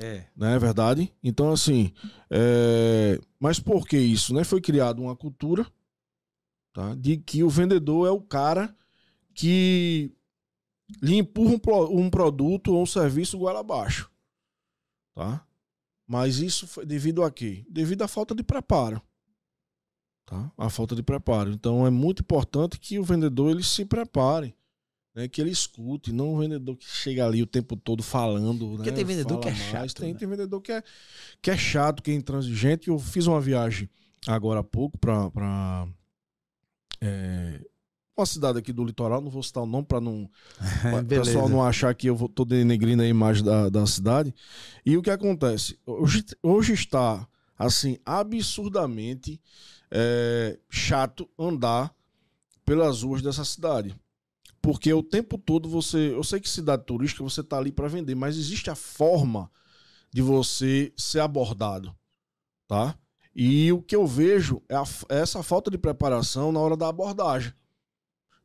É. 0.00 0.26
Não 0.36 0.46
é 0.46 0.56
verdade? 0.56 1.12
Então, 1.20 1.50
assim, 1.50 1.92
é... 2.30 3.18
mas 3.40 3.58
por 3.58 3.88
que 3.88 3.98
isso? 3.98 4.32
Né? 4.32 4.44
Foi 4.44 4.60
criada 4.60 5.00
uma 5.00 5.16
cultura 5.16 5.66
tá? 6.72 6.94
de 6.94 7.16
que 7.16 7.42
o 7.42 7.50
vendedor 7.50 8.06
é 8.06 8.10
o 8.12 8.20
cara 8.20 8.72
que 9.34 10.12
lhe 11.02 11.16
empurra 11.16 11.54
um, 11.54 12.02
um 12.02 12.08
produto 12.08 12.72
ou 12.72 12.84
um 12.84 12.86
serviço 12.86 13.36
igual 13.36 13.56
abaixo 13.56 14.13
tá? 15.14 15.46
Mas 16.06 16.38
isso 16.38 16.66
foi 16.66 16.84
devido 16.84 17.22
a 17.22 17.30
quê? 17.30 17.64
Devido 17.68 18.02
à 18.02 18.08
falta 18.08 18.34
de 18.34 18.42
preparo. 18.42 19.00
Tá? 20.26 20.50
A 20.56 20.68
falta 20.68 20.94
de 20.94 21.02
preparo. 21.02 21.50
Então 21.50 21.86
é 21.86 21.90
muito 21.90 22.20
importante 22.20 22.78
que 22.78 22.98
o 22.98 23.04
vendedor 23.04 23.50
ele 23.50 23.62
se 23.62 23.84
prepare, 23.84 24.54
né? 25.14 25.28
Que 25.28 25.40
ele 25.40 25.50
escute, 25.50 26.12
não 26.12 26.34
o 26.34 26.38
vendedor 26.38 26.76
que 26.76 26.84
chega 26.84 27.26
ali 27.26 27.42
o 27.42 27.46
tempo 27.46 27.76
todo 27.76 28.02
falando, 28.02 28.68
Porque 28.76 28.90
né? 28.90 28.96
tem 28.96 29.04
vendedor 29.04 29.40
Fala 29.40 29.42
que 29.42 29.48
é 29.48 29.52
mais. 29.52 29.64
chato. 29.70 30.00
Tem, 30.00 30.12
né? 30.12 30.18
tem 30.18 30.28
vendedor 30.28 30.60
que 30.60 30.72
é, 30.72 30.82
que 31.40 31.50
é 31.50 31.56
chato, 31.56 32.02
que 32.02 32.10
é 32.10 32.14
intransigente. 32.14 32.88
Eu 32.88 32.98
fiz 32.98 33.26
uma 33.26 33.40
viagem 33.40 33.88
agora 34.26 34.60
há 34.60 34.64
pouco 34.64 34.98
para 34.98 35.86
é, 37.00 37.60
uma 38.16 38.26
cidade 38.26 38.58
aqui 38.58 38.72
do 38.72 38.84
litoral, 38.84 39.20
não 39.20 39.30
vou 39.30 39.42
citar 39.42 39.62
o 39.62 39.66
nome 39.66 39.86
para 39.86 40.00
não 40.00 40.30
o 41.00 41.04
pessoal 41.06 41.48
não 41.48 41.64
achar 41.64 41.94
que 41.94 42.08
eu 42.08 42.14
estou 42.14 42.44
denegrindo 42.44 43.02
a 43.02 43.06
imagem 43.06 43.44
da, 43.44 43.68
da 43.68 43.86
cidade. 43.86 44.34
E 44.84 44.96
o 44.96 45.02
que 45.02 45.10
acontece? 45.10 45.78
Hoje, 45.84 46.24
hoje 46.42 46.72
está 46.72 47.26
assim 47.58 47.98
absurdamente 48.04 49.40
é, 49.90 50.58
chato 50.68 51.28
andar 51.38 51.94
pelas 52.64 53.02
ruas 53.02 53.22
dessa 53.22 53.44
cidade. 53.44 53.94
Porque 54.62 54.92
o 54.92 55.02
tempo 55.02 55.36
todo 55.36 55.68
você. 55.68 56.14
Eu 56.14 56.24
sei 56.24 56.40
que 56.40 56.48
cidade 56.48 56.84
turística 56.84 57.22
você 57.22 57.42
está 57.42 57.58
ali 57.58 57.70
para 57.70 57.86
vender, 57.88 58.14
mas 58.14 58.36
existe 58.36 58.70
a 58.70 58.74
forma 58.74 59.50
de 60.10 60.22
você 60.22 60.92
ser 60.96 61.20
abordado. 61.20 61.94
Tá? 62.66 62.96
E 63.34 63.70
o 63.72 63.82
que 63.82 63.94
eu 63.94 64.06
vejo 64.06 64.62
é, 64.68 64.74
a, 64.74 64.84
é 65.10 65.20
essa 65.20 65.42
falta 65.42 65.70
de 65.70 65.76
preparação 65.76 66.50
na 66.50 66.60
hora 66.60 66.76
da 66.76 66.88
abordagem. 66.88 67.52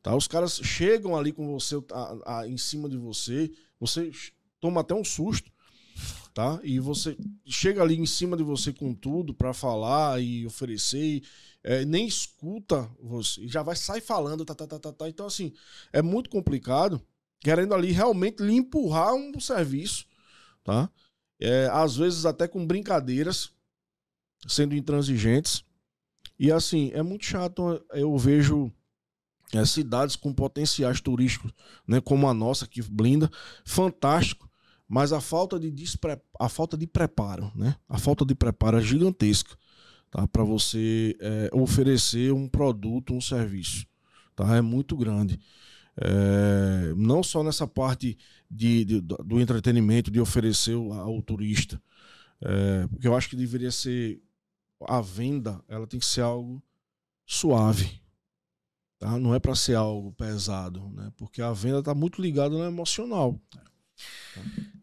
Tá? 0.02 0.16
Os 0.16 0.26
caras 0.26 0.60
chegam 0.62 1.16
ali 1.16 1.32
com 1.32 1.46
você 1.52 1.76
a, 1.92 2.40
a, 2.40 2.48
em 2.48 2.56
cima 2.56 2.88
de 2.88 2.96
você, 2.96 3.50
você 3.78 4.10
toma 4.58 4.80
até 4.80 4.94
um 4.94 5.04
susto, 5.04 5.50
tá? 6.32 6.58
E 6.62 6.78
você 6.80 7.16
chega 7.46 7.82
ali 7.82 7.98
em 7.98 8.06
cima 8.06 8.36
de 8.36 8.42
você 8.42 8.72
com 8.72 8.94
tudo 8.94 9.34
para 9.34 9.52
falar 9.52 10.20
e 10.20 10.46
oferecer, 10.46 11.22
é, 11.62 11.84
nem 11.84 12.06
escuta 12.06 12.90
você, 12.98 13.46
já 13.46 13.62
vai 13.62 13.76
sair 13.76 14.00
falando, 14.00 14.44
tá, 14.44 14.54
tá, 14.54 14.66
tá, 14.66 14.78
tá, 14.78 14.92
tá. 14.92 15.08
Então, 15.08 15.26
assim, 15.26 15.52
é 15.92 16.00
muito 16.00 16.30
complicado, 16.30 17.00
querendo 17.40 17.74
ali 17.74 17.92
realmente 17.92 18.42
lhe 18.42 18.54
empurrar 18.54 19.14
um 19.14 19.38
serviço, 19.38 20.06
tá? 20.64 20.90
É, 21.38 21.68
às 21.72 21.96
vezes 21.96 22.24
até 22.24 22.48
com 22.48 22.66
brincadeiras, 22.66 23.50
sendo 24.46 24.74
intransigentes. 24.74 25.64
E 26.38 26.50
assim, 26.50 26.90
é 26.94 27.02
muito 27.02 27.24
chato. 27.24 27.82
Eu 27.92 28.16
vejo 28.16 28.72
é, 29.52 29.64
cidades 29.64 30.16
com 30.16 30.32
potenciais 30.32 31.00
turísticos, 31.00 31.52
né, 31.86 32.00
como 32.00 32.28
a 32.28 32.34
nossa, 32.34 32.66
que 32.66 32.82
blinda, 32.82 33.30
fantástico, 33.64 34.48
mas 34.88 35.12
a 35.12 35.20
falta 35.20 35.58
de, 35.58 35.70
despre... 35.70 36.20
a 36.38 36.48
falta 36.48 36.76
de 36.76 36.86
preparo, 36.86 37.50
né, 37.54 37.76
a 37.88 37.98
falta 37.98 38.24
de 38.24 38.34
preparo 38.34 38.78
é 38.78 38.82
gigantesca 38.82 39.56
tá, 40.10 40.26
para 40.26 40.42
você 40.42 41.16
é, 41.20 41.50
oferecer 41.52 42.32
um 42.32 42.48
produto, 42.48 43.14
um 43.14 43.20
serviço. 43.20 43.86
Tá, 44.34 44.56
é 44.56 44.60
muito 44.60 44.96
grande. 44.96 45.40
É, 45.96 46.94
não 46.96 47.22
só 47.22 47.42
nessa 47.42 47.66
parte 47.66 48.18
de, 48.50 48.84
de, 48.84 49.00
do 49.00 49.40
entretenimento, 49.40 50.10
de 50.10 50.20
oferecer 50.20 50.74
ao, 50.74 50.92
ao 50.92 51.22
turista, 51.22 51.80
é, 52.40 52.86
porque 52.88 53.06
eu 53.06 53.14
acho 53.14 53.28
que 53.28 53.36
deveria 53.36 53.70
ser 53.70 54.20
a 54.88 55.00
venda, 55.00 55.62
ela 55.68 55.86
tem 55.86 56.00
que 56.00 56.06
ser 56.06 56.22
algo 56.22 56.62
suave, 57.26 58.00
Tá? 59.00 59.18
Não 59.18 59.34
é 59.34 59.40
para 59.40 59.54
ser 59.54 59.74
algo 59.74 60.12
pesado, 60.12 60.90
né? 60.90 61.10
porque 61.16 61.40
a 61.40 61.52
venda 61.52 61.78
está 61.78 61.94
muito 61.94 62.20
ligada 62.20 62.50
no 62.50 62.62
emocional. 62.62 63.40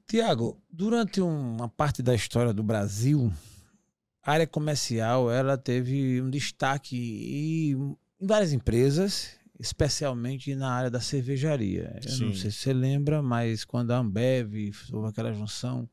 Tiago, 0.08 0.60
durante 0.72 1.22
uma 1.22 1.70
parte 1.70 2.02
da 2.02 2.16
história 2.16 2.52
do 2.52 2.64
Brasil, 2.64 3.32
a 4.24 4.32
área 4.32 4.48
comercial 4.48 5.32
ela 5.32 5.56
teve 5.56 6.20
um 6.20 6.32
destaque 6.32 6.98
em 6.98 7.96
várias 8.20 8.54
empresas, 8.54 9.36
especialmente 9.60 10.56
na 10.56 10.72
área 10.72 10.90
da 10.90 11.00
cervejaria. 11.00 12.00
Eu 12.04 12.10
Sim. 12.10 12.26
não 12.26 12.34
sei 12.34 12.50
se 12.50 12.58
você 12.58 12.74
lembra, 12.74 13.22
mas 13.22 13.64
quando 13.64 13.92
a 13.92 13.98
Ambev 13.98 14.72
houve 14.92 15.10
aquela 15.10 15.32
junção, 15.32 15.88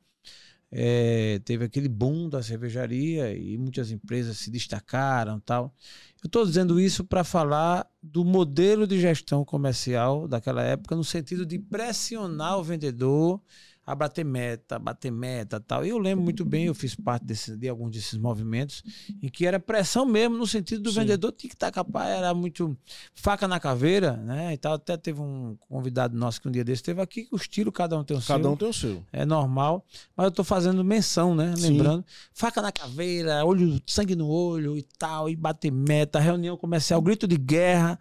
é, 0.70 1.40
teve 1.44 1.64
aquele 1.64 1.88
boom 1.88 2.28
da 2.28 2.42
cervejaria 2.42 3.32
e 3.36 3.56
muitas 3.56 3.90
empresas 3.90 4.38
se 4.38 4.50
destacaram 4.50 5.38
tal. 5.40 5.74
Eu 6.22 6.26
estou 6.26 6.44
dizendo 6.44 6.80
isso 6.80 7.04
para 7.04 7.22
falar 7.22 7.86
do 8.02 8.24
modelo 8.24 8.86
de 8.86 9.00
gestão 9.00 9.44
comercial 9.44 10.26
daquela 10.26 10.62
época, 10.62 10.96
no 10.96 11.04
sentido 11.04 11.46
de 11.46 11.58
pressionar 11.58 12.58
o 12.58 12.64
vendedor 12.64 13.40
a 13.86 13.94
bater 13.94 14.24
meta, 14.24 14.78
bater 14.78 15.10
meta 15.10 15.60
tal. 15.60 15.84
E 15.84 15.90
eu 15.90 15.98
lembro 15.98 16.24
muito 16.24 16.44
bem, 16.44 16.66
eu 16.66 16.74
fiz 16.74 16.94
parte 16.94 17.24
desse, 17.24 17.56
de 17.56 17.68
alguns 17.68 17.90
desses 17.90 18.18
movimentos, 18.18 18.82
em 19.22 19.28
que 19.28 19.46
era 19.46 19.60
pressão 19.60 20.06
mesmo, 20.06 20.36
no 20.36 20.46
sentido 20.46 20.82
do 20.82 20.90
Sim. 20.90 21.00
vendedor 21.00 21.32
tinha 21.32 21.48
que 21.48 21.56
estar 21.56 21.70
capaz, 21.70 22.08
era 22.08 22.32
muito 22.32 22.76
faca 23.14 23.46
na 23.46 23.60
caveira, 23.60 24.16
né? 24.16 24.54
E 24.54 24.56
tal. 24.56 24.74
Até 24.74 24.96
teve 24.96 25.20
um 25.20 25.56
convidado 25.68 26.16
nosso 26.16 26.40
que 26.40 26.48
um 26.48 26.50
dia 26.50 26.64
desse 26.64 26.80
esteve 26.80 27.00
aqui, 27.00 27.28
os 27.30 27.46
tiros, 27.46 27.72
cada 27.72 27.98
um 27.98 28.04
tem 28.04 28.16
o 28.16 28.20
cada 28.20 28.26
seu. 28.26 28.36
Cada 28.36 28.50
um 28.50 28.56
tem 28.56 28.68
o 28.68 28.72
seu. 28.72 29.02
É 29.12 29.24
normal. 29.24 29.84
Mas 30.16 30.24
eu 30.24 30.28
estou 30.28 30.44
fazendo 30.44 30.82
menção, 30.84 31.34
né? 31.34 31.54
Sim. 31.56 31.70
Lembrando. 31.70 32.04
Faca 32.32 32.60
na 32.60 32.72
caveira, 32.72 33.44
olho, 33.44 33.80
sangue 33.86 34.14
no 34.14 34.28
olho 34.28 34.76
e 34.76 34.82
tal, 34.98 35.28
e 35.28 35.36
bater 35.36 35.70
meta, 35.70 36.18
reunião 36.18 36.56
comercial, 36.56 37.00
grito 37.00 37.26
de 37.26 37.36
guerra, 37.36 37.98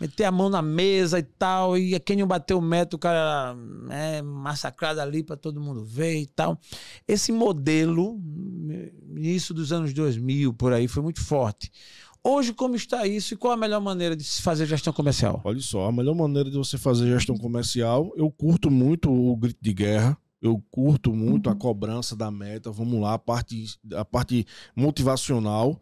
meter 0.00 0.24
a 0.24 0.32
mão 0.32 0.48
na 0.48 0.62
mesa 0.62 1.18
e 1.18 1.22
tal. 1.22 1.76
E 1.76 1.98
quem 2.00 2.16
não 2.16 2.26
bateu 2.26 2.60
meta, 2.60 2.96
o 2.96 2.98
cara 2.98 3.56
é 3.90 4.22
massacrado 4.22 5.00
ali 5.00 5.15
ali 5.16 5.22
para 5.22 5.36
todo 5.36 5.60
mundo 5.60 5.84
ver 5.84 6.20
e 6.20 6.26
tal. 6.26 6.58
Esse 7.08 7.32
modelo, 7.32 8.20
início 9.16 9.54
dos 9.54 9.72
anos 9.72 9.92
2000, 9.92 10.52
por 10.54 10.72
aí, 10.72 10.86
foi 10.86 11.02
muito 11.02 11.20
forte. 11.20 11.70
Hoje, 12.22 12.52
como 12.52 12.74
está 12.74 13.06
isso 13.06 13.34
e 13.34 13.36
qual 13.36 13.52
a 13.52 13.56
melhor 13.56 13.80
maneira 13.80 14.16
de 14.16 14.24
se 14.24 14.42
fazer 14.42 14.66
gestão 14.66 14.92
comercial? 14.92 15.40
Olha 15.44 15.60
só, 15.60 15.86
a 15.86 15.92
melhor 15.92 16.14
maneira 16.14 16.50
de 16.50 16.56
você 16.56 16.76
fazer 16.76 17.06
gestão 17.06 17.36
comercial, 17.36 18.12
eu 18.16 18.30
curto 18.30 18.70
muito 18.70 19.10
o 19.10 19.36
grito 19.36 19.58
de 19.60 19.72
guerra, 19.72 20.18
eu 20.42 20.62
curto 20.70 21.14
muito 21.14 21.48
a 21.48 21.54
cobrança 21.54 22.16
da 22.16 22.30
meta, 22.30 22.70
vamos 22.70 23.00
lá, 23.00 23.14
a 23.14 23.18
parte, 23.18 23.78
a 23.94 24.04
parte 24.04 24.44
motivacional, 24.74 25.80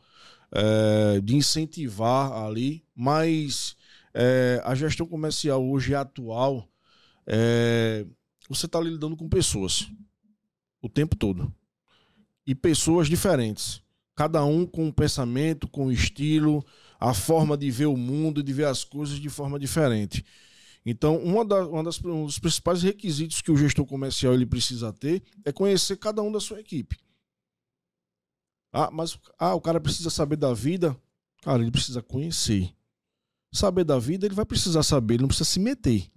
é, 0.53 1.21
de 1.23 1.35
incentivar 1.35 2.31
ali, 2.33 2.85
mas 2.95 3.75
é, 4.13 4.61
a 4.65 4.75
gestão 4.75 5.07
comercial 5.07 5.65
hoje 5.67 5.95
atual, 5.95 6.69
é, 7.27 8.05
você 8.49 8.67
está 8.67 8.81
lidando 8.81 9.17
com 9.17 9.29
pessoas 9.29 9.91
o 10.83 10.89
tempo 10.89 11.17
todo. 11.17 11.53
E 12.47 12.55
pessoas 12.55 13.09
diferentes 13.09 13.83
cada 14.15 14.45
um 14.45 14.67
com 14.67 14.87
um 14.87 14.93
pensamento, 14.93 15.69
com 15.69 15.87
um 15.87 15.93
estilo, 15.93 16.65
a 17.01 17.13
forma 17.13 17.57
de 17.57 17.71
ver 17.71 17.87
o 17.87 17.97
mundo, 17.97 18.43
de 18.43 18.53
ver 18.53 18.67
as 18.67 18.85
coisas 18.85 19.19
de 19.19 19.29
forma 19.29 19.59
diferente. 19.59 20.25
Então, 20.87 21.17
uma, 21.19 21.43
uma 21.43 21.83
das, 21.83 22.03
um 22.05 22.27
dos 22.27 22.39
principais 22.39 22.83
requisitos 22.83 23.41
que 23.41 23.51
o 23.51 23.57
gestor 23.57 23.87
comercial 23.87 24.35
ele 24.35 24.47
precisa 24.47 24.93
ter 24.93 25.23
é 25.45 25.51
conhecer 25.51 25.97
cada 25.97 26.23
um 26.23 26.31
da 26.31 26.41
sua 26.41 26.61
equipe. 26.61 26.99
Ah, 28.73 28.91
mas 28.93 29.19
ah, 29.39 29.55
o 29.55 29.61
cara 29.61 29.81
precisa 29.81 30.11
saber 30.11 30.37
da 30.37 30.53
vida. 30.53 30.97
Cara, 31.43 31.63
ele 31.63 31.71
precisa 31.71 32.03
conhecer. 32.03 32.73
Saber 33.53 33.85
da 33.85 33.99
vida, 33.99 34.27
ele 34.27 34.35
vai 34.35 34.45
precisar 34.45 34.83
saber, 34.83 35.15
ele 35.15 35.23
não 35.23 35.29
precisa 35.29 35.49
se 35.49 35.61
meter 35.61 36.11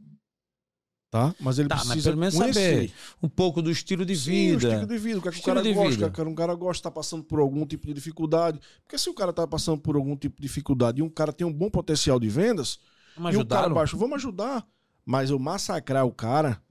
tá? 1.10 1.34
Mas 1.40 1.60
ele 1.60 1.70
tá, 1.70 1.76
precisa 1.76 1.96
mas 1.96 2.04
pelo 2.04 2.18
menos 2.18 2.36
conhecer. 2.36 2.76
saber 2.76 2.94
um 3.22 3.30
pouco 3.30 3.62
do 3.62 3.72
estilo 3.72 4.06
de 4.06 4.16
Sim, 4.16 4.32
vida. 4.32 4.68
o 4.68 4.72
estilo 4.72 4.88
de 4.88 4.98
vida, 4.98 5.20
o 5.20 5.22
que, 5.22 5.30
é 5.30 5.32
que 5.32 5.40
o 5.40 5.44
cara 5.44 5.62
gosta, 5.62 6.06
é 6.06 6.10
que 6.10 6.22
um 6.22 6.36
cara 6.36 6.54
gosta 6.54 6.80
está 6.80 6.92
passando 6.92 7.24
por 7.24 7.40
algum 7.40 7.66
tipo 7.66 7.88
de 7.88 7.94
dificuldade. 7.94 8.60
Porque 8.84 8.98
se 8.98 9.10
o 9.10 9.14
cara 9.14 9.32
está 9.32 9.48
passando 9.48 9.82
por 9.82 9.96
algum 9.96 10.16
tipo 10.16 10.38
de 10.38 10.48
dificuldade 10.48 11.00
e 11.00 11.04
um 11.04 11.10
cara 11.10 11.32
tem 11.32 11.46
um 11.48 11.54
bom 11.54 11.70
potencial 11.70 12.20
de 12.20 12.30
vendas, 12.30 12.80
vamos 13.16 13.36
e 13.36 13.38
o 13.38 13.46
cara 13.46 13.70
baixo, 13.70 13.98
vamos 13.98 14.18
ajudar. 14.18 14.66
Mas 15.06 15.30
eu 15.30 15.40
massacrar 15.40 16.06
o 16.06 16.12
cara, 16.12 16.62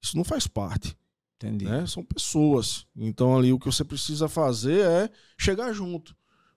isso 0.00 0.16
não 0.16 0.24
faz 0.24 0.46
parte. 0.46 0.96
Entendi. 1.36 1.64
Né? 1.64 1.86
São 1.86 2.04
pessoas. 2.04 2.86
Então 2.96 3.36
ali 3.36 3.52
o 3.52 3.58
que 3.58 3.66
você 3.66 3.82
precisa 3.82 4.28
fazer 4.28 4.86
é 4.86 5.10
chegar 5.36 5.72
junto, 5.72 6.14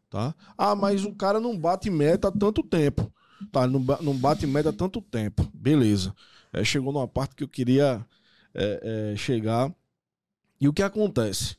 tá? 0.10 0.36
Ah, 0.58 0.76
mas 0.76 1.06
o 1.06 1.16
cara 1.16 1.40
não 1.40 1.58
bate 1.58 1.90
meta 1.90 2.28
há 2.28 2.32
tanto 2.32 2.62
tempo. 2.62 3.12
Tá, 3.52 3.68
não, 3.68 3.80
não 4.02 4.16
bate 4.16 4.46
meta 4.46 4.70
há 4.70 4.74
tanto 4.74 5.02
tempo. 5.02 5.50
Beleza 5.54 6.14
é, 6.54 6.64
chegou 6.64 6.94
numa 6.94 7.08
parte 7.08 7.36
que 7.36 7.44
eu 7.44 7.48
queria 7.48 8.06
é, 8.54 9.12
é, 9.14 9.16
chegar. 9.18 9.74
E 10.62 10.68
o 10.68 10.74
que 10.74 10.84
acontece? 10.84 11.58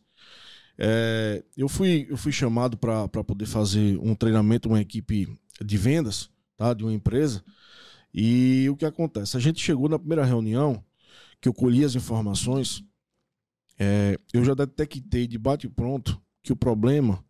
É, 0.78 1.44
eu, 1.56 1.68
fui, 1.68 2.06
eu 2.08 2.16
fui 2.16 2.32
chamado 2.32 2.76
para 2.76 3.08
poder 3.08 3.46
fazer 3.46 3.98
um 3.98 4.14
treinamento, 4.14 4.68
uma 4.68 4.80
equipe 4.80 5.28
de 5.60 5.76
vendas 5.76 6.30
tá, 6.56 6.72
de 6.72 6.84
uma 6.84 6.92
empresa. 6.92 7.44
E 8.12 8.68
o 8.70 8.76
que 8.76 8.84
acontece? 8.84 9.36
A 9.36 9.40
gente 9.40 9.60
chegou 9.60 9.88
na 9.88 9.98
primeira 9.98 10.24
reunião, 10.24 10.82
que 11.40 11.48
eu 11.48 11.54
colhi 11.54 11.84
as 11.84 11.94
informações, 11.94 12.82
é, 13.78 14.18
eu 14.32 14.44
já 14.44 14.54
detectei 14.54 15.26
de 15.26 15.36
bate-pronto 15.36 16.20
que 16.42 16.52
o 16.52 16.56
problema 16.56 17.24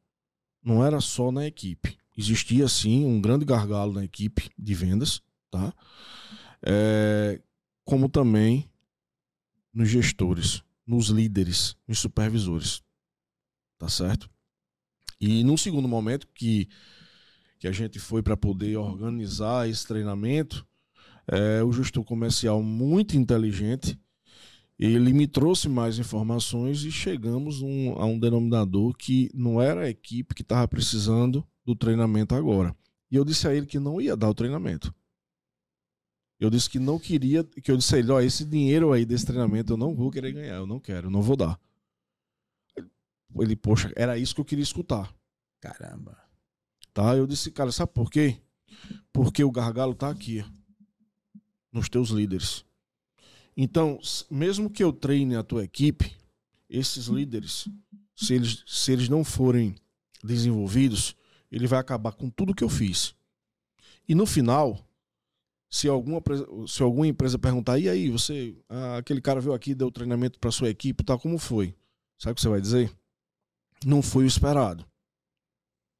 não 0.62 0.85
era 0.85 1.01
só 1.01 1.33
na 1.33 1.47
equipe. 1.47 1.97
Existia 2.17 2.69
sim 2.69 3.05
um 3.05 3.21
grande 3.21 3.45
gargalo 3.45 3.95
na 3.95 4.05
equipe 4.05 4.51
de 4.59 4.75
vendas, 4.75 5.21
tá? 5.51 5.73
É, 6.62 7.41
como 7.85 8.09
também 8.09 8.68
nos 9.72 9.89
gestores, 9.89 10.62
nos 10.87 11.09
líderes, 11.09 11.76
nos 11.87 11.99
supervisores. 11.99 12.82
Tá 13.78 13.89
certo? 13.89 14.30
E 15.20 15.43
num 15.45 15.57
segundo 15.57 15.89
momento 15.89 16.28
que, 16.35 16.68
que 17.59 17.68
a 17.68 17.72
gente 17.72 17.99
foi 17.99 18.22
para 18.22 18.37
poder 18.37 18.76
organizar 18.76 19.68
esse 19.68 19.87
treinamento, 19.87 20.66
é, 21.26 21.62
o 21.62 21.72
gestor 21.72 22.05
comercial 22.05 22.62
muito 22.62 23.16
inteligente, 23.16 23.99
ele 24.78 25.12
me 25.12 25.26
trouxe 25.26 25.68
mais 25.68 25.99
informações 25.99 26.82
e 26.82 26.91
chegamos 26.91 27.62
um, 27.62 27.93
a 27.93 28.05
um 28.05 28.18
denominador 28.18 28.95
que 28.97 29.30
não 29.32 29.61
era 29.61 29.82
a 29.82 29.91
equipe 29.91 30.35
que 30.35 30.43
estava 30.43 30.66
precisando 30.66 31.47
do 31.64 31.76
treinamento 31.76 32.35
agora. 32.35 32.76
E 33.11 33.16
eu 33.16 33.24
disse 33.24 33.47
a 33.47 33.55
ele 33.55 33.66
que 33.66 33.78
não 33.78 34.01
ia 34.01 34.16
dar 34.16 34.28
o 34.28 34.35
treinamento. 34.35 34.93
Eu 36.39 36.51
disse 36.51 36.68
que 36.68 36.78
não 36.78 36.99
queria, 36.99 37.45
que 37.45 37.70
eu 37.70 37.76
disse 37.76 37.95
a 37.95 37.99
ele, 37.99 38.11
ó, 38.11 38.20
esse 38.20 38.45
dinheiro 38.45 38.93
aí 38.93 39.05
desse 39.05 39.24
treinamento 39.24 39.72
eu 39.72 39.76
não 39.76 39.95
vou 39.95 40.11
querer 40.11 40.32
ganhar, 40.32 40.57
eu 40.57 40.66
não 40.66 40.80
quero, 40.80 41.07
eu 41.07 41.11
não 41.11 41.22
vou 41.22 41.37
dar. 41.37 41.59
Ele, 43.37 43.57
poxa, 43.57 43.93
era 43.97 44.18
isso 44.18 44.35
que 44.35 44.41
eu 44.41 44.45
queria 44.45 44.62
escutar. 44.62 45.14
Caramba. 45.61 46.18
Tá? 46.93 47.16
Eu 47.16 47.26
disse, 47.26 47.51
cara, 47.51 47.72
sabe 47.72 47.93
por 47.93 48.11
quê? 48.11 48.41
Porque 49.12 49.43
o 49.43 49.51
gargalo 49.51 49.95
tá 49.95 50.11
aqui, 50.11 50.45
nos 51.72 51.89
teus 51.89 52.11
líderes. 52.11 52.64
Então, 53.57 53.99
mesmo 54.30 54.68
que 54.68 54.82
eu 54.82 54.93
treine 54.93 55.37
a 55.37 55.43
tua 55.43 55.64
equipe, 55.64 56.16
esses 56.68 57.07
líderes, 57.07 57.68
se 58.14 58.35
eles, 58.35 58.64
se 58.66 58.93
eles 58.93 59.09
não 59.09 59.24
forem 59.24 59.74
desenvolvidos, 60.22 61.16
ele 61.51 61.66
vai 61.66 61.78
acabar 61.78 62.12
com 62.12 62.28
tudo 62.28 62.55
que 62.55 62.64
eu 62.64 62.68
fiz. 62.68 63.14
E 64.09 64.14
no 64.14 64.26
final, 64.26 64.85
se 65.75 65.89
alguma, 65.89 66.22
se 66.68 66.85
alguma 66.85 67.05
empresa 67.05 67.37
perguntar, 67.37 67.81
e 67.81 67.89
aí, 67.89 68.09
você, 68.09 68.57
ah, 68.68 68.99
aquele 68.99 69.20
cara 69.20 69.41
veio 69.41 69.53
aqui, 69.53 69.75
deu 69.75 69.91
treinamento 69.91 70.39
para 70.39 70.53
sua 70.53 70.70
equipe, 70.70 71.03
tal, 71.03 71.18
como 71.18 71.37
foi? 71.37 71.75
Sabe 72.16 72.31
o 72.31 72.35
que 72.37 72.43
você 72.43 72.49
vai 72.49 72.61
dizer? 72.61 72.97
Não 73.85 74.01
foi 74.01 74.22
o 74.22 74.27
esperado. 74.29 74.87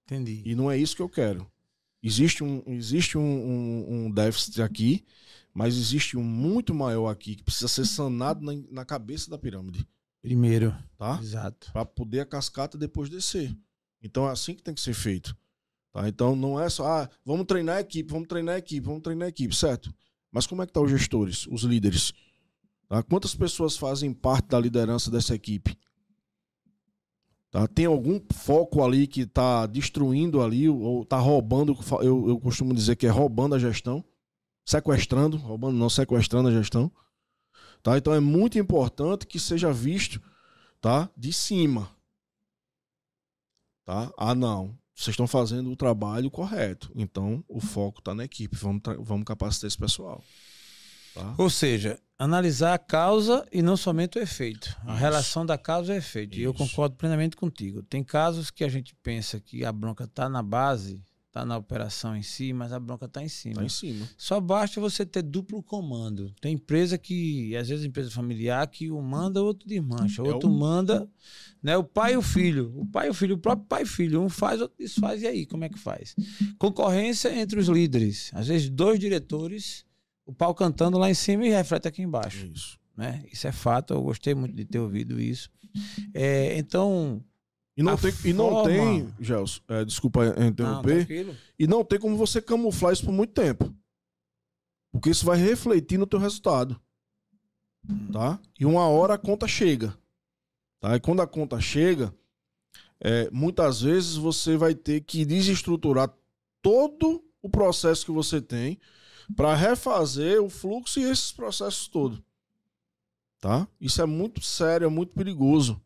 Entendi. 0.05 0.43
E 0.47 0.55
não 0.55 0.71
é 0.71 0.79
isso 0.79 0.95
que 0.95 1.03
eu 1.03 1.09
quero. 1.09 1.45
Existe 2.01 2.45
um, 2.45 2.63
existe 2.69 3.19
um, 3.19 3.21
um, 3.21 4.05
um 4.07 4.11
déficit 4.13 4.63
aqui, 4.63 5.05
mas 5.53 5.77
existe 5.77 6.17
um 6.17 6.23
muito 6.23 6.73
maior 6.73 7.09
aqui 7.09 7.35
que 7.35 7.43
precisa 7.43 7.67
ser 7.67 7.85
sanado 7.85 8.45
na, 8.45 8.53
na 8.71 8.85
cabeça 8.85 9.29
da 9.29 9.37
pirâmide. 9.37 9.85
Primeiro. 10.23 10.73
Tá? 10.97 11.19
Exato. 11.21 11.73
Para 11.73 11.85
poder 11.85 12.21
a 12.21 12.27
cascata 12.27 12.79
depois 12.79 13.11
descer. 13.11 13.53
Então 14.01 14.29
é 14.29 14.31
assim 14.31 14.55
que 14.55 14.63
tem 14.63 14.73
que 14.73 14.81
ser 14.81 14.95
feito. 14.95 15.37
Tá? 15.95 16.09
Então 16.09 16.35
não 16.35 16.61
é 16.61 16.69
só, 16.69 16.85
ah, 16.85 17.11
vamos 17.25 17.47
treinar 17.47 17.77
a 17.77 17.81
equipe, 17.81 18.13
vamos 18.13 18.27
treinar 18.27 18.57
a 18.57 18.59
equipe, 18.59 18.85
vamos 18.85 19.01
treinar 19.01 19.27
a 19.27 19.29
equipe, 19.29 19.55
certo? 19.55 19.95
Mas 20.31 20.45
como 20.45 20.61
é 20.61 20.67
que 20.67 20.71
estão 20.71 20.83
tá 20.83 20.87
os 20.87 20.91
gestores, 20.91 21.47
os 21.47 21.63
líderes? 21.63 22.13
Tá? 22.89 23.01
Quantas 23.05 23.33
pessoas 23.33 23.77
fazem 23.77 24.13
parte 24.13 24.49
da 24.49 24.59
liderança 24.59 25.09
dessa 25.09 25.37
equipe? 25.37 25.79
Tá? 27.49 27.69
Tem 27.69 27.87
algum 27.87 28.21
foco 28.33 28.83
ali 28.83 29.07
que 29.07 29.21
está 29.21 29.67
destruindo 29.67 30.43
ali, 30.43 30.69
ou 30.69 31.03
está 31.03 31.17
roubando, 31.17 31.79
eu, 32.03 32.29
eu 32.29 32.41
costumo 32.41 32.75
dizer 32.75 32.97
que 32.97 33.07
é 33.07 33.11
roubando 33.11 33.55
a 33.55 33.59
gestão, 33.61 34.05
sequestrando, 34.67 35.37
roubando 35.37 35.79
não, 35.79 35.89
sequestrando 35.89 36.49
a 36.49 36.53
gestão. 36.53 36.91
Tá? 37.85 37.97
Então 37.97 38.13
é 38.13 38.19
muito 38.19 38.59
importante 38.59 39.29
que 39.29 39.39
seja 39.39 39.73
visto 39.73 40.21
tá? 40.81 41.09
de 41.17 41.33
cima. 41.33 41.89
Tá? 43.85 44.13
Ah, 44.19 44.35
não 44.35 44.77
vocês 44.95 45.15
estão 45.15 45.27
fazendo 45.27 45.71
o 45.71 45.77
trabalho 45.77 46.31
correto. 46.31 46.91
Então, 46.95 47.45
o 47.49 47.61
foco 47.61 47.99
está 47.99 48.15
na 48.15 48.25
equipe. 48.25 48.57
Vamos, 48.57 48.83
vamos 49.01 49.25
capacitar 49.25 49.67
esse 49.67 49.79
pessoal. 49.79 50.23
Tá? 51.15 51.35
Ou 51.37 51.51
seja, 51.51 51.99
analisar 52.19 52.75
a 52.75 52.79
causa 52.79 53.47
e 53.53 53.61
não 53.61 53.77
somente 53.77 54.19
o 54.19 54.23
efeito. 54.23 54.69
Isso. 54.69 54.77
A 54.87 54.95
relação 54.95 55.45
da 55.45 55.59
causa 55.59 55.95
e 55.95 55.99
efeito. 55.99 56.35
Isso. 56.35 56.41
E 56.41 56.45
eu 56.45 56.55
concordo 56.55 56.97
plenamente 56.97 57.37
contigo. 57.37 57.83
Tem 57.83 58.05
casos 58.05 58.51
que 58.51 58.65
a 58.65 58.69
gente 58.69 58.95
pensa 59.03 59.41
que 59.41 59.65
a 59.65 59.73
bronca 59.73 60.05
está 60.05 60.29
na 60.29 60.43
base 60.43 61.03
tá 61.35 61.45
na 61.45 61.57
operação 61.57 62.17
em 62.17 62.23
si, 62.23 62.53
mas 62.53 62.73
a 62.73 62.79
bronca 62.79 63.09
tá 63.09 63.21
em 63.21 63.29
cima. 63.29 63.57
Tá 63.57 63.65
em 63.65 63.69
cima. 63.69 64.09
Só 64.17 64.41
basta 64.41 64.81
você 64.81 65.05
ter 65.05 65.21
duplo 65.21 65.61
comando. 65.65 66.33
Tem 66.41 66.55
empresa 66.55 66.97
que, 66.97 67.57
às 67.57 67.69
vezes, 67.69 67.85
empresa 67.85 68.09
familiar, 68.09 68.65
que 68.69 68.89
um 68.89 69.03
manda, 69.03 69.43
o 69.43 69.47
outro 69.47 69.67
desmancha. 69.67 70.23
O 70.23 70.27
é 70.27 70.33
outro 70.33 70.49
o... 70.49 70.55
manda, 70.55 71.11
né? 71.61 71.77
O 71.77 71.83
pai 71.83 72.15
e 72.15 72.17
o 72.17 72.23
filho. 72.23 72.73
O 72.77 72.87
pai 72.87 73.09
e 73.09 73.11
o 73.11 73.15
filho, 73.15 73.35
o 73.35 73.39
próprio 73.39 73.67
pai 73.67 73.83
e 73.83 73.87
filho. 73.87 74.23
Um 74.23 74.29
faz, 74.29 74.61
outro 74.61 74.77
desfaz, 74.79 75.23
e 75.23 75.27
aí, 75.27 75.45
como 75.45 75.65
é 75.65 75.69
que 75.69 75.79
faz? 75.79 76.15
Concorrência 76.57 77.37
entre 77.37 77.59
os 77.59 77.67
líderes. 77.67 78.31
Às 78.33 78.47
vezes, 78.47 78.71
dois 78.71 79.01
diretores, 79.01 79.85
o 80.25 80.33
pau 80.33 80.55
cantando 80.55 80.99
lá 80.99 81.11
em 81.11 81.15
cima 81.15 81.45
e 81.45 81.51
reflete 81.51 81.89
aqui 81.89 82.01
embaixo. 82.01 82.47
Isso. 82.47 82.79
Né? 82.97 83.25
Isso 83.33 83.49
é 83.49 83.51
fato, 83.51 83.93
eu 83.93 84.03
gostei 84.03 84.37
muito 84.37 84.55
de 84.55 84.65
ter 84.65 84.79
ouvido 84.79 85.21
isso. 85.21 85.51
É, 86.15 86.57
então, 86.57 87.21
e 87.77 87.83
não, 87.83 87.97
tem, 87.97 88.13
e 88.25 88.33
não 88.33 88.63
tem, 88.63 89.15
Gelson, 89.19 89.61
é, 89.69 89.85
desculpa 89.85 90.27
interromper, 90.45 91.27
não, 91.27 91.37
e 91.59 91.67
não 91.67 91.85
tem 91.85 91.99
como 91.99 92.17
você 92.17 92.41
camuflar 92.41 92.93
isso 92.93 93.05
por 93.05 93.13
muito 93.13 93.33
tempo. 93.33 93.75
Porque 94.93 95.11
isso 95.11 95.27
vai 95.27 95.37
refletir 95.37 95.99
no 95.99 96.07
teu 96.07 96.21
resultado. 96.21 96.81
Tá? 98.13 98.39
E 98.59 98.65
uma 98.65 98.87
hora 98.87 99.15
a 99.15 99.19
conta 99.19 99.49
chega. 99.49 99.97
Tá? 100.79 100.95
E 100.95 101.01
quando 101.01 101.21
a 101.21 101.27
conta 101.27 101.61
chega, 101.61 102.15
é, 103.01 103.29
muitas 103.31 103.81
vezes 103.81 104.15
você 104.15 104.57
vai 104.57 104.73
ter 104.73 105.01
que 105.01 105.25
desestruturar 105.25 106.15
todo 106.63 107.25
o 107.43 107.51
processo 107.51 108.07
que 108.07 108.13
você 108.13 108.41
tem 108.41 108.79
para 109.37 109.55
refazer 109.55 110.41
o 110.41 110.49
fluxo 110.49 111.01
e 111.01 111.03
esses 111.03 111.33
processos 111.33 111.89
todos. 111.89 112.23
Tá? 113.41 113.67
Isso 113.81 114.01
é 114.01 114.07
muito 114.07 114.41
sério, 114.41 114.87
é 114.87 114.89
muito 114.89 115.13
perigoso. 115.13 115.83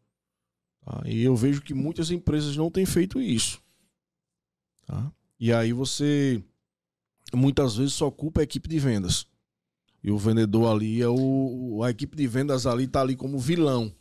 Tá? 0.89 1.03
E 1.05 1.23
eu 1.23 1.37
vejo 1.37 1.61
que 1.61 1.75
muitas 1.75 2.11
empresas 2.11 2.57
não 2.57 2.71
têm 2.71 2.87
feito 2.87 3.21
isso. 3.21 3.61
Tá? 4.87 5.13
E 5.39 5.53
aí 5.53 5.71
você 5.71 6.43
muitas 7.35 7.77
vezes 7.77 7.93
só 7.93 8.11
culpa 8.11 8.41
a 8.41 8.45
equipe 8.45 8.67
de 8.67 8.79
vendas. 8.79 9.27
E 10.03 10.11
o 10.11 10.17
vendedor 10.17 10.75
ali 10.75 11.03
é 11.03 11.09
o. 11.09 11.83
A 11.85 11.91
equipe 11.91 12.17
de 12.17 12.27
vendas 12.27 12.67
ali 12.67 12.87
tá 12.87 13.03
ali 13.03 13.15
como 13.15 13.39
vilão. 13.39 13.93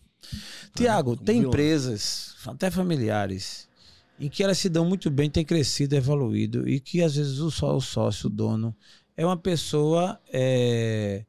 Tiago, 0.73 1.15
Como 1.15 1.25
tem 1.25 1.37
vilão. 1.37 1.49
empresas, 1.49 2.35
até 2.45 2.71
familiares, 2.71 3.67
em 4.19 4.29
que 4.29 4.41
elas 4.43 4.57
se 4.57 4.69
dão 4.69 4.85
muito 4.85 5.09
bem, 5.11 5.29
têm 5.29 5.43
crescido, 5.43 5.95
evoluído, 5.95 6.69
e 6.69 6.79
que 6.79 7.01
às 7.03 7.15
vezes 7.15 7.39
o, 7.39 7.51
só, 7.51 7.75
o 7.75 7.81
sócio, 7.81 8.27
o 8.27 8.29
dono, 8.29 8.73
é 9.15 9.25
uma 9.25 9.35
pessoa. 9.37 10.21
é, 10.31 11.25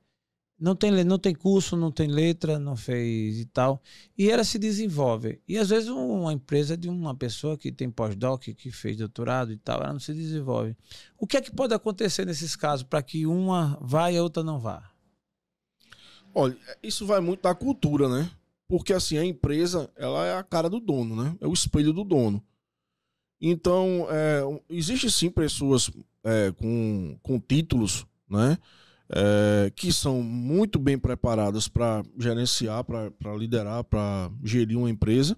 não, 0.59 0.74
tem, 0.74 0.90
não 1.04 1.18
tem 1.18 1.34
curso, 1.34 1.76
não 1.76 1.92
tem 1.92 2.09
letra, 2.09 2.59
não 2.59 2.76
fez 2.76 3.38
e 3.38 3.44
tal. 3.44 3.80
E 4.16 4.28
ela 4.30 4.42
se 4.42 4.59
desenvolve. 4.59 5.40
E 5.46 5.56
às 5.56 5.68
vezes 5.68 5.88
uma 5.88 6.32
empresa 6.32 6.76
de 6.76 6.88
uma 6.88 7.14
pessoa 7.14 7.56
que 7.56 7.70
tem 7.70 7.90
pós-doc, 7.90 8.42
que 8.42 8.70
fez 8.70 8.96
doutorado 8.96 9.52
e 9.52 9.56
tal, 9.56 9.80
ela 9.80 9.92
não 9.92 10.00
se 10.00 10.12
desenvolve. 10.12 10.76
O 11.16 11.26
que 11.26 11.36
é 11.36 11.40
que 11.40 11.54
pode 11.54 11.74
acontecer 11.74 12.26
nesses 12.26 12.56
casos 12.56 12.82
para 12.82 13.02
que 13.02 13.26
uma 13.26 13.78
vá 13.80 14.11
e 14.11 14.16
a 14.16 14.22
outra 14.22 14.42
não 14.42 14.59
vá? 14.59 14.90
Olha, 16.34 16.56
isso 16.82 17.06
vai 17.06 17.20
muito 17.20 17.42
da 17.42 17.54
cultura, 17.54 18.09
né? 18.09 18.30
Porque 18.66 18.92
assim, 18.92 19.16
a 19.16 19.24
empresa, 19.24 19.90
ela 19.96 20.26
é 20.26 20.36
a 20.36 20.42
cara 20.42 20.68
do 20.68 20.80
dono, 20.80 21.16
né? 21.22 21.36
É 21.40 21.46
o 21.46 21.52
espelho 21.52 21.92
do 21.92 22.04
dono. 22.04 22.42
Então, 23.40 24.06
é, 24.11 24.42
existe 24.68 25.11
sim 25.11 25.30
pessoas 25.30 25.90
é, 26.24 26.52
com, 26.52 27.16
com 27.22 27.38
títulos, 27.38 28.04
né? 28.28 28.59
É, 29.11 29.70
que 29.74 29.90
são 29.92 30.22
muito 30.22 30.78
bem 30.78 30.98
preparadas 30.98 31.66
para 31.66 32.02
gerenciar, 32.18 32.84
para 32.84 33.36
liderar, 33.36 33.82
para 33.84 34.30
gerir 34.44 34.76
uma 34.76 34.90
empresa. 34.90 35.36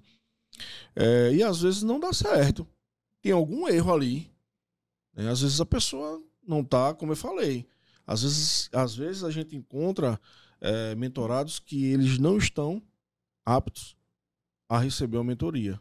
É, 0.96 1.32
e 1.32 1.42
às 1.42 1.60
vezes 1.60 1.82
não 1.82 2.00
dá 2.00 2.12
certo. 2.12 2.66
Tem 3.22 3.32
algum 3.32 3.68
erro 3.68 3.92
ali. 3.92 4.30
né? 5.14 5.30
Às 5.30 5.40
vezes 5.42 5.60
a 5.60 5.66
pessoa 5.66 6.22
não 6.46 6.64
tá, 6.64 6.94
como 6.94 7.12
eu 7.12 7.16
falei. 7.16 7.66
Às 8.06 8.22
vezes, 8.22 8.70
às 8.72 8.94
vezes 8.96 9.22
a 9.22 9.30
gente 9.30 9.54
encontra 9.54 10.20
é, 10.60 10.94
mentorados 10.96 11.58
que 11.60 11.86
eles 11.86 12.18
não 12.18 12.36
estão 12.36 12.82
aptos 13.44 13.96
a 14.68 14.78
receber 14.78 15.16
uma 15.16 15.24
mentoria. 15.24 15.80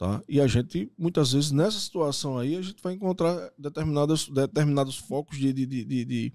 Tá? 0.00 0.24
E 0.26 0.40
a 0.40 0.46
gente, 0.46 0.90
muitas 0.96 1.32
vezes, 1.32 1.50
nessa 1.52 1.78
situação 1.78 2.38
aí, 2.38 2.56
a 2.56 2.62
gente 2.62 2.82
vai 2.82 2.94
encontrar 2.94 3.52
determinados, 3.58 4.30
determinados 4.30 4.96
focos 4.96 5.36
de, 5.36 5.52
de, 5.52 5.66
de, 5.66 5.84
de, 6.06 6.32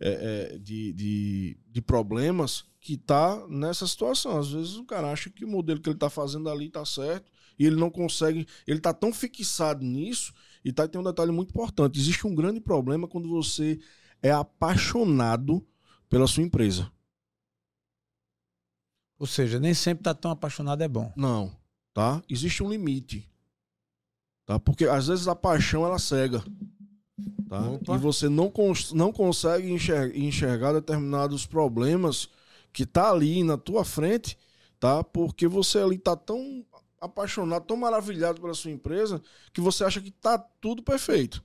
é, 0.00 0.52
é, 0.54 0.58
de, 0.58 0.94
de- 0.94 1.58
de 1.70 1.82
problemas 1.82 2.64
que 2.80 2.96
tá 2.96 3.46
nessa 3.46 3.86
situação. 3.86 4.38
Às 4.38 4.50
vezes 4.52 4.76
o 4.76 4.86
cara 4.86 5.12
acha 5.12 5.28
que 5.28 5.44
o 5.44 5.48
modelo 5.48 5.82
que 5.82 5.90
ele 5.90 5.98
tá 5.98 6.08
fazendo 6.08 6.48
ali 6.48 6.70
tá 6.70 6.82
certo 6.86 7.30
e 7.58 7.66
ele 7.66 7.76
não 7.76 7.90
consegue, 7.90 8.46
ele 8.66 8.80
tá 8.80 8.94
tão 8.94 9.12
fixado 9.12 9.84
nisso 9.84 10.32
e 10.64 10.72
tá, 10.72 10.88
tem 10.88 10.98
um 10.98 11.04
detalhe 11.04 11.30
muito 11.30 11.50
importante. 11.50 11.98
Existe 12.00 12.26
um 12.26 12.34
grande 12.34 12.58
problema 12.58 13.06
quando 13.06 13.28
você 13.28 13.78
é 14.22 14.30
apaixonado 14.30 15.62
pela 16.08 16.26
sua 16.26 16.42
empresa. 16.42 16.90
Ou 19.18 19.26
seja, 19.26 19.60
nem 19.60 19.74
sempre 19.74 20.04
tá 20.04 20.14
tão 20.14 20.30
apaixonado 20.30 20.82
é 20.82 20.88
bom. 20.88 21.12
Não, 21.14 21.54
tá? 21.98 22.22
Existe 22.28 22.62
um 22.62 22.70
limite. 22.70 23.28
Tá? 24.46 24.56
Porque 24.56 24.84
às 24.84 25.08
vezes 25.08 25.26
a 25.26 25.34
paixão 25.34 25.84
ela 25.84 25.98
cega. 25.98 26.44
Tá? 27.48 27.70
Opa. 27.70 27.96
E 27.96 27.98
você 27.98 28.28
não, 28.28 28.48
cons- 28.48 28.92
não 28.92 29.12
consegue 29.12 29.68
enxer- 29.68 30.16
enxergar 30.16 30.72
determinados 30.74 31.44
problemas 31.44 32.28
que 32.72 32.86
tá 32.86 33.10
ali 33.10 33.42
na 33.42 33.58
tua 33.58 33.84
frente, 33.84 34.38
tá? 34.78 35.02
Porque 35.02 35.48
você 35.48 35.78
ali 35.80 35.98
tá 35.98 36.14
tão 36.14 36.64
apaixonado, 37.00 37.66
tão 37.66 37.76
maravilhado 37.76 38.40
pela 38.40 38.54
sua 38.54 38.70
empresa, 38.70 39.20
que 39.52 39.60
você 39.60 39.82
acha 39.82 40.00
que 40.00 40.12
tá 40.12 40.38
tudo 40.38 40.84
perfeito. 40.84 41.42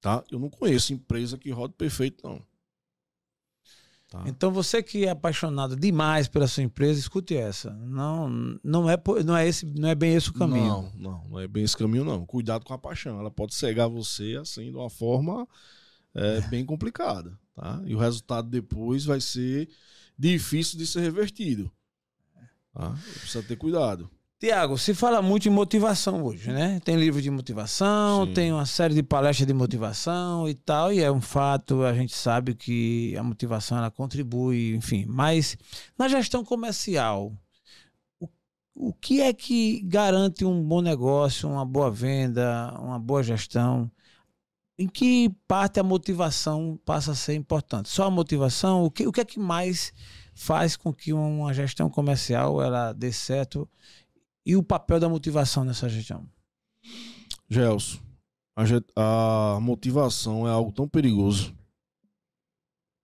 Tá? 0.00 0.24
Eu 0.32 0.40
não 0.40 0.50
conheço 0.50 0.92
empresa 0.92 1.38
que 1.38 1.52
roda 1.52 1.72
perfeito, 1.78 2.26
não. 2.26 2.42
Tá? 4.16 4.24
Então 4.26 4.50
você 4.50 4.82
que 4.82 5.04
é 5.04 5.10
apaixonado 5.10 5.76
demais 5.76 6.28
pela 6.28 6.46
sua 6.46 6.62
empresa, 6.62 6.98
escute 6.98 7.36
essa. 7.36 7.70
Não, 7.74 8.28
não 8.62 8.88
é, 8.88 8.96
não 9.24 9.36
é 9.36 9.46
esse, 9.46 9.66
não 9.66 9.88
é 9.88 9.94
bem 9.94 10.14
esse 10.14 10.30
o 10.30 10.32
caminho. 10.32 10.66
Não, 10.66 10.92
não, 10.96 11.28
não 11.28 11.40
é 11.40 11.46
bem 11.46 11.64
esse 11.64 11.76
caminho, 11.76 12.04
não. 12.04 12.24
Cuidado 12.24 12.64
com 12.64 12.72
a 12.72 12.78
paixão. 12.78 13.20
Ela 13.20 13.30
pode 13.30 13.54
cegar 13.54 13.88
você 13.88 14.38
assim 14.40 14.70
de 14.70 14.76
uma 14.76 14.90
forma 14.90 15.46
é, 16.14 16.40
bem 16.48 16.64
complicada, 16.64 17.38
tá? 17.54 17.82
E 17.84 17.94
o 17.94 17.98
resultado 17.98 18.48
depois 18.48 19.04
vai 19.04 19.20
ser 19.20 19.68
difícil 20.18 20.78
de 20.78 20.86
ser 20.86 21.00
revertido. 21.00 21.70
Tá? 22.72 22.96
Precisa 23.20 23.42
ter 23.42 23.56
cuidado. 23.56 24.10
Tiago, 24.38 24.76
se 24.76 24.92
fala 24.92 25.22
muito 25.22 25.48
em 25.48 25.50
motivação 25.50 26.22
hoje, 26.22 26.52
né? 26.52 26.78
Tem 26.84 26.94
livro 26.94 27.22
de 27.22 27.30
motivação, 27.30 28.26
Sim. 28.26 28.34
tem 28.34 28.52
uma 28.52 28.66
série 28.66 28.94
de 28.94 29.02
palestras 29.02 29.46
de 29.46 29.54
motivação 29.54 30.46
e 30.46 30.54
tal, 30.54 30.92
e 30.92 31.00
é 31.00 31.10
um 31.10 31.22
fato, 31.22 31.82
a 31.82 31.94
gente 31.94 32.14
sabe 32.14 32.54
que 32.54 33.16
a 33.16 33.22
motivação 33.22 33.78
ela 33.78 33.90
contribui, 33.90 34.74
enfim. 34.74 35.06
Mas 35.08 35.56
na 35.98 36.06
gestão 36.06 36.44
comercial, 36.44 37.32
o, 38.20 38.28
o 38.74 38.92
que 38.92 39.22
é 39.22 39.32
que 39.32 39.80
garante 39.84 40.44
um 40.44 40.62
bom 40.62 40.82
negócio, 40.82 41.48
uma 41.48 41.64
boa 41.64 41.90
venda, 41.90 42.74
uma 42.78 42.98
boa 42.98 43.22
gestão? 43.22 43.90
Em 44.78 44.86
que 44.86 45.30
parte 45.48 45.80
a 45.80 45.82
motivação 45.82 46.78
passa 46.84 47.12
a 47.12 47.14
ser 47.14 47.34
importante? 47.34 47.88
Só 47.88 48.04
a 48.04 48.10
motivação? 48.10 48.84
O 48.84 48.90
que, 48.90 49.06
o 49.06 49.12
que 49.12 49.22
é 49.22 49.24
que 49.24 49.40
mais 49.40 49.94
faz 50.34 50.76
com 50.76 50.92
que 50.92 51.14
uma 51.14 51.54
gestão 51.54 51.88
comercial 51.88 52.62
ela 52.62 52.92
dê 52.92 53.10
certo 53.10 53.66
e 54.46 54.54
o 54.54 54.62
papel 54.62 55.00
da 55.00 55.08
motivação 55.08 55.64
nessa 55.64 55.88
gestão? 55.88 56.24
Gelson, 57.50 57.98
a, 58.94 59.56
a 59.56 59.60
motivação 59.60 60.46
é 60.46 60.50
algo 60.50 60.70
tão 60.70 60.88
perigoso. 60.88 61.52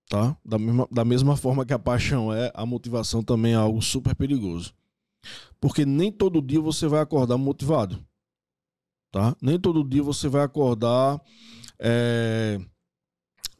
Tá? 0.09 0.37
Da 0.45 0.59
mesma, 0.59 0.89
da 0.91 1.05
mesma 1.05 1.37
forma 1.37 1.67
que 1.67 1.73
a 1.73 1.79
paixão 1.79 2.33
é, 2.33 2.53
a 2.55 2.65
motivação 2.65 3.23
também 3.23 3.55
é 3.55 3.57
algo 3.57 3.83
super 3.83 4.15
perigoso. 4.15 4.73
Porque 5.61 5.85
nem 5.85 6.13
todo 6.13 6.43
dia 6.43 6.61
você 6.61 6.87
vai 6.87 7.01
acordar 7.01 7.37
motivado. 7.37 7.99
Tá? 9.11 9.37
Nem 9.43 9.59
todo 9.59 9.85
dia 9.85 10.03
você 10.03 10.29
vai 10.29 10.43
acordar 10.43 11.21
é, 11.79 12.61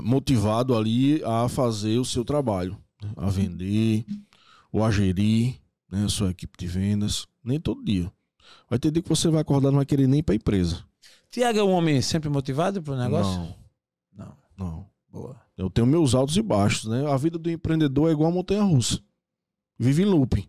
motivado 0.01 0.77
ali 0.77 1.23
a 1.25 1.49
fazer 1.49 1.99
o 1.99 2.05
seu 2.05 2.25
trabalho, 2.25 2.79
né? 3.03 3.13
a 3.17 3.29
vender, 3.29 4.07
ou 4.71 4.85
a 4.85 4.91
gerir 4.91 5.62
né? 5.93 6.05
a 6.07 6.09
sua 6.09 6.31
equipe 6.31 6.57
de 6.59 6.67
vendas. 6.67 7.27
Nem 7.45 7.61
todo 7.61 7.85
dia. 7.85 8.11
Vai 8.69 8.79
ter 8.79 8.91
dia 8.91 9.03
que 9.03 9.09
você 9.09 9.29
vai 9.29 9.43
acordar 9.43 9.71
não 9.71 9.77
vai 9.77 9.87
querer 9.87 10.07
nem 10.07 10.23
para 10.23 10.35
a 10.35 10.37
empresa. 10.37 10.85
Tiago 11.31 11.59
é 11.59 11.63
um 11.63 11.71
homem 11.71 12.01
sempre 12.03 12.29
motivado 12.29 12.83
para 12.83 12.95
o 12.95 12.97
negócio? 12.97 13.39
Não, 13.39 13.57
Não. 14.17 14.37
não. 14.57 14.93
Boa. 15.11 15.41
Eu 15.57 15.69
tenho 15.69 15.87
meus 15.87 16.15
altos 16.15 16.37
e 16.39 16.43
baixos, 16.43 16.89
né? 16.89 17.07
A 17.11 17.17
vida 17.19 17.39
do 17.39 17.51
empreendedor 17.51 18.09
é 18.09 18.13
igual 18.13 18.31
a 18.31 18.35
montanha 18.35 18.63
russa. 18.63 18.99
Vive 19.79 20.03
em 20.03 20.07
looping. 20.07 20.49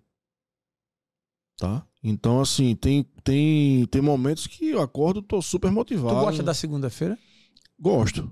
Tá? 1.57 1.85
Então, 2.01 2.39
assim, 2.39 2.75
tem, 2.75 3.03
tem, 3.23 3.85
tem 3.87 4.01
momentos 4.01 4.47
que 4.47 4.69
eu 4.69 4.81
acordo 4.81 5.19
e 5.19 5.23
tô 5.23 5.41
super 5.41 5.69
motivado. 5.71 6.15
Tu 6.15 6.25
gosta 6.25 6.43
da 6.43 6.53
segunda-feira? 6.53 7.17
Gosto. 7.77 8.23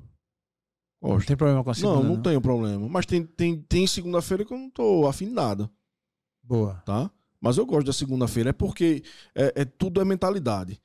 Não 1.02 1.10
Gosto. 1.12 1.28
tem 1.28 1.36
problema 1.36 1.64
com 1.64 1.70
a 1.70 1.74
segunda? 1.74 1.96
Não, 1.96 2.16
não 2.16 2.22
tenho 2.22 2.40
problema. 2.40 2.88
Mas 2.88 3.06
tem, 3.06 3.26
tem, 3.26 3.62
tem 3.62 3.88
segunda-feira 3.88 4.46
que 4.46 4.54
eu 4.54 4.58
não 4.58 4.70
tô 4.70 5.08
afim 5.08 5.26
de 5.26 5.34
nada, 5.34 5.70
Boa. 6.44 6.76
tá? 6.86 7.12
Mas 7.40 7.58
eu 7.58 7.66
gosto 7.66 7.88
da 7.88 7.94
segunda-feira, 7.94 8.52
é 8.52 8.54
porque 8.54 9.04
é, 9.34 9.62
é- 9.62 9.66
tudo 9.66 10.00
é 10.00 10.06
mentalidade. 10.06 10.80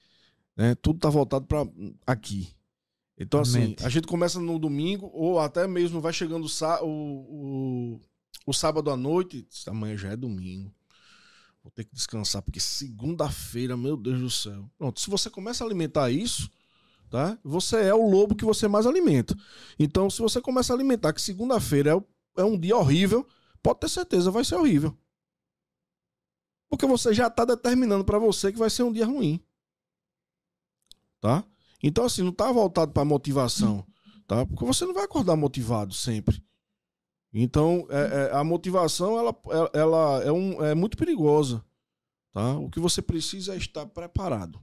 Né? 0.57 0.75
Tudo 0.77 0.99
tá 0.99 1.11
voltado 1.11 1.47
para 1.47 1.67
aqui. 2.07 2.49
Então, 3.19 3.41
assim, 3.41 3.61
Mente. 3.61 3.85
a 3.85 3.89
gente 3.89 4.07
começa 4.07 4.39
no 4.41 4.59
domingo, 4.59 5.11
ou 5.13 5.39
até 5.39 5.67
mesmo 5.67 6.01
vai 6.01 6.13
chegando 6.13 6.47
o, 6.47 6.87
o, 6.87 8.01
o, 8.47 8.53
sábado 8.53 8.91
à 8.91 8.97
noite. 8.97 9.47
Amanhã 9.67 9.97
já 9.97 10.11
é 10.11 10.17
domingo. 10.17 10.73
Vou 11.63 11.71
ter 11.71 11.85
que 11.85 11.95
descansar, 11.95 12.43
porque 12.43 12.61
segunda-feira, 12.61 13.77
meu 13.77 13.97
Deus 13.97 14.21
do 14.21 14.31
céu. 14.31 14.71
Pronto, 14.79 15.01
se 15.01 15.11
você 15.11 15.29
começa 15.31 15.65
a 15.65 15.67
alimentar 15.67 16.11
isso, 16.11 16.49
tá? 17.11 17.39
Você 17.43 17.77
é 17.77 17.95
o 17.95 18.09
lobo 18.09 18.37
que 18.37 18.45
você 18.45 18.69
mais 18.69 18.87
alimenta. 18.87 19.37
Então, 19.79 20.09
se 20.09 20.21
você 20.21 20.41
começa 20.41 20.73
a 20.73 20.77
alimentar 20.77 21.13
que 21.13 21.21
segunda-feira 21.21 21.97
é, 22.37 22.41
é 22.43 22.45
um 22.45 22.59
dia 22.59 22.77
horrível, 22.77 23.27
pode 23.63 23.81
ter 23.81 23.89
certeza, 23.89 24.31
vai 24.31 24.45
ser 24.45 24.57
horrível. 24.57 24.97
Porque 26.77 26.87
você 26.87 27.15
já 27.15 27.31
tá 27.31 27.43
determinando 27.47 28.05
para 28.05 28.19
você 28.19 28.53
que 28.53 28.59
vai 28.59 28.69
ser 28.69 28.83
um 28.83 28.93
dia 28.93 29.07
ruim. 29.07 29.41
Tá? 31.23 31.43
Então, 31.83 32.05
assim, 32.05 32.23
não 32.23 32.33
tá 32.33 32.53
voltado 32.53 32.93
para 32.93 33.03
motivação, 33.03 33.83
tá? 34.27 34.45
Porque 34.45 34.63
você 34.63 34.85
não 34.85 34.93
vai 34.93 35.05
acordar 35.05 35.37
motivado 35.37 35.95
sempre. 35.95 36.45
Então, 37.33 37.87
é- 37.89 38.29
é, 38.31 38.37
a 38.37 38.45
motivação, 38.45 39.19
ela, 39.19 39.35
ela- 39.73 40.23
é, 40.23 40.31
um, 40.31 40.63
é 40.63 40.75
muito 40.75 40.99
perigosa, 40.99 41.65
tá? 42.35 42.59
O 42.59 42.69
que 42.69 42.79
você 42.79 43.01
precisa 43.01 43.55
é 43.55 43.57
estar 43.57 43.87
preparado. 43.87 44.63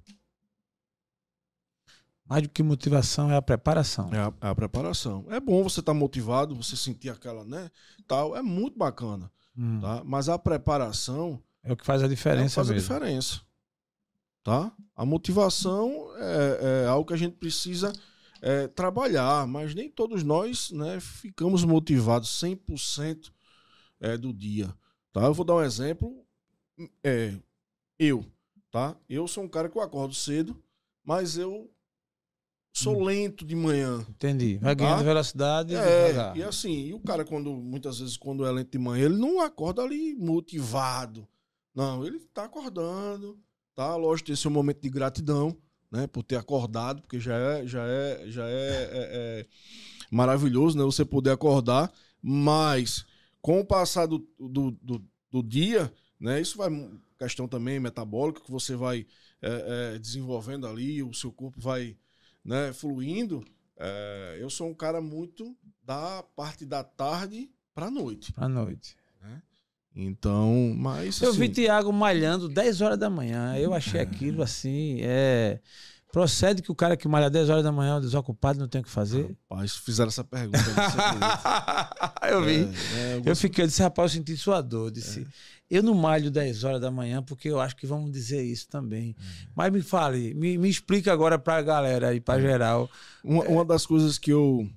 Mais 2.26 2.44
do 2.44 2.50
que 2.50 2.62
motivação 2.62 3.32
é 3.32 3.36
a 3.38 3.42
preparação. 3.42 4.14
É 4.14 4.20
a, 4.20 4.34
é 4.42 4.48
a 4.50 4.56
preparação. 4.56 5.26
É 5.30 5.40
bom 5.40 5.64
você 5.64 5.80
estar 5.80 5.96
motivado, 5.96 6.56
você 6.56 6.78
sentir 6.78 7.10
aquela, 7.10 7.44
né, 7.44 7.72
tal, 8.08 8.36
é 8.38 8.42
muito 8.44 8.78
bacana, 8.78 9.32
Hum. 9.58 9.80
tá? 9.82 10.04
Mas 10.06 10.30
a 10.30 10.38
preparação 10.38 11.42
É 11.64 11.72
o 11.72 11.78
que 11.78 11.86
faz 11.86 12.02
a 12.02 12.06
é 12.06 12.08
o 12.08 12.10
que 12.10 12.16
diferença 12.16 12.56
faz 12.56 12.70
a 12.70 12.74
mesmo. 12.74 12.88
diferença. 12.88 13.42
tá? 14.44 14.72
A 14.96 15.06
motivação 15.06 16.12
é, 16.18 16.84
é 16.84 16.88
algo 16.88 17.08
que 17.08 17.14
a 17.14 17.18
gente 17.18 17.38
precisa 17.38 17.94
é, 18.42 18.68
trabalhar, 18.68 19.48
mas 19.48 19.74
nem 19.74 19.90
todos 19.90 20.22
nós 20.22 20.70
né, 20.72 21.00
ficamos 21.00 21.64
motivados 21.64 22.30
100% 22.42 23.32
é, 24.02 24.18
do 24.18 24.34
dia, 24.34 24.74
tá? 25.14 25.22
Eu 25.22 25.34
vou 25.34 25.46
dar 25.46 25.56
um 25.56 25.62
exemplo. 25.62 26.26
É, 27.02 27.34
eu, 27.98 28.26
tá? 28.70 28.98
Eu 29.08 29.28
sou 29.30 29.46
um 29.46 29.48
cara 29.48 29.70
que 29.70 29.78
eu 29.78 29.82
acordo 29.82 30.14
cedo, 30.14 30.62
mas 31.06 31.38
eu 31.38 31.72
sou 32.74 32.98
hum. 32.98 33.04
lento 33.06 33.46
de 33.46 33.56
manhã. 33.56 34.06
Entendi. 34.10 34.58
Vai 34.58 34.76
ganhando 34.76 34.98
tá? 34.98 35.04
velocidade. 35.04 35.76
É, 35.76 36.34
e 36.36 36.44
assim, 36.44 36.88
e 36.88 36.94
o 36.94 37.00
cara, 37.00 37.24
quando 37.24 37.54
muitas 37.54 38.00
vezes, 38.00 38.18
quando 38.18 38.46
é 38.46 38.52
lento 38.52 38.72
de 38.72 38.80
manhã, 38.80 39.06
ele 39.06 39.18
não 39.18 39.40
acorda 39.40 39.82
ali 39.82 40.16
motivado. 40.16 41.26
Não, 41.74 42.06
ele 42.06 42.20
tá 42.34 42.46
acordando, 42.46 43.40
tá? 43.76 43.96
Lógico, 43.96 44.28
tem 44.28 44.36
seu 44.36 44.52
momento 44.52 44.82
de 44.82 44.90
gratidão, 44.90 45.58
né? 45.92 46.08
Por 46.08 46.24
ter 46.24 46.36
acordado, 46.36 47.02
porque 47.02 47.20
já 47.20 47.36
é, 47.36 47.68
já 47.68 47.86
é, 47.86 48.24
já 48.28 48.48
é, 48.48 48.52
é, 48.52 48.90
é 48.92 49.48
maravilhoso, 50.12 50.78
né? 50.78 50.84
Você 50.84 51.04
poder 51.04 51.32
acordar, 51.32 51.92
mas 52.22 53.06
com 53.42 53.60
o 53.60 53.66
passar 53.66 54.06
do, 54.06 54.20
do, 54.40 54.72
do, 54.72 55.06
do 55.32 55.44
dia, 55.44 55.92
né? 56.20 56.40
Isso 56.40 56.58
vai 56.58 56.70
questão 57.18 57.48
também 57.48 57.80
metabólica 57.80 58.42
que 58.42 58.52
você 58.52 58.76
vai 58.76 59.08
é, 59.42 59.94
é, 59.96 60.00
desenvolvendo 60.00 60.68
ali, 60.68 61.02
o 61.02 61.14
seu 61.14 61.32
corpo 61.32 61.60
vai 61.60 61.98
né, 62.44 62.74
fluindo, 62.74 63.44
é, 63.78 64.38
eu 64.40 64.50
sou 64.50 64.70
um 64.70 64.74
cara 64.74 65.02
muito 65.02 65.56
da 65.82 66.24
parte 66.36 66.66
da 66.66 66.84
tarde 66.84 67.50
para 67.74 67.90
noite. 67.90 68.34
Para 68.34 68.50
noite. 68.50 68.98
Né? 69.22 69.42
Então, 69.96 70.74
mas. 70.76 71.22
Eu 71.22 71.30
assim, 71.30 71.40
vi 71.40 71.50
Tiago 71.50 71.92
malhando 71.94 72.50
10 72.50 72.82
horas 72.82 72.98
da 72.98 73.10
manhã. 73.10 73.56
Eu 73.58 73.74
achei 73.74 74.00
é. 74.00 74.04
aquilo 74.04 74.42
assim. 74.42 74.98
É... 75.02 75.60
Procede 76.14 76.62
que 76.62 76.72
o 76.72 76.76
cara 76.76 76.96
que 76.96 77.08
malha 77.08 77.28
10 77.28 77.50
horas 77.50 77.64
da 77.64 77.72
manhã 77.72 77.94
é 77.94 77.96
um 77.96 78.02
desocupado 78.02 78.60
não 78.60 78.68
tem 78.68 78.82
o 78.82 78.84
que 78.84 78.90
fazer? 78.90 79.36
Rapaz, 79.50 79.76
fizeram 79.78 80.10
essa 80.10 80.24
pergunta. 80.24 80.60
eu 82.30 82.42
vi. 82.46 82.70
É, 82.96 83.00
é, 83.00 83.18
eu, 83.18 83.24
eu 83.26 83.36
fiquei, 83.36 83.64
eu 83.64 83.68
disse, 83.68 83.82
rapaz, 83.82 84.12
eu 84.12 84.20
senti 84.20 84.38
sua 84.38 84.62
dor. 84.62 84.90
Eu 84.90 84.92
disse, 84.92 85.22
é. 85.22 85.26
eu 85.72 85.82
não 85.82 85.96
malho 85.96 86.30
10 86.30 86.64
horas 86.66 86.80
da 86.80 86.92
manhã 86.92 87.24
porque 87.24 87.50
eu 87.50 87.60
acho 87.60 87.76
que 87.76 87.88
vamos 87.88 88.12
dizer 88.12 88.44
isso 88.44 88.68
também. 88.70 89.16
Uhum. 89.18 89.48
Mas 89.56 89.74
me 89.74 89.82
fale, 89.82 90.36
me, 90.36 90.56
me 90.56 90.70
explica 90.70 91.12
agora 91.12 91.40
pra 91.40 91.64
galera 91.64 92.14
e 92.14 92.22
pra 92.22 92.40
geral. 92.40 92.88
Uma, 93.24 93.44
uma 93.46 93.66
das 93.66 93.84
coisas 93.84 94.20
que 94.20 94.32
eu, 94.32 94.70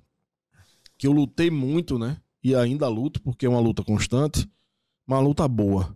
que 0.97 1.05
eu 1.05 1.11
lutei 1.11 1.51
muito, 1.51 1.99
né? 1.99 2.17
E 2.43 2.55
ainda 2.55 2.87
luto, 2.87 3.21
porque 3.21 3.45
é 3.45 3.49
uma 3.49 3.59
luta 3.59 3.83
constante, 3.83 4.49
uma 5.07 5.19
luta 5.19 5.47
boa. 5.47 5.95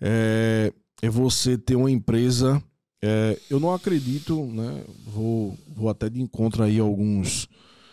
É, 0.00 0.72
é 1.02 1.10
você 1.10 1.58
ter 1.58 1.76
uma 1.76 1.90
empresa 1.90 2.62
é, 3.02 3.38
eu 3.48 3.58
não 3.58 3.72
acredito, 3.72 4.44
né? 4.46 4.84
Vou, 5.06 5.56
vou 5.74 5.88
até 5.88 6.10
de 6.10 6.20
encontro 6.20 6.62
aí 6.62 6.78
alguns, 6.78 7.48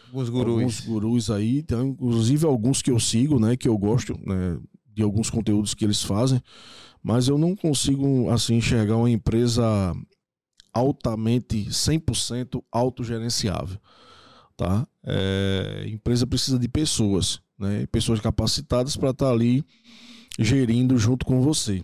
alguns 0.07 0.29
gurus. 0.29 0.53
alguns 0.53 0.79
gurus 0.81 1.31
aí, 1.31 1.63
tem, 1.63 1.79
inclusive 1.79 2.45
alguns 2.45 2.81
que 2.81 2.91
eu 2.91 2.99
sigo, 2.99 3.39
né? 3.39 3.55
Que 3.55 3.69
eu 3.69 3.77
gosto 3.77 4.19
né, 4.25 4.59
de 4.93 5.01
alguns 5.01 5.29
conteúdos 5.29 5.73
que 5.73 5.85
eles 5.85 6.03
fazem, 6.03 6.41
mas 7.01 7.29
eu 7.29 7.37
não 7.37 7.55
consigo 7.55 8.29
assim 8.29 8.55
enxergar 8.55 8.97
uma 8.97 9.09
empresa 9.09 9.63
altamente 10.73 11.67
100% 11.69 12.61
autogerenciável, 12.69 13.79
tá? 14.57 14.85
É, 15.05 15.85
empresa 15.87 16.27
precisa 16.27 16.59
de 16.59 16.67
pessoas, 16.67 17.39
né? 17.57 17.87
Pessoas 17.87 18.19
capacitadas 18.19 18.97
para 18.97 19.11
estar 19.11 19.27
tá 19.27 19.31
ali 19.31 19.63
gerindo 20.37 20.97
junto 20.97 21.25
com 21.25 21.41
você. 21.41 21.83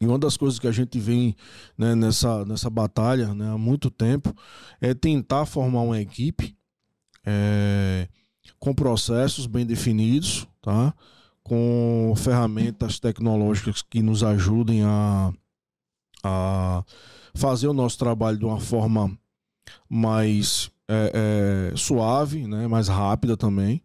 E 0.00 0.06
uma 0.06 0.18
das 0.18 0.36
coisas 0.36 0.58
que 0.58 0.66
a 0.66 0.72
gente 0.72 0.98
vem 0.98 1.34
né, 1.76 1.94
nessa, 1.94 2.44
nessa 2.44 2.70
batalha 2.70 3.34
né, 3.34 3.50
há 3.50 3.58
muito 3.58 3.90
tempo 3.90 4.34
é 4.80 4.94
tentar 4.94 5.44
formar 5.44 5.82
uma 5.82 6.00
equipe 6.00 6.56
é, 7.26 8.08
com 8.58 8.72
processos 8.72 9.46
bem 9.46 9.66
definidos, 9.66 10.46
tá? 10.62 10.94
com 11.42 12.12
ferramentas 12.16 13.00
tecnológicas 13.00 13.82
que 13.82 14.02
nos 14.02 14.22
ajudem 14.22 14.84
a, 14.84 15.32
a 16.22 16.84
fazer 17.34 17.66
o 17.66 17.72
nosso 17.72 17.98
trabalho 17.98 18.38
de 18.38 18.44
uma 18.44 18.60
forma 18.60 19.18
mais 19.88 20.70
é, 20.86 21.72
é, 21.72 21.76
suave, 21.76 22.46
né, 22.46 22.68
mais 22.68 22.88
rápida 22.88 23.36
também. 23.36 23.82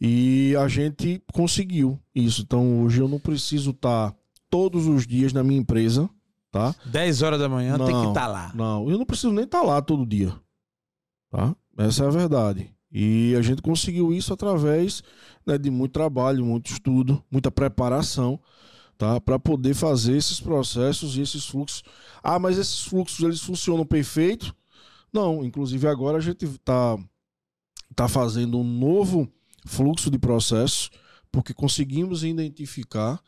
E 0.00 0.54
a 0.56 0.68
gente 0.68 1.22
conseguiu 1.32 1.98
isso. 2.14 2.42
Então 2.42 2.82
hoje 2.82 3.00
eu 3.00 3.08
não 3.08 3.18
preciso 3.18 3.70
estar. 3.70 4.10
Tá 4.10 4.16
todos 4.54 4.86
os 4.86 5.04
dias 5.04 5.32
na 5.32 5.42
minha 5.42 5.58
empresa, 5.58 6.08
tá? 6.52 6.72
10 6.86 7.22
horas 7.22 7.40
da 7.40 7.48
manhã 7.48 7.76
não, 7.76 7.86
tem 7.86 8.00
que 8.00 8.06
estar 8.06 8.20
tá 8.20 8.26
lá. 8.28 8.52
Não, 8.54 8.88
eu 8.88 8.96
não 8.96 9.04
preciso 9.04 9.32
nem 9.32 9.44
estar 9.44 9.62
tá 9.62 9.66
lá 9.66 9.82
todo 9.82 10.06
dia, 10.06 10.32
tá? 11.28 11.56
Essa 11.76 12.04
é 12.04 12.06
a 12.06 12.10
verdade. 12.10 12.72
E 12.88 13.34
a 13.36 13.42
gente 13.42 13.60
conseguiu 13.60 14.12
isso 14.12 14.32
através 14.32 15.02
né, 15.44 15.58
de 15.58 15.72
muito 15.72 15.90
trabalho, 15.90 16.46
muito 16.46 16.70
estudo, 16.70 17.20
muita 17.28 17.50
preparação, 17.50 18.38
tá? 18.96 19.20
Para 19.20 19.40
poder 19.40 19.74
fazer 19.74 20.16
esses 20.16 20.38
processos 20.38 21.16
e 21.16 21.22
esses 21.22 21.44
fluxos. 21.44 21.82
Ah, 22.22 22.38
mas 22.38 22.56
esses 22.56 22.84
fluxos 22.84 23.24
eles 23.24 23.40
funcionam 23.40 23.84
perfeito? 23.84 24.54
Não, 25.12 25.44
inclusive 25.44 25.88
agora 25.88 26.18
a 26.18 26.20
gente 26.20 26.44
está 26.44 26.96
tá 27.96 28.06
fazendo 28.06 28.56
um 28.56 28.64
novo 28.64 29.28
fluxo 29.64 30.10
de 30.10 30.18
processos, 30.18 30.90
porque 31.32 31.54
conseguimos 31.54 32.22
identificar 32.22 33.20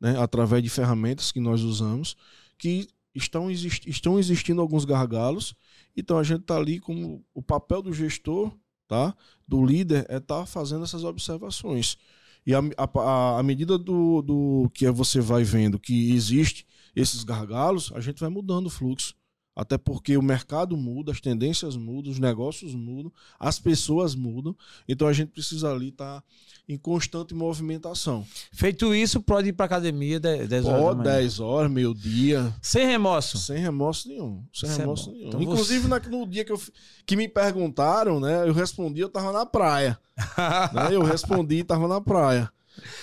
né, 0.00 0.18
através 0.18 0.62
de 0.62 0.68
ferramentas 0.68 1.30
que 1.30 1.40
nós 1.40 1.62
usamos, 1.62 2.16
que 2.58 2.88
estão, 3.14 3.50
estão 3.50 4.18
existindo 4.18 4.60
alguns 4.60 4.84
gargalos. 4.84 5.54
Então 5.96 6.18
a 6.18 6.22
gente 6.22 6.40
está 6.40 6.56
ali 6.56 6.80
como 6.80 7.24
o 7.34 7.42
papel 7.42 7.82
do 7.82 7.92
gestor, 7.92 8.52
tá? 8.88 9.14
do 9.46 9.64
líder, 9.64 10.06
é 10.08 10.16
estar 10.16 10.40
tá 10.40 10.46
fazendo 10.46 10.84
essas 10.84 11.04
observações. 11.04 11.96
E 12.44 12.52
a 12.54 13.42
medida 13.44 13.78
do, 13.78 14.20
do 14.20 14.70
que 14.74 14.90
você 14.90 15.20
vai 15.20 15.44
vendo 15.44 15.78
que 15.78 16.12
existe 16.12 16.66
esses 16.94 17.22
gargalos, 17.22 17.92
a 17.94 18.00
gente 18.00 18.18
vai 18.18 18.28
mudando 18.28 18.66
o 18.66 18.70
fluxo. 18.70 19.14
Até 19.54 19.76
porque 19.76 20.16
o 20.16 20.22
mercado 20.22 20.76
muda, 20.76 21.12
as 21.12 21.20
tendências 21.20 21.76
mudam, 21.76 22.10
os 22.10 22.18
negócios 22.18 22.74
mudam, 22.74 23.12
as 23.38 23.58
pessoas 23.58 24.14
mudam. 24.14 24.56
Então 24.88 25.06
a 25.06 25.12
gente 25.12 25.28
precisa 25.28 25.70
ali 25.70 25.88
estar 25.88 26.20
tá 26.20 26.24
em 26.66 26.78
constante 26.78 27.34
movimentação. 27.34 28.26
Feito 28.50 28.94
isso, 28.94 29.20
pode 29.20 29.48
ir 29.48 29.52
para 29.52 29.66
academia 29.66 30.18
10 30.18 30.64
horas. 30.64 30.80
Pode, 30.80 31.02
10 31.02 31.40
horas, 31.40 31.70
meio 31.70 31.94
dia. 31.94 32.54
Sem 32.62 32.86
remorso? 32.86 33.36
Sem 33.36 33.58
remorso 33.58 34.08
nenhum. 34.08 34.42
Sem, 34.54 34.70
Sem 34.70 34.78
remorso 34.78 35.12
nenhum. 35.12 35.28
Então 35.28 35.42
Inclusive, 35.42 35.86
você... 35.86 36.08
no 36.08 36.26
dia 36.26 36.44
que, 36.44 36.52
eu, 36.52 36.60
que 37.04 37.14
me 37.14 37.28
perguntaram, 37.28 38.18
né? 38.20 38.48
Eu 38.48 38.54
respondi, 38.54 39.00
eu 39.00 39.08
tava 39.08 39.32
na 39.32 39.44
praia. 39.44 39.98
né, 40.72 40.88
eu 40.94 41.02
respondi 41.02 41.56
e 41.56 41.64
tava 41.64 41.86
na 41.86 42.00
praia. 42.00 42.50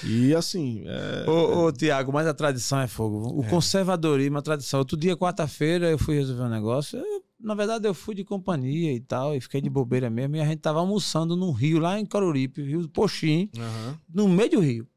E 0.03 0.33
assim. 0.33 0.83
É... 0.85 1.29
Ô, 1.29 1.65
ô 1.65 1.71
Tiago, 1.71 2.11
mas 2.11 2.27
a 2.27 2.33
tradição 2.33 2.79
é 2.79 2.87
fogo. 2.87 3.39
O 3.39 3.43
é. 3.43 3.49
conservadorismo, 3.49 4.37
a 4.37 4.41
tradição. 4.41 4.79
Outro 4.79 4.97
dia, 4.97 5.15
quarta-feira, 5.15 5.89
eu 5.89 5.97
fui 5.97 6.15
resolver 6.15 6.43
um 6.43 6.49
negócio. 6.49 6.99
Eu, 6.99 7.23
na 7.39 7.55
verdade, 7.55 7.87
eu 7.87 7.93
fui 7.93 8.13
de 8.13 8.23
companhia 8.23 8.93
e 8.93 8.99
tal, 8.99 9.35
e 9.35 9.41
fiquei 9.41 9.61
de 9.61 9.69
bobeira 9.69 10.09
mesmo. 10.09 10.35
E 10.35 10.41
a 10.41 10.45
gente 10.45 10.59
tava 10.59 10.79
almoçando 10.79 11.35
num 11.35 11.51
rio 11.51 11.79
lá 11.79 11.99
em 11.99 12.05
Coruripe, 12.05 12.61
Rio 12.61 12.81
do 12.81 12.89
Poxim, 12.89 13.49
uhum. 13.55 13.95
no 14.13 14.27
meio 14.27 14.51
do 14.51 14.59
rio. 14.59 14.87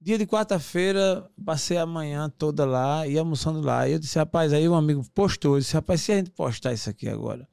Dia 0.00 0.16
de 0.16 0.26
quarta-feira, 0.26 1.28
passei 1.44 1.76
a 1.76 1.84
manhã 1.84 2.32
toda 2.38 2.64
lá 2.64 3.06
e 3.06 3.18
almoçando 3.18 3.60
lá. 3.60 3.86
E 3.86 3.92
eu 3.92 3.98
disse, 3.98 4.18
rapaz, 4.18 4.52
aí 4.52 4.66
um 4.68 4.74
amigo 4.74 5.04
postou, 5.14 5.56
eu 5.56 5.60
disse, 5.60 5.74
rapaz, 5.74 6.00
se 6.00 6.12
a 6.12 6.16
gente 6.16 6.30
postar 6.30 6.72
isso 6.72 6.88
aqui 6.88 7.06
agora, 7.08 7.46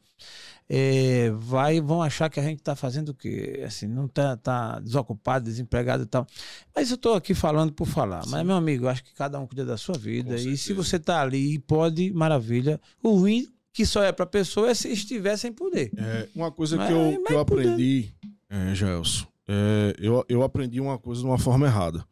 é, 0.70 1.32
vai, 1.32 1.80
vão 1.80 2.01
achar 2.01 2.30
que 2.30 2.39
a 2.39 2.43
gente 2.43 2.59
está 2.59 2.76
fazendo 2.76 3.09
o 3.09 3.13
quê? 3.13 3.63
Assim, 3.65 3.88
não 3.88 4.05
está 4.05 4.36
tá 4.36 4.80
desocupado, 4.80 5.45
desempregado 5.45 6.03
e 6.03 6.05
tal. 6.05 6.28
Mas 6.76 6.89
eu 6.89 6.95
estou 6.95 7.13
aqui 7.13 7.34
falando 7.34 7.72
por 7.72 7.88
falar. 7.88 8.24
Sim. 8.24 8.32
Mas, 8.32 8.45
meu 8.45 8.55
amigo, 8.55 8.88
acho 8.88 9.03
que 9.03 9.13
cada 9.13 9.39
um 9.39 9.47
cuida 9.47 9.65
da 9.65 9.78
sua 9.78 9.97
vida. 9.97 10.36
e 10.36 10.57
se 10.57 10.74
você 10.74 10.97
está 10.97 11.22
ali 11.22 11.53
e 11.53 11.59
pode, 11.59 12.11
maravilha. 12.11 12.82
O 13.01 13.11
ruim 13.11 13.47
que 13.72 13.86
só 13.86 14.03
é 14.03 14.11
para 14.11 14.24
a 14.24 14.28
pessoa 14.28 14.70
é 14.70 14.74
se 14.74 14.91
estiver 14.91 15.38
sem 15.38 15.53
poder. 15.53 15.91
É, 15.95 16.28
uma 16.36 16.51
coisa 16.51 16.76
mas, 16.76 16.88
que 16.88 16.93
eu, 16.93 17.24
que 17.24 17.34
eu 17.34 17.39
aprendi, 17.39 18.11
é, 18.49 18.74
Gelson, 18.74 19.28
é, 19.47 19.95
eu, 19.99 20.26
eu 20.28 20.43
aprendi 20.43 20.82
uma 20.82 20.97
coisa 20.97 21.22
de 21.22 21.28
uma 21.28 21.38
forma 21.38 21.68
errada. 21.68 22.03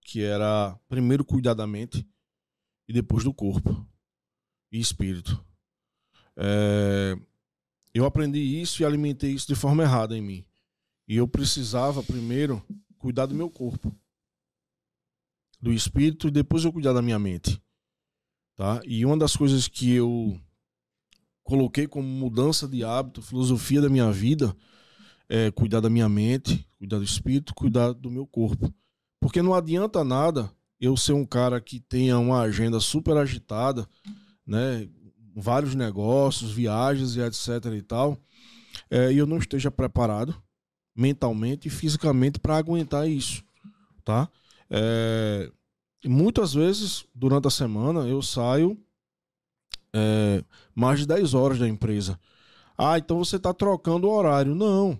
Que 0.00 0.22
era 0.22 0.78
primeiro 0.88 1.24
cuidar 1.24 1.52
da 1.52 1.66
mente 1.66 2.06
e 2.88 2.92
depois 2.92 3.24
do 3.24 3.34
corpo 3.34 3.86
e 4.72 4.80
espírito. 4.80 5.44
É, 6.34 7.18
eu 7.98 8.06
aprendi 8.06 8.38
isso 8.38 8.82
e 8.82 8.84
alimentei 8.84 9.32
isso 9.32 9.46
de 9.46 9.54
forma 9.54 9.82
errada 9.82 10.16
em 10.16 10.22
mim. 10.22 10.44
E 11.06 11.16
eu 11.16 11.26
precisava 11.26 12.02
primeiro 12.02 12.62
cuidar 12.98 13.26
do 13.26 13.34
meu 13.34 13.50
corpo, 13.50 13.94
do 15.60 15.72
espírito 15.72 16.28
e 16.28 16.30
depois 16.30 16.64
eu 16.64 16.72
cuidar 16.72 16.92
da 16.92 17.02
minha 17.02 17.18
mente. 17.18 17.60
Tá? 18.54 18.80
E 18.84 19.04
uma 19.04 19.16
das 19.16 19.36
coisas 19.36 19.68
que 19.68 19.92
eu 19.92 20.38
coloquei 21.42 21.86
como 21.86 22.06
mudança 22.06 22.68
de 22.68 22.84
hábito, 22.84 23.22
filosofia 23.22 23.80
da 23.80 23.88
minha 23.88 24.10
vida, 24.12 24.54
é 25.28 25.50
cuidar 25.50 25.80
da 25.80 25.90
minha 25.90 26.08
mente, 26.08 26.66
cuidar 26.78 26.98
do 26.98 27.04
espírito, 27.04 27.54
cuidar 27.54 27.92
do 27.92 28.10
meu 28.10 28.26
corpo. 28.26 28.72
Porque 29.20 29.42
não 29.42 29.54
adianta 29.54 30.04
nada 30.04 30.50
eu 30.80 30.96
ser 30.96 31.12
um 31.12 31.24
cara 31.26 31.60
que 31.60 31.80
tenha 31.80 32.18
uma 32.18 32.40
agenda 32.40 32.78
super 32.80 33.16
agitada, 33.16 33.88
né, 34.46 34.88
vários 35.40 35.74
negócios, 35.74 36.50
viagens 36.50 37.16
e 37.16 37.20
etc 37.20 37.64
e 37.76 37.82
tal, 37.82 38.18
é, 38.90 39.12
e 39.12 39.18
eu 39.18 39.26
não 39.26 39.38
esteja 39.38 39.70
preparado 39.70 40.34
mentalmente 40.94 41.68
e 41.68 41.70
fisicamente 41.70 42.38
para 42.38 42.56
aguentar 42.56 43.08
isso, 43.08 43.44
tá? 44.04 44.28
É, 44.70 45.50
muitas 46.04 46.54
vezes 46.54 47.04
durante 47.14 47.46
a 47.46 47.50
semana 47.50 48.00
eu 48.00 48.20
saio 48.20 48.76
é, 49.92 50.44
mais 50.74 51.00
de 51.00 51.06
10 51.06 51.34
horas 51.34 51.58
da 51.58 51.68
empresa. 51.68 52.18
Ah, 52.76 52.98
então 52.98 53.18
você 53.18 53.36
está 53.36 53.52
trocando 53.52 54.06
o 54.06 54.12
horário. 54.12 54.54
Não. 54.54 54.98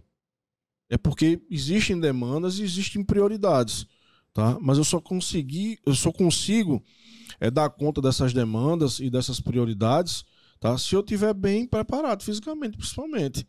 É 0.91 0.97
porque 0.97 1.41
existem 1.51 2.01
demandas 2.01 2.59
e 2.59 2.63
existem 2.63 3.05
prioridades. 3.05 3.87
Tá? 4.33 4.59
Mas 4.61 4.79
eu 4.79 4.85
só 4.85 5.01
consegui, 5.01 5.79
eu 5.85 5.95
só 5.95 6.11
consigo 6.11 6.83
é, 7.41 7.51
dar 7.51 7.71
conta 7.71 8.01
dessas 8.01 8.33
demandas 8.33 8.99
e 9.01 9.11
dessas 9.11 9.41
prioridades 9.41 10.25
tá? 10.61 10.77
se 10.77 10.95
eu 10.95 11.01
estiver 11.01 11.35
bem 11.35 11.67
preparado, 11.67 12.23
fisicamente, 12.23 12.77
principalmente. 12.77 13.47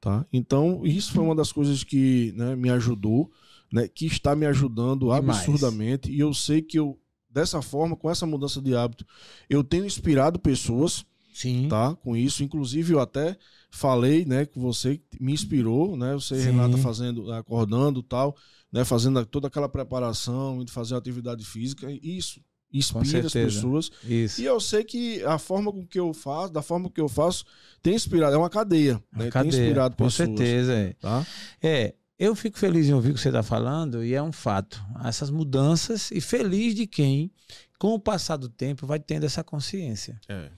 Tá? 0.00 0.24
Então, 0.32 0.82
isso 0.84 1.12
foi 1.12 1.22
uma 1.22 1.34
das 1.34 1.52
coisas 1.52 1.84
que 1.84 2.32
né, 2.36 2.56
me 2.56 2.70
ajudou, 2.70 3.30
né, 3.70 3.86
que 3.86 4.06
está 4.06 4.34
me 4.34 4.46
ajudando 4.46 5.14
Demais. 5.14 5.40
absurdamente. 5.40 6.10
E 6.10 6.18
eu 6.18 6.32
sei 6.32 6.62
que 6.62 6.78
eu, 6.78 6.98
dessa 7.28 7.60
forma, 7.60 7.96
com 7.96 8.10
essa 8.10 8.26
mudança 8.26 8.62
de 8.62 8.74
hábito, 8.74 9.04
eu 9.48 9.62
tenho 9.62 9.84
inspirado 9.84 10.38
pessoas 10.38 11.04
Sim. 11.34 11.68
tá? 11.68 11.94
com 11.96 12.16
isso. 12.16 12.42
Inclusive, 12.42 12.94
eu 12.94 13.00
até 13.00 13.36
falei 13.70 14.24
né, 14.24 14.46
com 14.46 14.60
você, 14.60 15.00
me 15.20 15.32
inspirou, 15.32 15.96
né? 15.96 16.14
Você, 16.14 16.36
Sim. 16.36 16.46
Renata, 16.46 16.78
fazendo, 16.78 17.30
acordando 17.32 18.02
tal, 18.02 18.34
né, 18.72 18.84
fazendo 18.84 19.24
toda 19.26 19.48
aquela 19.48 19.68
preparação, 19.68 20.64
de 20.64 20.72
fazer 20.72 20.96
atividade 20.96 21.44
física. 21.44 21.86
Isso 22.02 22.40
inspira 22.72 23.26
as 23.26 23.32
pessoas. 23.32 23.90
Isso. 24.04 24.40
E 24.40 24.44
eu 24.44 24.60
sei 24.60 24.84
que 24.84 25.22
a 25.24 25.38
forma 25.38 25.72
com 25.72 25.86
que 25.86 25.98
eu 25.98 26.12
faço, 26.12 26.52
da 26.52 26.62
forma 26.62 26.90
que 26.90 27.00
eu 27.00 27.08
faço, 27.08 27.44
tem 27.82 27.94
inspirado, 27.94 28.34
é 28.34 28.38
uma 28.38 28.50
cadeia, 28.50 29.02
uma 29.12 29.24
né? 29.24 29.30
Cadeia, 29.30 29.52
tem 29.52 29.62
inspirado 29.62 29.96
com 29.96 30.04
pessoas. 30.04 30.28
Com 30.28 30.36
certeza, 30.36 30.72
é. 30.72 30.92
Tá? 30.94 31.26
É, 31.62 31.94
eu 32.18 32.34
fico 32.34 32.58
feliz 32.58 32.86
em 32.86 32.92
ouvir 32.92 33.10
o 33.10 33.14
que 33.14 33.20
você 33.20 33.28
está 33.28 33.42
falando 33.42 34.04
e 34.04 34.14
é 34.14 34.22
um 34.22 34.32
fato. 34.32 34.82
Essas 35.04 35.30
mudanças 35.30 36.10
e 36.10 36.20
feliz 36.20 36.74
de 36.74 36.86
quem, 36.86 37.32
com 37.78 37.94
o 37.94 37.98
passar 37.98 38.36
do 38.36 38.48
tempo, 38.48 38.86
vai 38.86 39.00
tendo 39.00 39.24
essa 39.24 39.42
consciência. 39.42 40.20
É. 40.28 40.50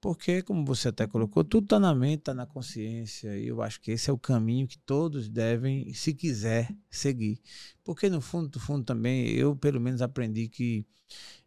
Porque, 0.00 0.42
como 0.42 0.64
você 0.64 0.88
até 0.88 1.06
colocou, 1.06 1.44
tudo 1.44 1.62
está 1.62 1.78
na 1.78 1.94
mente, 1.94 2.18
está 2.20 2.34
na 2.34 2.44
consciência. 2.44 3.38
E 3.38 3.46
eu 3.46 3.62
acho 3.62 3.80
que 3.80 3.92
esse 3.92 4.10
é 4.10 4.12
o 4.12 4.18
caminho 4.18 4.66
que 4.66 4.76
todos 4.76 5.28
devem, 5.28 5.94
se 5.94 6.12
quiser, 6.12 6.74
seguir. 6.90 7.38
Porque, 7.84 8.10
no 8.10 8.20
fundo, 8.20 8.48
do 8.48 8.58
fundo 8.58 8.84
também, 8.84 9.28
eu 9.28 9.54
pelo 9.54 9.80
menos 9.80 10.02
aprendi 10.02 10.48
que 10.48 10.84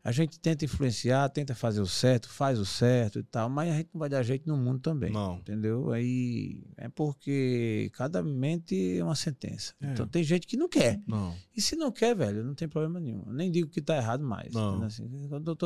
a 0.06 0.12
gente 0.12 0.39
tenta 0.39 0.64
influenciar, 0.64 1.28
tenta 1.30 1.56
fazer 1.56 1.82
o 1.82 1.88
certo, 1.88 2.30
faz 2.30 2.60
o 2.60 2.66
certo 2.66 3.18
e 3.18 3.24
tal, 3.24 3.49
mas 3.49 3.74
a 3.74 3.78
gente 3.78 3.89
não 3.91 3.99
vai 3.99 4.08
dar 4.08 4.22
jeito 4.22 4.47
no 4.47 4.56
mundo 4.56 4.80
também. 4.80 5.12
Não. 5.12 5.38
Entendeu? 5.38 5.91
Aí 5.91 6.64
é 6.78 6.88
porque 6.88 7.89
cada 7.91 8.22
mente 8.22 8.99
é 8.99 9.03
uma 9.03 9.16
sentença. 9.16 9.74
É. 9.82 9.88
Então 9.93 10.08
tem 10.08 10.24
gente 10.24 10.45
que 10.45 10.56
não 10.56 10.70
quer. 10.70 11.01
Não. 11.08 11.36
E 11.58 11.60
se 11.60 11.76
não 11.76 11.91
quer, 11.91 12.16
velho, 12.16 12.43
não 12.43 12.53
tem 12.53 12.68
problema 12.68 12.99
nenhum. 12.99 13.24
Eu 13.26 13.34
nem 13.34 13.49
digo 13.49 13.68
que 13.68 13.82
tá 13.82 13.97
errado 13.97 14.24
mais. 14.24 14.53
Não. 14.53 14.84
Assim, 14.84 15.10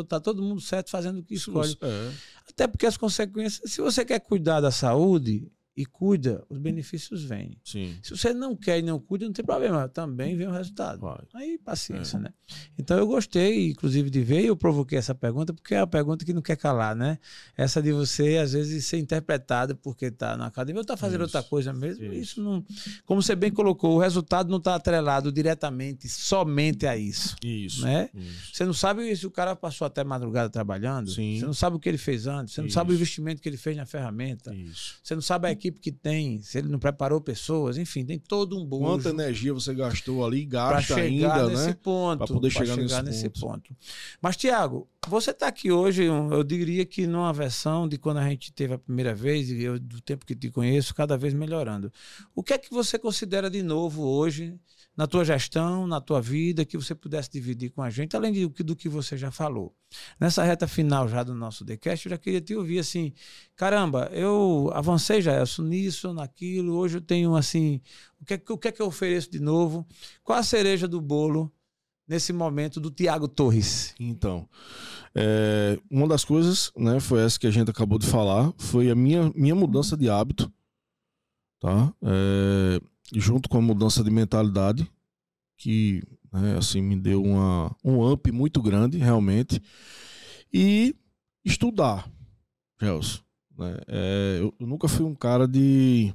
tá 0.07 0.21
todo 0.21 0.41
mundo 0.41 0.61
certo 0.61 0.89
fazendo 0.89 1.19
o 1.19 1.23
que 1.23 1.33
escolhe. 1.33 1.77
É. 1.81 2.11
Até 2.47 2.65
porque 2.65 2.85
as 2.85 2.95
consequências, 2.95 3.69
se 3.69 3.81
você 3.81 4.05
quer 4.05 4.21
cuidar 4.21 4.61
da 4.61 4.71
saúde, 4.71 5.51
e 5.79 5.85
cuida, 5.85 6.43
os 6.49 6.57
benefícios 6.57 7.23
vêm. 7.23 7.57
Sim. 7.63 7.97
Se 8.03 8.11
você 8.11 8.33
não 8.33 8.53
quer 8.53 8.79
e 8.79 8.81
não 8.81 8.99
cuida, 8.99 9.23
não 9.23 9.31
tem 9.31 9.45
problema. 9.45 9.87
Também 9.87 10.35
vem 10.35 10.45
o 10.45 10.51
resultado. 10.51 10.99
Vai. 10.99 11.21
Aí, 11.33 11.57
paciência, 11.57 12.17
é. 12.17 12.19
né? 12.19 12.33
Então, 12.77 12.97
eu 12.97 13.07
gostei, 13.07 13.69
inclusive, 13.69 14.09
de 14.09 14.21
ver 14.21 14.41
e 14.41 14.47
eu 14.47 14.57
provoquei 14.57 14.97
essa 14.97 15.15
pergunta, 15.15 15.53
porque 15.53 15.75
é 15.75 15.79
uma 15.79 15.87
pergunta 15.87 16.25
que 16.25 16.33
não 16.33 16.41
quer 16.41 16.57
calar, 16.57 16.93
né? 16.97 17.17
Essa 17.55 17.81
de 17.81 17.93
você, 17.93 18.35
às 18.35 18.51
vezes, 18.51 18.87
ser 18.87 18.97
interpretada 18.97 19.73
porque 19.73 20.07
está 20.07 20.35
na 20.35 20.47
academia 20.47 20.79
ou 20.79 20.81
está 20.81 20.97
fazendo 20.97 21.23
isso. 21.25 21.37
outra 21.37 21.49
coisa 21.49 21.71
mesmo. 21.71 22.03
Isso. 22.07 22.13
isso. 22.13 22.43
não. 22.43 22.61
Como 23.05 23.21
você 23.21 23.33
bem 23.33 23.49
colocou, 23.49 23.95
o 23.95 23.99
resultado 24.01 24.49
não 24.49 24.57
está 24.57 24.75
atrelado 24.75 25.31
diretamente, 25.31 26.09
somente 26.09 26.85
a 26.87 26.97
isso. 26.97 27.37
Isso. 27.41 27.83
Né? 27.83 28.09
Isso. 28.13 28.49
Você 28.53 28.65
não 28.65 28.73
sabe 28.73 29.15
se 29.15 29.25
o 29.25 29.31
cara 29.31 29.55
passou 29.55 29.87
até 29.87 30.03
madrugada 30.03 30.49
trabalhando. 30.49 31.09
Sim. 31.09 31.39
Você 31.39 31.45
não 31.45 31.53
sabe 31.53 31.77
o 31.77 31.79
que 31.79 31.87
ele 31.87 31.97
fez 31.97 32.27
antes. 32.27 32.53
Você 32.53 32.61
não 32.61 32.69
sabe 32.69 32.91
o 32.91 32.95
investimento 32.95 33.41
que 33.41 33.47
ele 33.47 33.55
fez 33.55 33.77
na 33.77 33.85
ferramenta. 33.85 34.53
Isso. 34.53 34.95
Você 35.01 35.15
não 35.15 35.21
sabe 35.21 35.47
a 35.47 35.51
equipe 35.51 35.68
equipe 35.69 35.79
que 35.79 35.91
tem, 35.91 36.41
se 36.41 36.57
ele 36.57 36.67
não 36.67 36.79
preparou 36.79 37.21
pessoas, 37.21 37.77
enfim, 37.77 38.03
tem 38.03 38.19
todo 38.19 38.59
um 38.59 38.65
bom. 38.65 38.79
Quanta 38.79 39.09
energia 39.09 39.53
você 39.53 39.73
gastou 39.73 40.25
ali, 40.25 40.45
gasta 40.45 40.95
ainda, 40.95 41.47
nesse 41.47 41.67
né? 41.67 41.77
Ponto, 41.81 42.17
para 42.17 42.27
poder 42.27 42.49
chegar, 42.49 42.75
chegar 42.75 43.03
nesse, 43.03 43.23
nesse 43.23 43.29
ponto. 43.29 43.69
ponto. 43.69 43.75
Mas, 44.21 44.35
Tiago, 44.35 44.87
você 45.07 45.31
está 45.31 45.47
aqui 45.47 45.71
hoje, 45.71 46.03
eu 46.03 46.43
diria 46.43 46.85
que 46.85 47.07
numa 47.07 47.31
versão 47.31 47.87
de 47.87 47.97
quando 47.97 48.17
a 48.17 48.27
gente 48.27 48.51
teve 48.51 48.73
a 48.73 48.79
primeira 48.79 49.13
vez, 49.13 49.49
e 49.49 49.61
eu, 49.61 49.79
do 49.79 50.01
tempo 50.01 50.25
que 50.25 50.35
te 50.35 50.49
conheço, 50.49 50.93
cada 50.93 51.17
vez 51.17 51.33
melhorando. 51.33 51.91
O 52.35 52.43
que 52.43 52.53
é 52.53 52.57
que 52.57 52.71
você 52.71 52.97
considera 52.97 53.49
de 53.49 53.63
novo 53.63 54.03
hoje 54.03 54.55
na 54.99 55.07
tua 55.07 55.23
gestão, 55.23 55.87
na 55.87 56.01
tua 56.01 56.21
vida, 56.21 56.65
que 56.65 56.77
você 56.77 56.93
pudesse 56.93 57.31
dividir 57.31 57.69
com 57.69 57.81
a 57.81 57.89
gente, 57.89 58.17
além 58.17 58.33
do 58.33 58.49
que, 58.49 58.61
do 58.61 58.75
que 58.75 58.89
você 58.89 59.15
já 59.15 59.31
falou. 59.31 59.73
Nessa 60.19 60.43
reta 60.43 60.67
final 60.67 61.07
já 61.07 61.23
do 61.23 61.33
nosso 61.33 61.63
decast, 61.63 62.05
eu 62.05 62.09
já 62.09 62.17
queria 62.17 62.41
te 62.41 62.53
ouvir 62.53 62.79
assim, 62.79 63.13
caramba, 63.55 64.09
eu 64.11 64.69
avancei 64.73 65.21
já 65.21 65.41
nisso, 65.59 66.13
naquilo, 66.13 66.75
hoje 66.75 66.97
eu 66.97 67.01
tenho 67.01 67.33
assim, 67.37 67.79
o 68.19 68.25
que, 68.25 68.33
é 68.33 68.41
o 68.49 68.57
que 68.57 68.67
é 68.67 68.71
que 68.73 68.81
eu 68.81 68.87
ofereço 68.87 69.31
de 69.31 69.39
novo? 69.39 69.87
Qual 70.21 70.37
a 70.37 70.43
cereja 70.43 70.85
do 70.85 70.99
bolo 70.99 71.49
nesse 72.05 72.33
momento 72.33 72.77
do 72.77 72.91
Tiago 72.91 73.29
Torres? 73.29 73.95
Então, 73.97 74.49
é, 75.15 75.79
uma 75.89 76.09
das 76.09 76.25
coisas, 76.25 76.73
né, 76.75 76.99
foi 76.99 77.21
essa 77.23 77.39
que 77.39 77.47
a 77.47 77.51
gente 77.51 77.71
acabou 77.71 77.97
de 77.97 78.05
falar, 78.05 78.51
foi 78.57 78.89
a 78.89 78.95
minha, 78.95 79.31
minha 79.33 79.55
mudança 79.55 79.95
de 79.95 80.09
hábito, 80.09 80.51
tá? 81.61 81.93
É, 82.03 82.81
junto 83.15 83.49
com 83.49 83.57
a 83.57 83.61
mudança 83.61 84.03
de 84.03 84.11
mentalidade, 84.11 84.89
que 85.57 86.03
né, 86.31 86.57
assim 86.57 86.81
me 86.81 86.95
deu 86.95 87.23
uma, 87.23 87.75
um 87.83 88.11
up 88.11 88.31
muito 88.31 88.61
grande, 88.61 88.97
realmente. 88.97 89.61
E 90.53 90.95
estudar, 91.43 92.09
Gelson. 92.81 93.19
Né? 93.57 93.77
É, 93.87 94.37
eu, 94.39 94.53
eu, 94.59 94.67
nunca 94.67 94.87
fui 94.87 95.05
um 95.05 95.13
cara 95.13 95.47
de, 95.47 96.13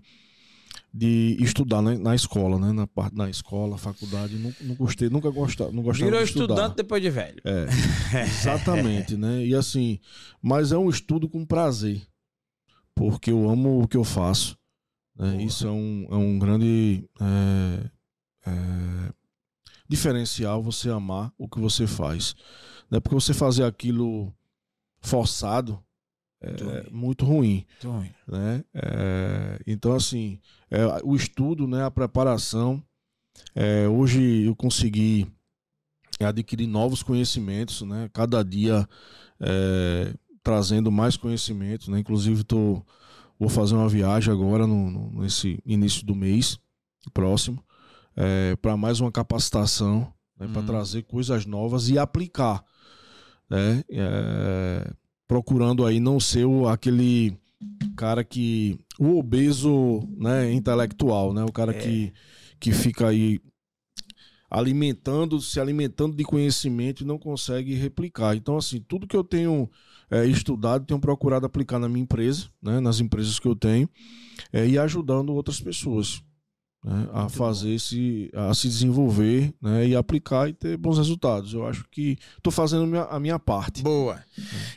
de 0.92 1.36
estudar 1.40 1.82
né, 1.82 1.96
na 1.98 2.14
escola, 2.14 2.58
né? 2.58 2.72
Na, 2.72 2.88
na 3.12 3.28
escola, 3.28 3.76
faculdade, 3.76 4.36
não, 4.36 4.52
não 4.62 4.74
gostei, 4.74 5.10
nunca 5.10 5.30
gostava, 5.30 5.70
não 5.70 5.82
gostava 5.82 6.10
Virou 6.10 6.24
de 6.24 6.30
estudar. 6.30 6.54
estudante 6.54 6.76
depois 6.76 7.02
de 7.02 7.10
velho. 7.10 7.40
É, 7.44 7.66
exatamente, 8.24 9.16
né? 9.16 9.44
E 9.44 9.54
assim, 9.54 10.00
mas 10.40 10.72
é 10.72 10.78
um 10.78 10.88
estudo 10.88 11.28
com 11.28 11.44
prazer, 11.44 12.02
porque 12.94 13.30
eu 13.30 13.48
amo 13.48 13.82
o 13.82 13.88
que 13.88 13.96
eu 13.96 14.04
faço. 14.04 14.56
Né? 15.16 15.42
Isso 15.42 15.66
é 15.66 15.70
um, 15.70 16.06
é 16.10 16.16
um 16.16 16.38
grande 16.38 17.08
é, 17.20 17.90
é, 18.46 19.12
diferencial 19.88 20.62
você 20.62 20.90
amar 20.90 21.32
o 21.38 21.48
que 21.48 21.60
você 21.60 21.86
faz. 21.86 22.34
Né? 22.90 23.00
Porque 23.00 23.14
você 23.14 23.32
fazer 23.32 23.64
aquilo 23.64 24.32
forçado 25.00 25.82
é 26.40 26.90
muito 26.90 27.24
ruim. 27.24 27.64
Muito 27.82 27.90
ruim. 27.90 28.10
Né? 28.28 28.64
É, 28.74 29.58
então, 29.66 29.94
assim, 29.94 30.38
é, 30.70 30.84
o 31.02 31.16
estudo, 31.16 31.66
né, 31.66 31.84
a 31.84 31.90
preparação. 31.90 32.82
É, 33.54 33.88
hoje 33.88 34.44
eu 34.44 34.54
consegui 34.54 35.26
adquirir 36.20 36.66
novos 36.66 37.02
conhecimentos, 37.02 37.82
né? 37.82 38.08
cada 38.12 38.42
dia 38.44 38.88
é, 39.40 40.14
trazendo 40.42 40.92
mais 40.92 41.16
conhecimentos. 41.16 41.88
Né? 41.88 41.98
Inclusive, 41.98 42.42
estou. 42.42 42.80
Tô 42.80 43.03
Vou 43.38 43.48
fazer 43.48 43.74
uma 43.74 43.88
viagem 43.88 44.32
agora, 44.32 44.66
no, 44.66 44.90
no 44.90 45.22
nesse 45.22 45.58
início 45.64 46.04
do 46.04 46.14
mês 46.14 46.58
próximo, 47.12 47.62
é, 48.16 48.56
para 48.56 48.76
mais 48.76 49.00
uma 49.00 49.10
capacitação, 49.10 50.12
né, 50.38 50.48
para 50.48 50.60
uhum. 50.60 50.66
trazer 50.66 51.02
coisas 51.02 51.44
novas 51.44 51.88
e 51.88 51.98
aplicar. 51.98 52.64
Né, 53.50 53.84
é, 53.90 54.92
procurando 55.26 55.84
aí 55.84 56.00
não 56.00 56.18
ser 56.18 56.44
o, 56.44 56.68
aquele 56.68 57.36
cara 57.96 58.24
que. 58.24 58.78
O 58.98 59.18
obeso 59.18 60.06
né, 60.16 60.52
intelectual, 60.52 61.34
né? 61.34 61.42
O 61.44 61.50
cara 61.50 61.72
é. 61.72 61.78
que, 61.78 62.12
que 62.60 62.72
fica 62.72 63.08
aí 63.08 63.40
alimentando, 64.48 65.40
se 65.40 65.58
alimentando 65.58 66.16
de 66.16 66.22
conhecimento 66.22 67.02
e 67.02 67.06
não 67.06 67.18
consegue 67.18 67.74
replicar. 67.74 68.36
Então, 68.36 68.56
assim, 68.56 68.80
tudo 68.80 69.06
que 69.06 69.16
eu 69.16 69.24
tenho 69.24 69.68
é, 70.10 70.24
estudado, 70.26 70.86
tenho 70.86 71.00
procurado 71.00 71.46
aplicar 71.46 71.78
na 71.78 71.88
minha 71.88 72.02
empresa, 72.02 72.48
né, 72.62 72.80
nas 72.80 73.00
empresas 73.00 73.38
que 73.38 73.48
eu 73.48 73.56
tenho, 73.56 73.88
é, 74.52 74.66
e 74.66 74.78
ajudando 74.78 75.32
outras 75.32 75.60
pessoas. 75.60 76.22
Né, 76.84 77.08
a 77.12 77.28
fazer 77.30 77.70
esse, 77.70 78.30
a 78.34 78.52
se 78.52 78.68
desenvolver 78.68 79.54
né, 79.60 79.86
e 79.86 79.96
aplicar 79.96 80.50
e 80.50 80.52
ter 80.52 80.76
bons 80.76 80.98
resultados. 80.98 81.54
Eu 81.54 81.66
acho 81.66 81.84
que 81.90 82.18
estou 82.36 82.52
fazendo 82.52 82.86
minha, 82.86 83.04
a 83.04 83.18
minha 83.18 83.38
parte. 83.38 83.82
Boa. 83.82 84.22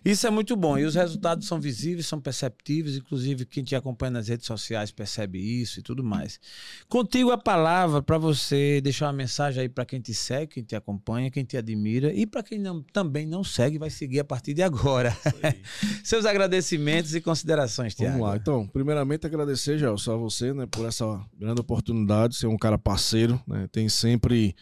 Isso 0.06 0.26
é 0.26 0.30
muito 0.30 0.56
bom. 0.56 0.78
E 0.78 0.86
os 0.86 0.96
resultados 0.96 1.46
são 1.46 1.60
visíveis, 1.60 2.08
são 2.08 2.20
perceptíveis. 2.20 2.96
Inclusive, 2.96 3.46
quem 3.46 3.64
te 3.64 3.76
acompanha 3.76 4.12
nas 4.12 4.30
redes 4.30 4.46
sociais 4.46 4.90
percebe 4.90 5.38
isso 5.38 5.80
e 5.80 5.84
tudo 5.84 6.02
mais. 6.04 6.40
Contigo 6.88 7.32
a 7.32 7.38
palavra 7.38 8.02
para 8.02 8.18
você 8.18 8.80
deixar 8.82 9.08
uma 9.08 9.14
mensagem 9.14 9.64
aí 9.64 9.70
para 9.70 9.86
quem 9.86 10.00
te 10.00 10.14
segue, 10.14 10.54
quem 10.54 10.64
te 10.64 10.76
acompanha, 10.76 11.30
quem 11.30 11.44
te 11.44 11.58
admira 11.58 12.14
e 12.14 12.26
para 12.26 12.42
quem 12.42 12.58
não, 12.58 12.82
também 12.82 13.26
não 13.26 13.44
segue, 13.44 13.78
vai 13.78 13.90
seguir 13.90 14.22
a 14.22 14.24
partir 14.24 14.54
de 14.54 14.64
agora. 14.64 15.16
Seus 16.04 16.26
agradecimentos 16.26 17.14
e 17.14 17.20
considerações, 17.20 17.94
Tiago. 17.94 18.14
Vamos 18.14 18.28
lá. 18.28 18.38
Então, 18.38 18.66
primeiramente 18.66 19.26
agradecer, 19.26 19.78
Gelson, 19.78 20.14
a 20.14 20.18
você 20.18 20.54
né, 20.54 20.66
por 20.66 20.86
essa 20.86 21.20
grande 21.38 21.60
oportunidade, 21.60 21.97
ser 22.32 22.48
um 22.48 22.58
cara 22.58 22.78
parceiro, 22.78 23.42
né, 23.48 23.68
tem 23.72 23.88
sempre 23.90 24.56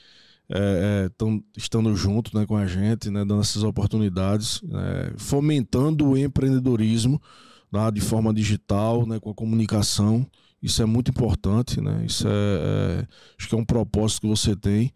é, 0.50 1.06
é, 1.06 1.10
tão, 1.18 1.44
estando 1.58 1.96
junto 1.96 2.38
né, 2.38 2.46
com 2.46 2.56
a 2.56 2.68
gente, 2.68 3.10
né, 3.10 3.26
dando 3.26 3.42
essas 3.42 3.64
oportunidades, 3.64 4.62
é, 4.64 5.14
fomentando 5.18 6.10
o 6.10 6.18
empreendedorismo 6.18 7.22
né, 7.72 7.92
de 7.92 8.02
forma 8.02 8.34
digital, 8.34 9.06
né, 9.06 9.20
com 9.20 9.30
a 9.30 9.34
comunicação. 9.34 10.26
Isso 10.62 10.82
é 10.82 10.86
muito 10.86 11.12
importante, 11.12 11.80
né? 11.80 12.04
Isso 12.06 12.28
é, 12.28 12.32
é, 12.32 13.08
acho 13.38 13.48
que 13.48 13.54
é 13.54 13.58
um 13.58 13.66
propósito 13.66 14.22
que 14.22 14.28
você 14.28 14.56
tem, 14.56 14.92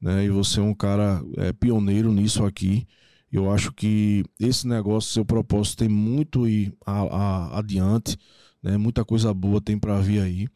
né? 0.00 0.24
E 0.24 0.30
você 0.30 0.58
é 0.58 0.62
um 0.62 0.74
cara 0.74 1.22
é, 1.36 1.52
pioneiro 1.52 2.12
nisso 2.12 2.44
aqui. 2.44 2.86
Eu 3.30 3.50
acho 3.50 3.72
que 3.72 4.24
esse 4.40 4.66
negócio, 4.66 5.12
seu 5.12 5.24
propósito, 5.24 5.78
tem 5.78 5.88
muito 5.88 6.44
a, 6.84 7.02
a, 7.02 7.58
adiante, 7.58 8.18
né? 8.62 8.76
Muita 8.76 9.04
coisa 9.04 9.32
boa 9.32 9.60
tem 9.60 9.78
para 9.78 10.00
vir 10.00 10.20
aí. 10.20 10.48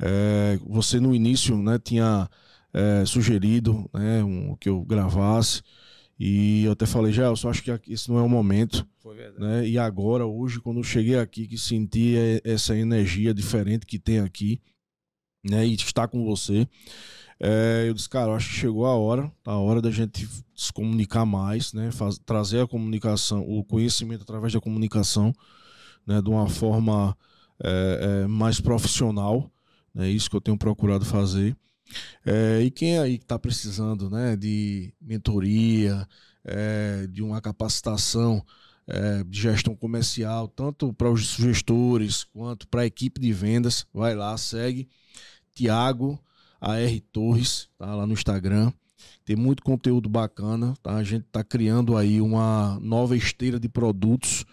É, 0.00 0.58
você 0.66 1.00
no 1.00 1.14
início, 1.14 1.56
né, 1.56 1.78
tinha 1.78 2.28
é, 2.72 3.04
sugerido, 3.04 3.88
né, 3.92 4.22
um, 4.22 4.56
que 4.56 4.68
eu 4.68 4.82
gravasse. 4.82 5.62
E 6.18 6.64
eu 6.64 6.72
até 6.72 6.84
falei, 6.84 7.12
já, 7.12 7.24
eu 7.24 7.36
só 7.36 7.50
acho 7.50 7.62
que 7.62 7.92
esse 7.92 8.08
não 8.08 8.18
é 8.18 8.22
o 8.22 8.28
momento. 8.28 8.86
Né? 9.38 9.68
E 9.68 9.78
agora, 9.78 10.26
hoje, 10.26 10.60
quando 10.60 10.78
eu 10.78 10.84
cheguei 10.84 11.16
aqui, 11.18 11.46
que 11.46 11.56
senti 11.56 12.14
essa 12.44 12.76
energia 12.76 13.32
diferente 13.32 13.86
que 13.86 13.98
tem 13.98 14.18
aqui, 14.18 14.60
né? 15.44 15.66
E 15.66 15.74
estar 15.74 16.08
com 16.08 16.24
você. 16.24 16.66
É, 17.40 17.84
eu 17.86 17.94
disse, 17.94 18.08
cara, 18.08 18.32
eu 18.32 18.34
acho 18.34 18.48
que 18.48 18.56
chegou 18.56 18.84
a 18.84 18.96
hora, 18.96 19.30
a 19.46 19.56
hora 19.56 19.80
da 19.80 19.90
gente 19.90 20.28
se 20.56 20.72
comunicar 20.72 21.24
mais, 21.24 21.72
né? 21.72 21.92
Faz, 21.92 22.18
trazer 22.18 22.60
a 22.60 22.66
comunicação, 22.66 23.48
o 23.48 23.64
conhecimento 23.64 24.22
através 24.22 24.52
da 24.52 24.60
comunicação, 24.60 25.32
né? 26.06 26.20
De 26.20 26.28
uma 26.28 26.48
forma 26.48 27.16
é, 27.62 28.22
é, 28.24 28.26
mais 28.26 28.60
profissional. 28.60 29.50
É 29.96 30.08
isso 30.08 30.30
que 30.30 30.36
eu 30.36 30.40
tenho 30.40 30.58
procurado 30.58 31.04
fazer. 31.04 31.56
É, 32.24 32.60
e 32.62 32.70
quem 32.70 32.98
aí 32.98 33.14
está 33.14 33.38
precisando 33.38 34.10
né, 34.10 34.36
de 34.36 34.92
mentoria, 35.00 36.06
é, 36.44 37.06
de 37.06 37.22
uma 37.22 37.40
capacitação 37.40 38.44
é, 38.86 39.24
de 39.24 39.40
gestão 39.40 39.74
comercial, 39.74 40.48
tanto 40.48 40.92
para 40.92 41.10
os 41.10 41.36
gestores 41.36 42.24
quanto 42.24 42.68
para 42.68 42.82
a 42.82 42.86
equipe 42.86 43.20
de 43.20 43.32
vendas, 43.32 43.86
vai 43.92 44.14
lá, 44.14 44.36
segue 44.36 44.88
Tiago 45.54 46.18
AR 46.60 47.00
Torres, 47.12 47.68
tá 47.78 47.94
lá 47.94 48.06
no 48.06 48.12
Instagram. 48.12 48.72
Tem 49.24 49.36
muito 49.36 49.62
conteúdo 49.62 50.08
bacana, 50.08 50.74
tá? 50.82 50.96
A 50.96 51.04
gente 51.04 51.26
está 51.26 51.44
criando 51.44 51.96
aí 51.96 52.20
uma 52.20 52.78
nova 52.80 53.16
esteira 53.16 53.60
de 53.60 53.68
produtos 53.68 54.44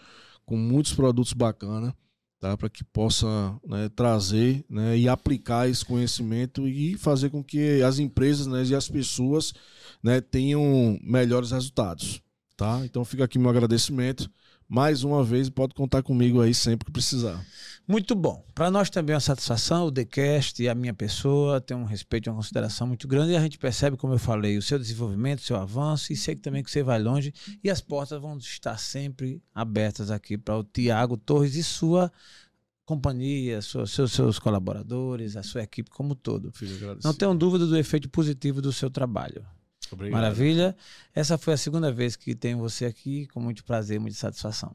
com 0.44 0.56
muitos 0.56 0.92
produtos 0.92 1.32
bacanas 1.32 1.92
tá? 2.40 2.56
para 2.56 2.68
que 2.68 2.84
possa 2.84 3.26
né, 3.66 3.88
trazer 3.94 4.64
né, 4.68 4.96
e 4.96 5.08
aplicar 5.08 5.68
esse 5.68 5.84
conhecimento 5.84 6.66
e 6.66 6.96
fazer 6.96 7.30
com 7.30 7.42
que 7.42 7.82
as 7.82 7.98
empresas 7.98 8.46
né, 8.46 8.64
e 8.64 8.74
as 8.74 8.88
pessoas 8.88 9.52
né, 10.02 10.20
tenham 10.20 10.98
melhores 11.02 11.50
resultados. 11.50 12.20
Tá? 12.56 12.80
Então 12.84 13.04
fica 13.04 13.24
aqui 13.24 13.38
meu 13.38 13.50
agradecimento 13.50 14.30
mais 14.68 15.04
uma 15.04 15.22
vez 15.22 15.48
pode 15.48 15.74
contar 15.74 16.02
comigo 16.02 16.40
aí 16.40 16.52
sempre 16.52 16.86
que 16.86 16.92
precisar. 16.92 17.44
Muito 17.86 18.16
bom. 18.16 18.44
Para 18.52 18.68
nós 18.70 18.90
também 18.90 19.12
é 19.12 19.16
uma 19.16 19.20
satisfação, 19.20 19.86
o 19.86 19.92
TheCast 19.92 20.60
e 20.60 20.68
a 20.68 20.74
minha 20.74 20.92
pessoa 20.92 21.60
tem 21.60 21.76
um 21.76 21.84
respeito 21.84 22.26
e 22.26 22.30
uma 22.30 22.36
consideração 22.36 22.86
muito 22.86 23.06
grande 23.06 23.32
e 23.32 23.36
a 23.36 23.40
gente 23.40 23.58
percebe, 23.58 23.96
como 23.96 24.14
eu 24.14 24.18
falei, 24.18 24.56
o 24.56 24.62
seu 24.62 24.78
desenvolvimento, 24.78 25.38
o 25.38 25.42
seu 25.44 25.56
avanço 25.56 26.12
e 26.12 26.16
sei 26.16 26.34
que 26.34 26.42
também 26.42 26.64
que 26.64 26.70
você 26.70 26.82
vai 26.82 27.00
longe 27.00 27.32
e 27.62 27.70
as 27.70 27.80
portas 27.80 28.20
vão 28.20 28.36
estar 28.38 28.76
sempre 28.78 29.40
abertas 29.54 30.10
aqui 30.10 30.36
para 30.36 30.58
o 30.58 30.64
Tiago 30.64 31.16
Torres 31.16 31.54
e 31.54 31.62
sua 31.62 32.10
companhia, 32.84 33.62
sua, 33.62 33.86
seus, 33.86 34.12
seus 34.12 34.38
colaboradores, 34.38 35.36
a 35.36 35.42
sua 35.42 35.62
equipe 35.62 35.90
como 35.90 36.12
um 36.12 36.16
todo. 36.16 36.52
Não 37.04 37.14
tenho 37.14 37.34
dúvida 37.34 37.66
do 37.66 37.76
efeito 37.76 38.08
positivo 38.08 38.60
do 38.60 38.72
seu 38.72 38.90
trabalho. 38.90 39.44
Obrigado. 39.92 40.20
Maravilha. 40.20 40.76
Essa 41.14 41.38
foi 41.38 41.54
a 41.54 41.56
segunda 41.56 41.92
vez 41.92 42.16
que 42.16 42.34
tenho 42.34 42.58
você 42.58 42.84
aqui, 42.84 43.26
com 43.28 43.40
muito 43.40 43.64
prazer, 43.64 43.98
muita 44.00 44.16
satisfação. 44.16 44.74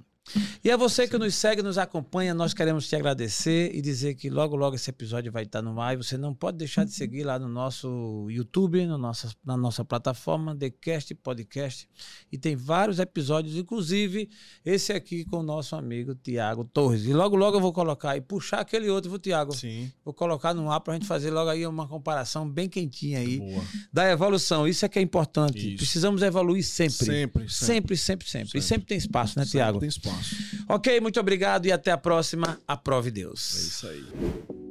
E 0.64 0.70
a 0.70 0.78
você 0.78 1.08
que 1.08 1.18
nos 1.18 1.36
segue, 1.36 1.62
nos 1.62 1.78
acompanha, 1.78 2.34
nós 2.34 2.54
queremos 2.54 2.88
te 2.88 2.96
agradecer 2.96 3.76
e 3.76 3.82
dizer 3.82 4.16
que 4.16 4.30
logo, 4.30 4.56
logo 4.56 4.76
esse 4.76 4.90
episódio 4.90 5.32
vai 5.32 5.44
estar 5.44 5.62
no 5.62 5.80
ar. 5.82 5.94
E 5.94 5.98
você 5.98 6.18
não 6.18 6.34
pode 6.34 6.58
deixar 6.58 6.86
de 6.86 6.92
seguir 6.92 7.24
lá 7.24 7.40
no 7.40 7.50
nosso 7.50 8.28
YouTube, 8.30 8.86
no 8.86 8.98
nossa, 8.98 9.34
na 9.44 9.58
nossa 9.58 9.84
plataforma, 9.84 10.56
TheCast 10.56 11.16
Podcast. 11.16 11.90
E 12.32 12.38
tem 12.38 12.56
vários 12.56 13.00
episódios, 13.00 13.58
inclusive 13.58 14.30
esse 14.64 14.94
aqui 14.94 15.26
com 15.26 15.38
o 15.38 15.44
nosso 15.44 15.76
amigo 15.76 16.16
Tiago 16.16 16.64
Torres. 16.64 17.06
E 17.06 17.14
logo, 17.14 17.36
logo 17.36 17.58
eu 17.58 17.62
vou 17.62 17.74
colocar 17.74 18.16
e 18.16 18.22
puxar 18.22 18.62
aquele 18.62 18.90
outro, 18.90 19.10
viu, 19.10 19.20
Tiago? 19.20 19.56
Sim. 19.56 19.92
Vou 20.06 20.14
colocar 20.14 20.54
no 20.54 20.72
ar 20.72 20.80
para 20.80 20.94
a 20.94 20.96
gente 20.98 21.08
fazer 21.08 21.32
logo 21.32 21.50
aí 21.50 21.66
uma 21.66 21.88
comparação 21.88 22.48
bem 22.48 22.70
quentinha 22.70 23.20
aí 23.20 23.40
Boa. 23.40 23.64
da 23.92 24.10
evolução. 24.10 24.68
Isso 24.68 24.86
é 24.86 24.90
que 24.90 25.00
é 25.00 25.02
importante. 25.02 25.70
Isso. 25.70 25.78
Precisamos 25.78 26.22
evoluir 26.22 26.64
sempre. 26.64 26.92
Sempre, 26.94 27.50
sempre. 27.50 27.50
Sempre, 27.50 27.50
sempre, 27.50 27.98
sempre. 27.98 28.28
sempre. 28.28 28.60
E 28.60 28.62
sempre 28.62 28.88
tem 28.88 28.98
espaço, 28.98 29.38
né, 29.38 29.46
Tiago? 29.46 29.80
Tem 29.80 29.90
espaço. 30.20 30.66
Ok, 30.68 31.00
muito 31.00 31.20
obrigado 31.20 31.66
e 31.66 31.72
até 31.72 31.92
a 31.92 31.98
próxima. 31.98 32.60
Aprove 32.68 33.12
Deus. 33.12 33.56
É 33.56 33.60
isso 33.60 33.88
aí. 33.88 34.71